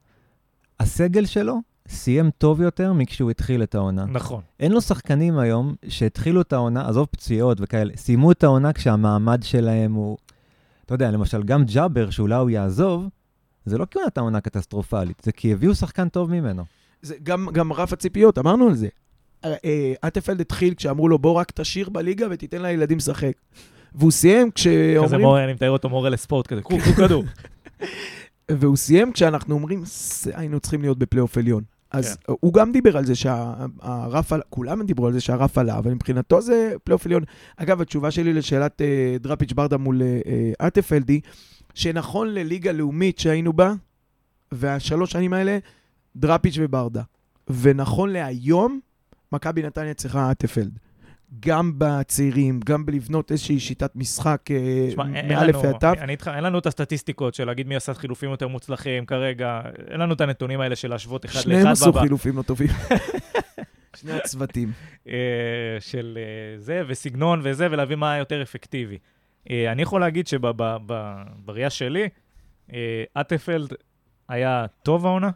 [0.79, 4.05] הסגל שלו סיים טוב יותר מכשהוא התחיל את העונה.
[4.05, 4.41] נכון.
[4.59, 9.93] אין לו שחקנים היום שהתחילו את העונה, עזוב פציעות וכאלה, סיימו את העונה כשהמעמד שלהם
[9.93, 10.17] הוא...
[10.85, 13.07] אתה יודע, למשל, גם ג'אבר, שאולי הוא יעזוב,
[13.65, 16.63] זה לא כי הוא נתן עונה קטסטרופלית, זה כי הביאו שחקן טוב ממנו.
[17.01, 18.87] זה גם, גם רף הציפיות, אמרנו על זה.
[19.45, 23.33] אה, אה, אטפלד התחיל כשאמרו לו, בוא רק תשאיר בליגה ותיתן לילדים לשחק.
[23.95, 25.21] והוא סיים כזה כשאומרים...
[25.21, 27.23] מורה, אני מתאר אותו מורה לספורט כזה, קחו כדור.
[28.51, 31.63] והוא סיים כשאנחנו אומרים, "ס- היינו צריכים להיות בפלייאוף עליון.
[31.91, 32.33] אז כן.
[32.39, 36.41] הוא גם דיבר על זה שהרף עלה, כולם דיברו על זה שהרף עלה, אבל מבחינתו
[36.41, 37.23] זה פלייאוף עליון.
[37.57, 40.19] אגב, התשובה שלי לשאלת אה, דראפיץ' ברדה מול אה,
[40.61, 41.19] אה, אטפלדי,
[41.73, 43.73] שנכון לליגה לאומית שהיינו בה,
[44.51, 45.57] והשלוש שנים האלה,
[46.15, 47.01] דראפיץ' וברדה.
[47.61, 48.79] ונכון להיום,
[49.31, 50.79] מכבי נתניה צריכה אטפלד.
[51.39, 54.41] גם בצעירים, גם בלבנות איזושהי שיטת משחק
[55.27, 55.87] מאלף ועד תו.
[56.01, 59.61] אני איתך, אין לנו את הסטטיסטיקות של להגיד מי עשה חילופים יותר מוצלחים כרגע,
[59.91, 62.67] אין לנו את הנתונים האלה של להשוות אחד שניהם לאחד עשו בבא- חילופים לא טובים.
[63.99, 64.71] שני הצוותים.
[65.07, 65.13] אה,
[65.79, 68.97] של אה, זה, וסגנון וזה, ולהבין מה יותר אפקטיבי.
[69.49, 72.09] אה, אני יכול להגיד שבראייה שלי,
[73.13, 73.73] אטפלד
[74.29, 75.29] היה טוב העונה,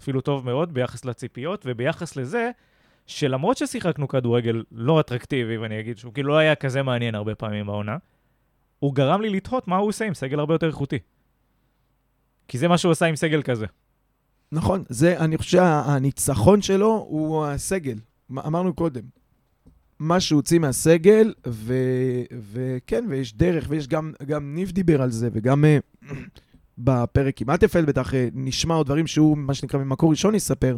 [0.00, 2.50] אפילו טוב מאוד ביחס לציפיות, וביחס לזה,
[3.06, 7.66] שלמרות ששיחקנו כדורגל לא אטרקטיבי, ואני אגיד שהוא כאילו לא היה כזה מעניין הרבה פעמים
[7.66, 7.96] בעונה,
[8.78, 10.98] הוא גרם לי לתהות מה הוא עושה עם סגל הרבה יותר איכותי.
[12.48, 13.66] כי זה מה שהוא עשה עם סגל כזה.
[14.52, 17.98] נכון, זה, אני חושב שהניצחון שלו הוא הסגל.
[18.30, 19.02] אמרנו קודם.
[19.98, 21.74] מה שהוא הוציא מהסגל, ו,
[22.52, 25.78] וכן, ויש דרך, ויש גם, גם ניב דיבר על זה, וגם אה,
[26.78, 30.76] בפרק עם אטפלד בטח אה, נשמע עוד דברים שהוא, מה שנקרא, ממקור ראשון יספר,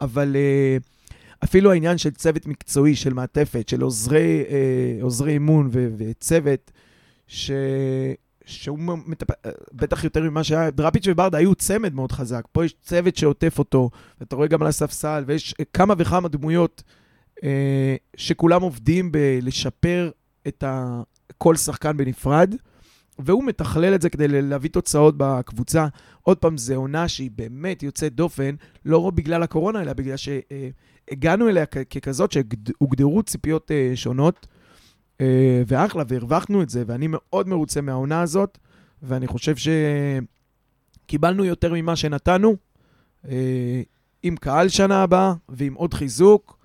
[0.00, 0.76] אבל אה,
[1.44, 6.70] אפילו העניין של צוות מקצועי, של מעטפת, של עוזרי, אה, עוזרי אימון ו, וצוות,
[7.26, 7.50] ש...
[8.44, 9.26] שהוא מטפ...
[9.72, 12.44] בטח יותר ממה שהיה, דראפיץ' וברדה היו צמד מאוד חזק.
[12.52, 16.82] פה יש צוות שעוטף אותו, ואתה רואה גם על הספסל, ויש אה, כמה וכמה דמויות
[17.44, 20.10] אה, שכולם עובדים בלשפר
[20.48, 21.02] את ה...
[21.38, 22.54] כל שחקן בנפרד,
[23.18, 25.86] והוא מתכלל את זה כדי להביא תוצאות בקבוצה.
[26.22, 28.54] עוד פעם, זו עונה שהיא באמת יוצאת דופן,
[28.84, 30.16] לא בגלל הקורונה, אלא בגלל
[31.08, 34.46] שהגענו אליה ככזאת שהוגדרו ציפיות אה, שונות.
[35.20, 38.58] אה, ואחלה, והרווחנו את זה, ואני מאוד מרוצה מהעונה הזאת,
[39.02, 39.54] ואני חושב
[41.06, 42.56] שקיבלנו יותר ממה שנתנו,
[43.28, 43.82] אה,
[44.22, 46.58] עם קהל שנה הבאה ועם עוד חיזוק,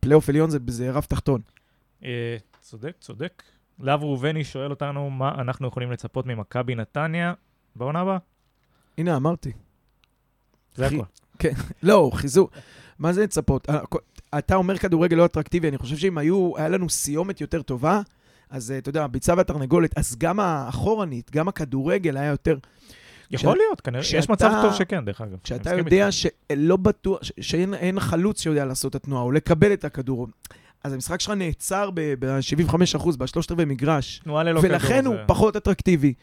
[0.00, 1.40] פלייאוף עליון זה, זה רף תחתון.
[2.60, 3.42] צודק, צודק.
[3.80, 7.34] להב ראובני שואל אותנו מה אנחנו יכולים לצפות ממכבי נתניה
[7.76, 8.18] בעונה הבאה.
[8.98, 9.52] הנה, אמרתי.
[10.74, 11.04] זה הכול.
[11.82, 12.50] לא, חיזוק.
[12.98, 13.70] מה זה לצפות?
[13.70, 13.78] אה,
[14.38, 18.00] אתה אומר כדורגל לא אטרקטיבי, אני חושב שאם היו, היה לנו סיומת יותר טובה,
[18.50, 22.58] אז אה, אתה יודע, הביצה והתרנגולת, אז גם האחורנית, גם הכדורגל היה יותר...
[23.30, 25.36] יכול כשה- להיות, כנראה, יש מצב טוב שכן, דרך אגב.
[25.44, 26.08] כשאתה יודע.
[26.12, 30.28] שלא בטוח, שאין אין חלוץ שיודע לעשות את התנועה, או לקבל את הכדור,
[30.84, 34.70] אז המשחק שלך נעצר ב-75%, בשלושת רבעי מגרש, תנועה ללא כדור.
[34.72, 36.14] ולכן הוא זה- פחות אטרקטיבי.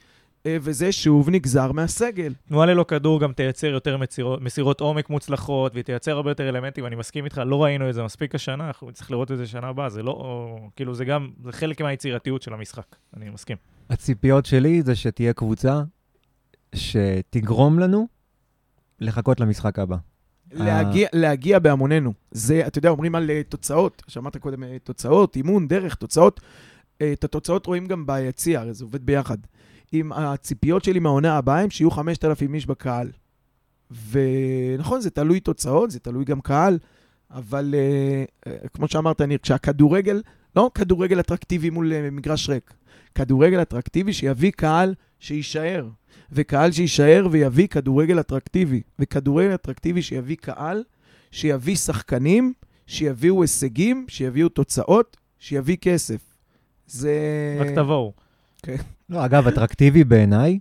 [0.45, 2.33] אה, וזה שוב נגזר מהסגל.
[2.47, 6.85] תנועה ללא כדור גם תייצר יותר מסירות, מסירות עומק מוצלחות, והיא תייצר הרבה יותר אלמנטים,
[6.85, 9.67] אני מסכים איתך, לא ראינו את זה מספיק השנה, אנחנו נצטרך לראות את זה שנה
[9.67, 13.57] הבאה, זה לא, או, כאילו זה גם, זה חלק מהיצירתיות של המשחק, אני מסכים.
[13.89, 15.81] הציפיות שלי זה שתהיה קבוצה
[16.75, 18.07] שתגרום לנו
[18.99, 19.97] לחכות למשחק הבא.
[20.53, 22.13] להגיע, להגיע בהמוננו.
[22.31, 26.41] זה, אתה יודע, אומרים על uh, תוצאות, שמעת קודם תוצאות, אימון, דרך, תוצאות.
[27.01, 29.37] אה, את התוצאות רואים גם ביציע, הרי זה עובד ביחד.
[29.91, 33.11] עם הציפיות שלי מהעונה הבאה הם שיהיו 5,000 איש בקהל.
[34.11, 36.79] ונכון, זה תלוי תוצאות, זה תלוי גם קהל,
[37.31, 40.21] אבל אה, אה, כמו שאמרת, ניר, כשהכדורגל,
[40.55, 42.73] לא כדורגל אטרקטיבי מול אה, מגרש ריק,
[43.15, 45.87] כדורגל אטרקטיבי שיביא קהל שיישאר,
[46.31, 50.83] וקהל שיישאר ויביא כדורגל אטרקטיבי, וכדורגל אטרקטיבי שיביא קהל,
[51.31, 52.53] שיביא שחקנים,
[52.87, 56.21] שיביאו הישגים, שיביאו תוצאות, שיביא כסף.
[56.87, 57.13] זה...
[57.59, 58.13] רק תבואו.
[59.11, 60.59] לא, אגב, אטרקטיבי בעיניי,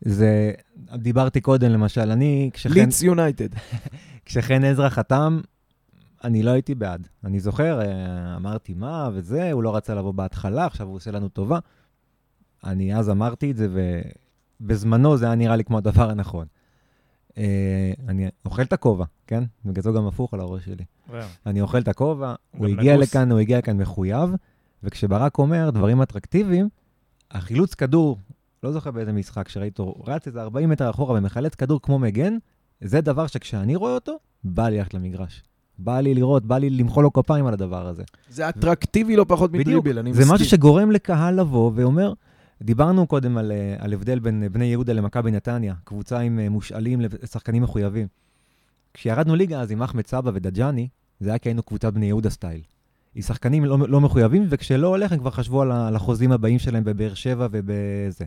[0.00, 0.52] זה,
[0.96, 3.48] דיברתי קודם, למשל, אני, כשחן, לידס יונייטד.
[4.26, 5.40] כשחן עזרא חתם,
[6.24, 7.08] אני לא הייתי בעד.
[7.24, 11.28] אני זוכר, אה, אמרתי, מה, וזה, הוא לא רצה לבוא בהתחלה, עכשיו הוא עושה לנו
[11.28, 11.58] טובה.
[12.64, 13.68] אני אז אמרתי את זה,
[14.60, 16.46] ובזמנו זה היה נראה לי כמו הדבר הנכון.
[17.38, 19.44] אה, אני אוכל את הכובע, כן?
[19.64, 20.84] בגלל זה גם הפוך על הראש שלי.
[21.46, 22.96] אני אוכל את הכובע, הוא הגיע.
[22.96, 24.30] לכאן, הוא הגיע לכאן מחויב,
[24.82, 26.68] וכשברק אומר דברים אטרקטיביים,
[27.32, 28.18] החילוץ כדור,
[28.62, 32.36] לא זוכר באיזה משחק שראיתי אותו, רץ איזה 40 מטר אחורה ומחלץ כדור כמו מגן,
[32.80, 35.42] זה דבר שכשאני רואה אותו, בא לי ללכת למגרש.
[35.78, 38.02] בא לי לראות, בא לי למחוא לו כפיים על הדבר הזה.
[38.28, 39.52] זה אטרקטיבי לא פחות.
[39.52, 40.34] מדריבל, אני זה מסכים.
[40.34, 42.12] משהו שגורם לקהל לבוא ואומר,
[42.62, 46.48] דיברנו קודם על, אה, על הבדל בין אה, בני יהודה למכבי נתניה, קבוצה עם אה,
[46.48, 48.06] מושאלים לשחקנים מחויבים.
[48.94, 50.88] כשירדנו ליגה אז עם אחמד סבא ודג'אני,
[51.20, 52.60] זה היה כי היינו קבוצת בני יהודה סטייל.
[53.14, 56.84] עם שחקנים לא, לא מחויבים, וכשלא הולך הם כבר חשבו על, על החוזים הבאים שלהם
[56.84, 58.24] בבאר שבע ובזה.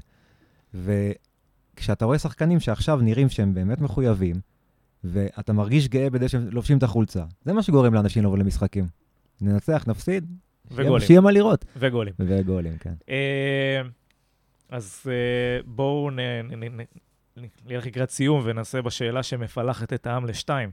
[0.74, 4.36] וכשאתה רואה שחקנים שעכשיו נראים שהם באמת מחויבים,
[5.04, 8.86] ואתה מרגיש גאה בזה שהם לובשים את החולצה, זה מה שגורם לאנשים לבוא למשחקים.
[9.42, 10.26] ננצח, נפסיד,
[10.70, 11.08] שיהיה- וגולים.
[11.08, 11.66] שיהיה מה לראות.
[11.78, 12.14] וגולים.
[12.20, 12.94] וגולים, כן.
[13.10, 13.82] אה,
[14.70, 15.14] אז אה,
[15.66, 16.10] בואו
[17.66, 20.70] נלך לקראת סיום ונעשה בשאלה שמפלחת את העם לשתיים.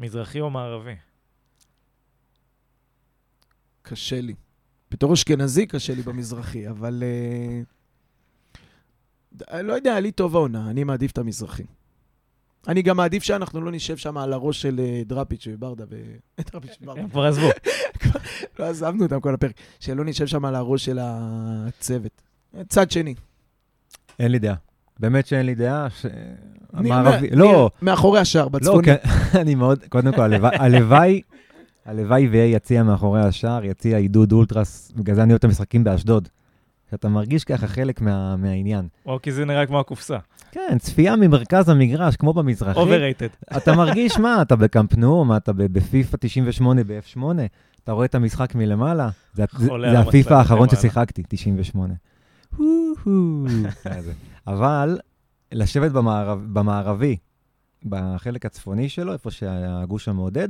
[0.00, 0.94] מזרחי או מערבי?
[3.82, 4.34] קשה לי.
[4.90, 7.02] בתור אשכנזי קשה לי במזרחי, אבל...
[7.06, 7.60] אה,
[9.36, 11.62] ד- לא יודע, לי טוב העונה, אני מעדיף את המזרחי.
[12.68, 15.96] אני גם מעדיף שאנחנו לא נשב שם על הראש של אה, דראפיץ' וברדה ו...
[16.52, 17.00] דראפיץ' וברדה.
[17.00, 17.46] הם כבר עזבו.
[18.58, 19.52] לא עזבנו אותם כל הפרק.
[19.80, 22.22] שלא נשב שם על הראש של הצוות.
[22.68, 23.14] צד שני.
[24.18, 24.54] אין לי דעה.
[24.98, 25.90] באמת שאין לי דעה.
[25.90, 26.06] ש...
[26.72, 27.30] המערבי...
[27.30, 28.86] לא, מאחורי השער, לא, בצפוני.
[28.86, 28.96] כן,
[29.40, 31.20] אני מאוד, קודם כל, הלוואי-
[31.86, 36.28] הלוואי, ויהיה יציע מאחורי השער, יציע עידוד אולטרס, בגלל זה אני אוהב את המשחקים באשדוד.
[36.90, 38.88] שאתה מרגיש ככה חלק מה, מהעניין.
[39.06, 40.18] או כי זה נראה כמו הקופסה.
[40.52, 42.80] כן, צפייה ממרכז המגרש, כמו במזרחי.
[42.80, 43.44] overrated.
[43.56, 47.20] אתה מרגיש, מה, אתה בקמפנו, מה, אתה ב- בפיפא 98 ב-F8,
[47.84, 50.80] אתה רואה את המשחק מלמעלה, זה, זה, זה הפיפא האחרון למעלה.
[50.80, 51.94] ששיחקתי, 98.
[52.56, 53.46] הו-הו.
[53.84, 54.12] כזה.
[54.46, 54.98] אבל
[55.52, 57.16] לשבת במערב, במערבי,
[57.84, 60.48] בחלק הצפוני שלו, איפה שהגוש המעודד,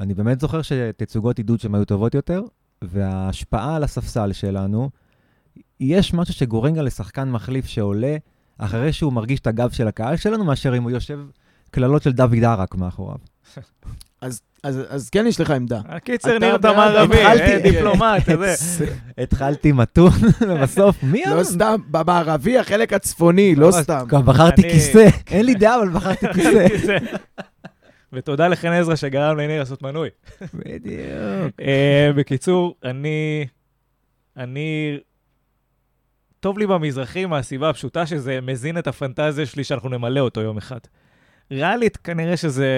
[0.00, 2.42] אני באמת זוכר שתצוגות עידוד שם היו טובות יותר,
[2.82, 4.90] וההשפעה על הספסל שלנו,
[5.80, 8.16] יש משהו שגורם גם לשחקן מחליף שעולה
[8.58, 11.18] אחרי שהוא מרגיש את הגב של הקהל שלנו, מאשר אם הוא יושב
[11.70, 13.16] קללות של דוד ערק מאחוריו.
[14.20, 15.80] אז, אז, אז כן יש לך עמדה.
[15.88, 18.22] הקיצר, ניר מערבי, התחלתי- אה, דיפלומט,
[18.56, 18.86] זה.
[19.18, 20.10] התחלתי מתון,
[20.48, 24.04] ובסוף, מי לא סתם, במערבי, החלק הצפוני, לא סתם.
[24.08, 26.66] גם בחרתי אני- כיסא, אין לי דעה, אבל בחרתי כיסא.
[28.12, 30.08] ותודה לחן עזרא שגרם לניר לעשות מנוי.
[30.54, 31.60] בדיוק.
[31.60, 33.46] אה, בקיצור, אני...
[34.36, 34.98] אני...
[36.40, 40.78] טוב לי במזרחי מהסיבה הפשוטה שזה מזין את הפנטזיה שלי שאנחנו נמלא אותו יום אחד.
[41.50, 42.68] ריאלית, כנראה שזה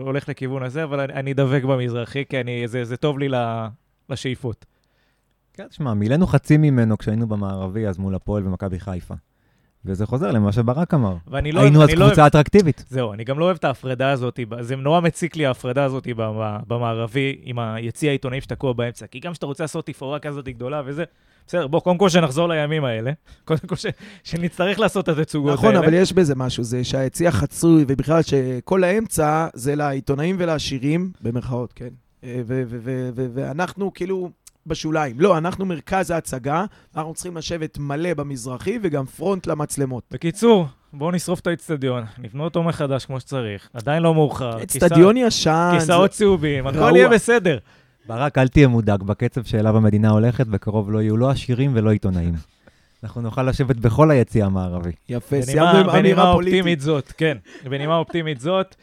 [0.00, 3.28] הולך לכיוון הזה, אבל אני, אני דבק במזרחי, כי אני, זה, זה טוב לי
[4.08, 4.66] לשאיפות.
[5.52, 9.14] כן, תשמע, מילאנו חצי ממנו כשהיינו במערבי, אז מול הפועל ומכבי חיפה.
[9.86, 11.14] וזה חוזר למה שברק אמר.
[11.26, 12.12] ואני לא, היינו אז אני לא אוהב...
[12.14, 12.84] קבוצה אטרקטיבית.
[12.88, 16.36] זהו, אני גם לא אוהב את ההפרדה הזאת, זה נורא מציק לי ההפרדה הזאת במ-
[16.66, 19.06] במערבי, עם היציע העיתונאים שתקוע באמצע.
[19.06, 21.04] כי גם כשאתה רוצה לעשות תפאורה כזאת גדולה וזה,
[21.46, 23.12] בסדר, בוא, קודם כל שנחזור לימים האלה.
[23.44, 23.86] קודם כל ש-
[24.24, 25.78] שנצטרך לעשות את התצוגות נכון, האלה.
[25.86, 31.88] אבל יש בזה משהו, זה שהיציע חצוי, ובכלל שכל האמצע זה לעיתונאים ולעשירים, במרכאות, כן.
[32.24, 34.30] אה, ו- ו- ו- ו- ואנחנו כאילו
[34.66, 35.20] בשוליים.
[35.20, 36.64] לא, אנחנו מרכז ההצגה,
[36.96, 40.04] אנחנו צריכים לשבת מלא במזרחי וגם פרונט למצלמות.
[40.10, 44.62] בקיצור, בואו נשרוף את האיצטדיון, נבנה אותו מחדש כמו שצריך, עדיין לא מאוחר.
[44.62, 45.70] אצטדיון ישן.
[45.72, 46.92] כיסא- כיסאות צהובים, הכל.
[46.96, 47.58] יהיה בסדר.
[48.06, 52.34] ברק, אל תהיה מודאג, בקצב שאליו המדינה הולכת, בקרוב לא יהיו לא עשירים ולא עיתונאים.
[53.04, 54.92] אנחנו נוכל לשבת בכל היציע המערבי.
[55.08, 56.80] יפה, בנימה- סיימנו עם בנימה אמירה אופטימית פוליטית.
[56.80, 57.36] זאת, כן.
[57.64, 58.74] בנימה אופטימית זאת,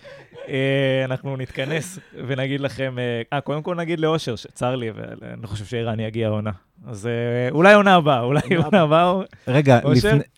[1.06, 6.00] אנחנו נתכנס ונגיד לכם, אה, אה, קודם כל נגיד לאושר, שצר לי, ואני חושב שערן
[6.00, 6.52] יגיע העונה.
[6.88, 9.14] אז אה, אולי עונה הבאה, אולי עונה עונה הבאה.
[9.48, 9.80] רגע?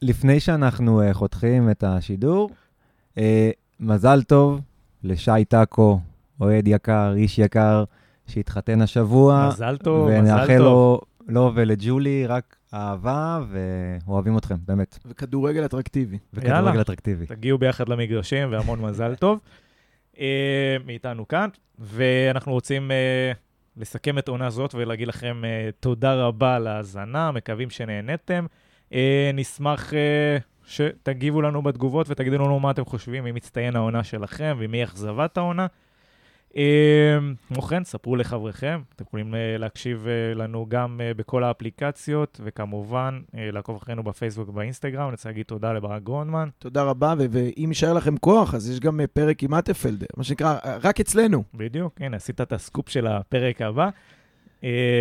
[0.01, 2.49] לפני, שאנחנו uh, חותכים את השידור,
[3.79, 4.61] מזל טוב
[5.03, 5.99] לשי טאקו,
[6.41, 7.83] אוהד יקר, איש יקר,
[8.27, 9.47] שהתחתן השבוע.
[9.47, 10.65] מזל טוב, ונאחל מזל טוב.
[10.65, 14.99] לו לו ולג'ולי רק אהבה, ואוהבים אתכם, באמת.
[15.05, 16.17] וכדורגל אטרקטיבי.
[16.33, 16.59] יאללה.
[16.59, 17.25] וכדורגל אטרקטיבי.
[17.25, 19.39] תגיעו ביחד למגרשים והמון מזל טוב.
[20.19, 23.31] אה, מאיתנו כאן, ואנחנו רוצים אה,
[23.77, 28.45] לסכם את עונה זאת ולהגיד לכם אה, תודה רבה על ההאזנה, מקווים שנהניתם.
[28.93, 29.93] אה, נשמח
[30.65, 35.67] שתגיבו לנו בתגובות ותגידו לנו מה אתם חושבים, מי מצטיין העונה שלכם ומי אכזבת העונה.
[36.57, 37.17] אה,
[37.47, 43.21] כמו כן, ספרו לחבריכם, אתם יכולים אה, להקשיב אה, לנו גם אה, בכל האפליקציות, וכמובן,
[43.33, 45.03] לעקוב אחרינו בפייסבוק ובאינסטגרם.
[45.03, 46.49] אני רוצה להגיד תודה לברק גרונדמן.
[46.59, 50.99] תודה רבה, ואם יישאר לכם כוח, אז יש גם פרק עם אטפלד, מה שנקרא, רק
[50.99, 51.43] אצלנו.
[51.53, 53.89] בדיוק, הנה, עשית את הסקופ של הפרק הבא.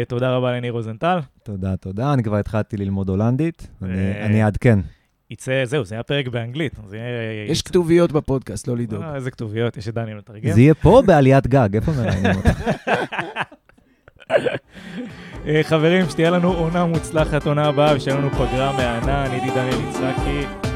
[0.08, 1.18] תודה רבה לניר רוזנטל.
[1.42, 2.12] תודה, תודה.
[2.12, 4.78] אני כבר התחלתי ללמוד הולנדית, אני אעדכן.
[5.30, 6.72] יצא, זהו, זה היה פרק באנגלית.
[6.88, 7.50] זה יהיה...
[7.50, 9.02] יש כתוביות בפודקאסט, לא לדאוג.
[9.02, 10.52] אה, איזה כתוביות, יש את דניאל מתרגם.
[10.52, 12.60] זה יהיה פה בעליית גג, איפה מראיינים אותך?
[15.46, 19.26] אה, חברים, שתהיה לנו עונה מוצלחת, עונה הבאה, ושיהיה לנו פגרה מהנה.
[19.26, 20.73] אני הייתי דניאל יצחקי.